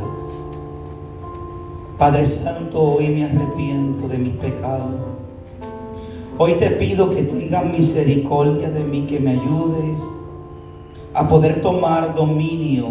Padre 1.98 2.24
Santo, 2.26 2.80
hoy 2.80 3.08
me 3.08 3.24
arrepiento 3.24 4.06
de 4.06 4.18
mis 4.18 4.36
pecados. 4.36 4.94
Hoy 6.38 6.54
te 6.54 6.70
pido 6.70 7.10
que 7.10 7.24
tengas 7.24 7.66
misericordia 7.66 8.70
de 8.70 8.84
mí, 8.84 9.02
que 9.02 9.18
me 9.18 9.32
ayudes 9.32 9.98
a 11.12 11.26
poder 11.26 11.60
tomar 11.60 12.14
dominio 12.14 12.86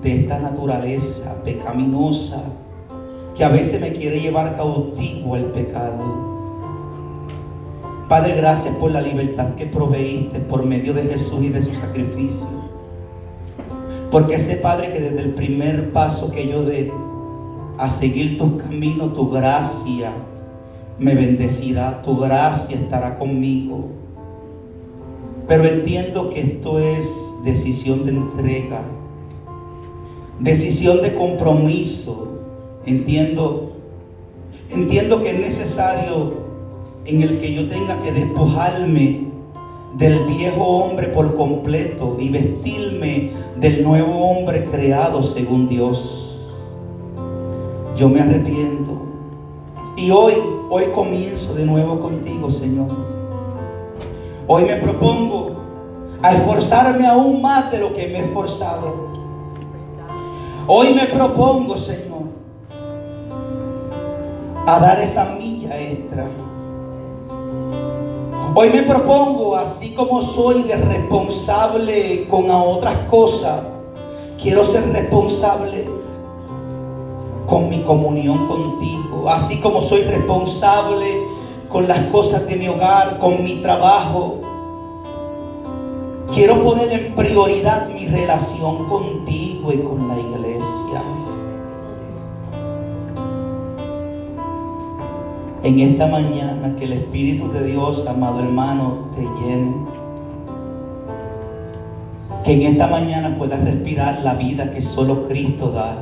de 0.00 0.20
esta 0.20 0.38
naturaleza 0.38 1.42
pecaminosa 1.42 2.40
que 3.36 3.44
a 3.44 3.48
veces 3.48 3.80
me 3.80 3.92
quiere 3.92 4.20
llevar 4.20 4.56
cautivo 4.56 5.34
al 5.34 5.46
pecado. 5.46 6.37
Padre, 8.08 8.36
gracias 8.36 8.74
por 8.76 8.90
la 8.90 9.02
libertad 9.02 9.54
que 9.54 9.66
proveíste 9.66 10.38
por 10.38 10.64
medio 10.64 10.94
de 10.94 11.02
Jesús 11.02 11.42
y 11.42 11.50
de 11.50 11.62
su 11.62 11.74
sacrificio. 11.74 12.46
Porque 14.10 14.38
sé, 14.38 14.56
Padre, 14.56 14.94
que 14.94 15.00
desde 15.00 15.20
el 15.20 15.34
primer 15.34 15.92
paso 15.92 16.30
que 16.30 16.48
yo 16.48 16.62
dé 16.62 16.90
a 17.76 17.90
seguir 17.90 18.38
tus 18.38 18.62
caminos, 18.62 19.12
tu 19.12 19.28
gracia 19.28 20.12
me 20.98 21.14
bendecirá, 21.14 22.00
tu 22.00 22.16
gracia 22.16 22.76
estará 22.76 23.18
conmigo. 23.18 23.88
Pero 25.46 25.66
entiendo 25.66 26.30
que 26.30 26.40
esto 26.40 26.78
es 26.78 27.06
decisión 27.44 28.06
de 28.06 28.12
entrega, 28.12 28.80
decisión 30.40 31.02
de 31.02 31.14
compromiso. 31.14 32.24
Entiendo, 32.86 33.72
entiendo 34.70 35.22
que 35.22 35.32
es 35.32 35.40
necesario 35.40 36.47
en 37.08 37.22
el 37.22 37.38
que 37.38 37.54
yo 37.54 37.66
tenga 37.68 38.02
que 38.02 38.12
despojarme 38.12 39.28
del 39.94 40.26
viejo 40.26 40.62
hombre 40.62 41.08
por 41.08 41.34
completo 41.36 42.18
y 42.20 42.28
vestirme 42.28 43.32
del 43.56 43.82
nuevo 43.82 44.30
hombre 44.30 44.66
creado 44.66 45.22
según 45.22 45.70
Dios. 45.70 46.36
Yo 47.96 48.10
me 48.10 48.20
arrepiento. 48.20 48.92
Y 49.96 50.10
hoy, 50.10 50.34
hoy 50.68 50.84
comienzo 50.94 51.54
de 51.54 51.64
nuevo 51.64 51.98
contigo, 51.98 52.50
Señor. 52.50 52.88
Hoy 54.46 54.64
me 54.64 54.76
propongo 54.76 55.52
a 56.20 56.34
esforzarme 56.34 57.06
aún 57.06 57.40
más 57.40 57.70
de 57.72 57.78
lo 57.78 57.94
que 57.94 58.06
me 58.06 58.18
he 58.18 58.24
esforzado. 58.24 59.08
Hoy 60.66 60.92
me 60.92 61.06
propongo, 61.06 61.74
Señor, 61.78 62.28
a 64.66 64.78
dar 64.78 65.00
esa 65.00 65.24
milla 65.24 65.80
extra 65.80 66.26
Hoy 68.54 68.70
me 68.70 68.82
propongo, 68.82 69.56
así 69.56 69.90
como 69.90 70.22
soy 70.22 70.62
de 70.62 70.76
responsable 70.76 72.26
con 72.28 72.50
otras 72.50 72.98
cosas, 73.08 73.60
quiero 74.40 74.64
ser 74.64 74.90
responsable 74.92 75.88
con 77.46 77.68
mi 77.68 77.82
comunión 77.82 78.48
contigo, 78.48 79.28
así 79.28 79.60
como 79.60 79.82
soy 79.82 80.02
responsable 80.02 81.22
con 81.68 81.86
las 81.86 82.00
cosas 82.06 82.46
de 82.46 82.56
mi 82.56 82.68
hogar, 82.68 83.18
con 83.18 83.44
mi 83.44 83.60
trabajo. 83.60 84.40
Quiero 86.32 86.62
poner 86.62 86.92
en 86.92 87.14
prioridad 87.14 87.88
mi 87.88 88.06
relación 88.06 88.88
contigo 88.88 89.72
y 89.72 89.78
con 89.78 90.08
la 90.08 90.18
iglesia. 90.18 91.27
En 95.64 95.80
esta 95.80 96.06
mañana 96.06 96.76
que 96.76 96.84
el 96.84 96.92
Espíritu 96.92 97.50
de 97.50 97.64
Dios, 97.64 98.06
amado 98.06 98.38
hermano, 98.38 99.08
te 99.16 99.22
llene. 99.22 99.74
Que 102.44 102.52
en 102.54 102.62
esta 102.72 102.86
mañana 102.86 103.34
puedas 103.36 103.60
respirar 103.64 104.20
la 104.22 104.34
vida 104.34 104.70
que 104.70 104.80
solo 104.80 105.24
Cristo 105.26 105.72
da. 105.72 105.96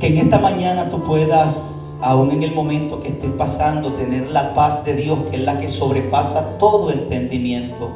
Que 0.00 0.06
en 0.06 0.18
esta 0.18 0.38
mañana 0.38 0.88
tú 0.88 1.02
puedas 1.02 1.74
aún 2.00 2.30
en 2.30 2.42
el 2.42 2.54
momento 2.54 3.02
que 3.02 3.08
estés 3.08 3.32
pasando, 3.32 3.92
tener 3.92 4.30
la 4.30 4.54
paz 4.54 4.82
de 4.84 4.94
Dios, 4.94 5.18
que 5.30 5.36
es 5.36 5.42
la 5.42 5.58
que 5.58 5.68
sobrepasa 5.68 6.58
todo 6.58 6.90
entendimiento. 6.90 7.90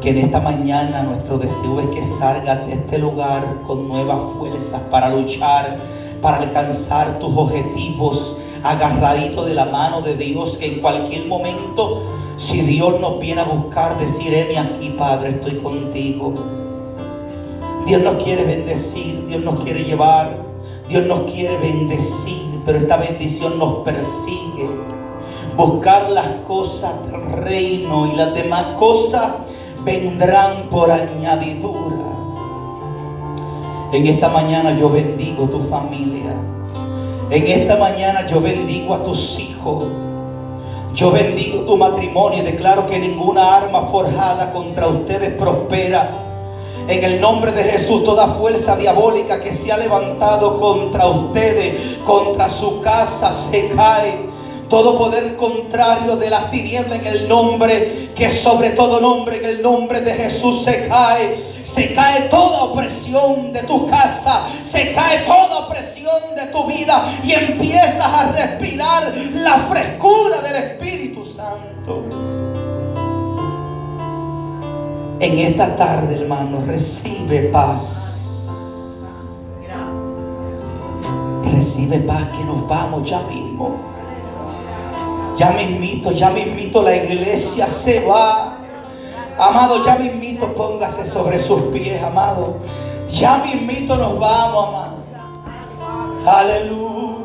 Que 0.00 0.10
en 0.10 0.18
esta 0.18 0.40
mañana 0.40 1.02
nuestro 1.02 1.38
deseo 1.38 1.80
es 1.80 1.88
que 1.88 2.04
salgas 2.04 2.64
de 2.66 2.74
este 2.74 2.98
lugar 2.98 3.44
con 3.66 3.88
nuevas 3.88 4.20
fuerzas 4.38 4.80
para 4.90 5.10
luchar, 5.10 5.78
para 6.22 6.38
alcanzar 6.38 7.18
tus 7.18 7.36
objetivos, 7.36 8.36
agarradito 8.62 9.44
de 9.44 9.54
la 9.54 9.66
mano 9.66 10.02
de 10.02 10.16
Dios, 10.16 10.58
que 10.58 10.66
en 10.66 10.80
cualquier 10.80 11.26
momento, 11.26 12.02
si 12.36 12.60
Dios 12.60 13.00
nos 13.00 13.18
viene 13.20 13.40
a 13.40 13.44
buscar, 13.44 13.98
decir, 13.98 14.34
aquí, 14.58 14.94
Padre, 14.96 15.30
estoy 15.30 15.56
contigo. 15.56 16.34
Dios 17.86 18.02
nos 18.02 18.22
quiere 18.22 18.44
bendecir, 18.44 19.26
Dios 19.26 19.42
nos 19.42 19.62
quiere 19.64 19.84
llevar, 19.84 20.36
Dios 20.88 21.06
nos 21.06 21.30
quiere 21.30 21.56
bendecir 21.56 22.50
pero 22.64 22.78
esta 22.78 22.96
bendición 22.96 23.58
nos 23.58 23.76
persigue. 23.78 24.68
Buscar 25.56 26.10
las 26.10 26.28
cosas 26.46 26.92
del 27.10 27.32
reino 27.42 28.06
y 28.06 28.16
las 28.16 28.34
demás 28.34 28.64
cosas 28.78 29.32
vendrán 29.84 30.68
por 30.70 30.90
añadidura. 30.90 31.96
En 33.92 34.06
esta 34.06 34.28
mañana 34.28 34.76
yo 34.76 34.88
bendigo 34.88 35.48
tu 35.48 35.60
familia. 35.64 36.32
En 37.30 37.46
esta 37.46 37.76
mañana 37.76 38.26
yo 38.26 38.40
bendigo 38.40 38.92
a 38.92 39.04
tus 39.04 39.38
hijos. 39.38 39.84
Yo 40.94 41.12
bendigo 41.12 41.60
tu 41.60 41.76
matrimonio 41.76 42.40
y 42.40 42.42
declaro 42.42 42.86
que 42.86 42.98
ninguna 42.98 43.56
arma 43.56 43.82
forjada 43.82 44.52
contra 44.52 44.88
ustedes 44.88 45.34
prospera 45.34 46.10
en 46.88 47.04
el 47.04 47.20
nombre 47.20 47.52
de 47.52 47.62
Jesús, 47.62 48.02
toda 48.02 48.26
fuerza 48.34 48.74
diabólica 48.74 49.40
que 49.40 49.52
se 49.52 49.70
ha 49.70 49.76
levantado 49.76 50.58
contra 50.58 51.06
ustedes, 51.06 51.98
contra 51.98 52.50
su 52.50 52.80
casa, 52.80 53.32
se 53.32 53.68
cae. 53.68 54.28
Todo 54.68 54.98
poder 54.98 55.36
contrario 55.36 56.16
de 56.16 56.30
las 56.30 56.50
tinieblas 56.50 56.98
en 56.98 57.06
el 57.06 57.28
nombre, 57.28 58.10
que 58.14 58.28
sobre 58.28 58.70
todo 58.70 59.00
nombre, 59.00 59.38
en 59.38 59.44
el 59.44 59.62
nombre 59.62 60.00
de 60.00 60.14
Jesús 60.14 60.64
se 60.64 60.88
cae. 60.88 61.36
Se 61.62 61.94
cae 61.94 62.22
toda 62.22 62.64
opresión 62.64 63.52
de 63.52 63.62
tu 63.62 63.86
casa. 63.86 64.48
Se 64.64 64.92
cae 64.92 65.18
toda 65.20 65.66
opresión 65.66 65.99
de 66.34 66.46
tu 66.52 66.66
vida. 66.66 67.18
Y 67.22 67.32
empiezas 67.32 68.04
a 68.04 68.32
respirar 68.32 69.12
la 69.32 69.58
frescura 69.58 70.40
del 70.42 70.56
Espíritu 70.56 71.24
Santo. 71.24 72.04
En 75.20 75.38
esta 75.38 75.76
tarde, 75.76 76.16
hermano, 76.16 76.62
recibe 76.66 77.50
paz. 77.52 78.48
Recibe 81.44 81.98
paz 82.00 82.24
que 82.36 82.44
nos 82.44 82.66
vamos 82.66 83.08
ya 83.08 83.20
mismo. 83.20 83.76
Ya 85.36 85.50
mismito, 85.50 86.12
ya 86.12 86.30
mismito 86.30 86.82
la 86.82 86.96
iglesia 86.96 87.68
se 87.68 88.00
va. 88.00 88.56
Amado, 89.38 89.84
ya 89.84 89.96
mismito 89.96 90.54
póngase 90.54 91.06
sobre 91.06 91.38
sus 91.38 91.62
pies, 91.72 92.02
amado. 92.02 92.56
Ya 93.08 93.38
mismito 93.38 93.96
nos 93.96 94.18
vamos, 94.18 94.68
amado. 94.68 94.99
Aleluya. 96.26 97.16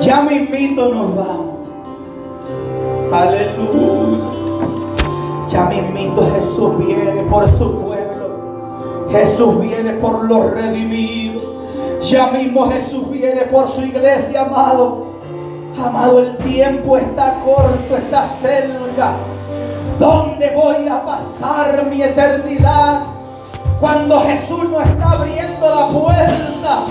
Ya 0.00 0.22
mismito 0.22 0.88
nos 0.88 1.14
vamos. 1.14 1.52
Aleluya. 3.12 4.24
Ya 5.50 5.64
mismito 5.66 6.30
Jesús 6.32 6.78
viene 6.78 7.22
por 7.24 7.50
su 7.58 7.80
pueblo. 7.80 9.08
Jesús 9.10 9.60
viene 9.60 9.92
por 9.94 10.24
los 10.24 10.50
redimidos. 10.52 11.42
Ya 12.08 12.28
mismo 12.28 12.70
Jesús 12.70 13.10
viene 13.10 13.42
por 13.42 13.68
su 13.72 13.82
iglesia, 13.82 14.42
amado. 14.42 15.12
Amado, 15.78 16.20
el 16.20 16.36
tiempo 16.38 16.96
está 16.96 17.40
corto, 17.44 17.96
está 17.96 18.30
cerca. 18.40 19.12
¿Dónde 19.98 20.50
voy 20.54 20.88
a 20.88 21.04
pasar 21.04 21.86
mi 21.90 22.02
eternidad? 22.02 23.11
Cuando 23.82 24.20
Jesús 24.20 24.70
nos 24.70 24.86
está 24.88 25.10
abriendo 25.10 25.68
la 25.68 25.88
puerta. 25.88 26.84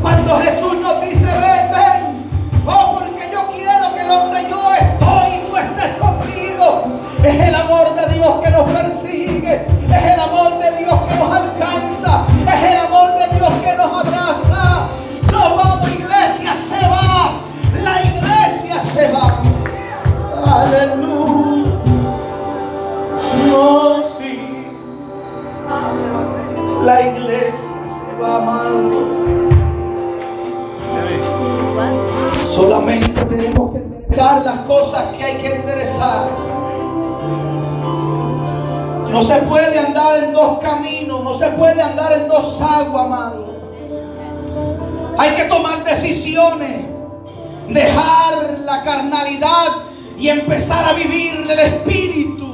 Cuando 0.00 0.38
Jesús 0.38 0.80
nos 0.80 1.00
dice, 1.00 1.24
ven, 1.24 1.72
ven. 1.72 2.30
Oh, 2.64 3.00
porque 3.00 3.28
yo 3.32 3.48
quiero 3.52 3.92
que 3.92 4.04
donde 4.04 4.48
yo 4.48 4.72
estoy, 4.72 5.40
tú 5.44 5.56
estés 5.56 5.96
conmigo. 5.98 6.84
Es 7.24 7.48
el 7.48 7.52
amor 7.52 7.96
de 7.96 8.14
Dios 8.14 8.40
que 8.44 8.50
nos 8.52 8.70
persigue. 8.70 9.66
Es 9.92 10.12
el 10.14 10.20
amor 10.20 10.55
las 34.44 34.58
cosas 34.60 35.14
que 35.16 35.24
hay 35.24 35.36
que 35.38 35.54
enderezar. 35.54 36.28
No 39.10 39.22
se 39.22 39.36
puede 39.42 39.78
andar 39.78 40.24
en 40.24 40.32
dos 40.32 40.58
caminos, 40.58 41.22
no 41.22 41.34
se 41.34 41.48
puede 41.50 41.80
andar 41.80 42.12
en 42.12 42.28
dos 42.28 42.60
aguas, 42.60 43.04
amado. 43.04 43.46
Hay 45.18 45.30
que 45.30 45.44
tomar 45.44 45.84
decisiones, 45.84 46.84
dejar 47.68 48.58
la 48.60 48.82
carnalidad 48.82 49.68
y 50.18 50.28
empezar 50.28 50.84
a 50.84 50.92
vivir 50.92 51.46
el 51.48 51.58
Espíritu. 51.58 52.46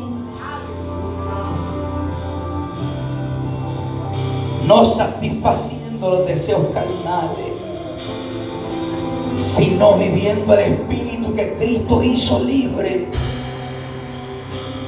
No 4.66 4.84
satisfaciendo 4.84 6.10
los 6.10 6.26
deseos 6.26 6.62
carnales, 6.72 7.61
sino 9.42 9.94
viviendo 9.94 10.54
el 10.54 10.72
Espíritu 10.72 11.34
que 11.34 11.54
Cristo 11.54 12.02
hizo 12.02 12.44
libre 12.44 13.08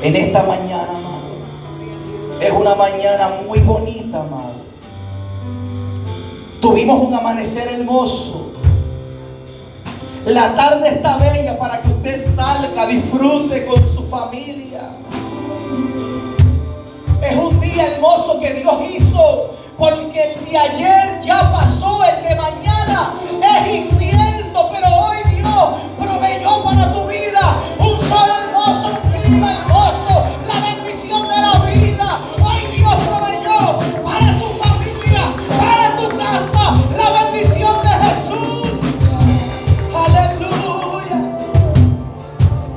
en 0.02 0.16
esta 0.16 0.42
mañana, 0.42 0.90
amado. 0.90 2.40
Es 2.40 2.52
una 2.52 2.74
mañana 2.74 3.30
muy 3.46 3.58
bonita, 3.60 4.20
amado. 4.20 4.64
Tuvimos 6.60 7.02
un 7.02 7.14
amanecer 7.14 7.68
hermoso. 7.68 8.52
La 10.24 10.54
tarde 10.54 10.88
está 10.88 11.18
bella 11.18 11.58
para 11.58 11.82
que 11.82 11.88
usted 11.88 12.34
salga, 12.34 12.86
disfrute 12.86 13.66
con 13.66 13.82
su 13.94 14.04
familia. 14.04 14.90
Es 17.22 17.36
un 17.36 17.60
día 17.60 17.88
hermoso 17.88 18.38
que 18.40 18.54
Dios 18.54 18.74
hizo, 18.94 19.54
porque 19.76 20.34
el 20.34 20.44
de 20.44 20.56
ayer 20.56 21.22
ya 21.24 21.52
pasó, 21.52 22.02
el 22.04 22.28
de 22.28 22.34
mañana 22.36 23.14
es 23.42 23.76
incierto 23.76 24.33
pero 24.72 24.86
hoy 24.88 25.16
Dios 25.34 25.74
proveyó 25.98 26.62
para 26.62 26.92
tu 26.92 27.06
vida 27.08 27.56
un 27.78 28.00
sol 28.08 28.30
hermoso, 28.30 29.00
un 29.02 29.10
clima 29.10 29.52
hermoso. 29.52 29.83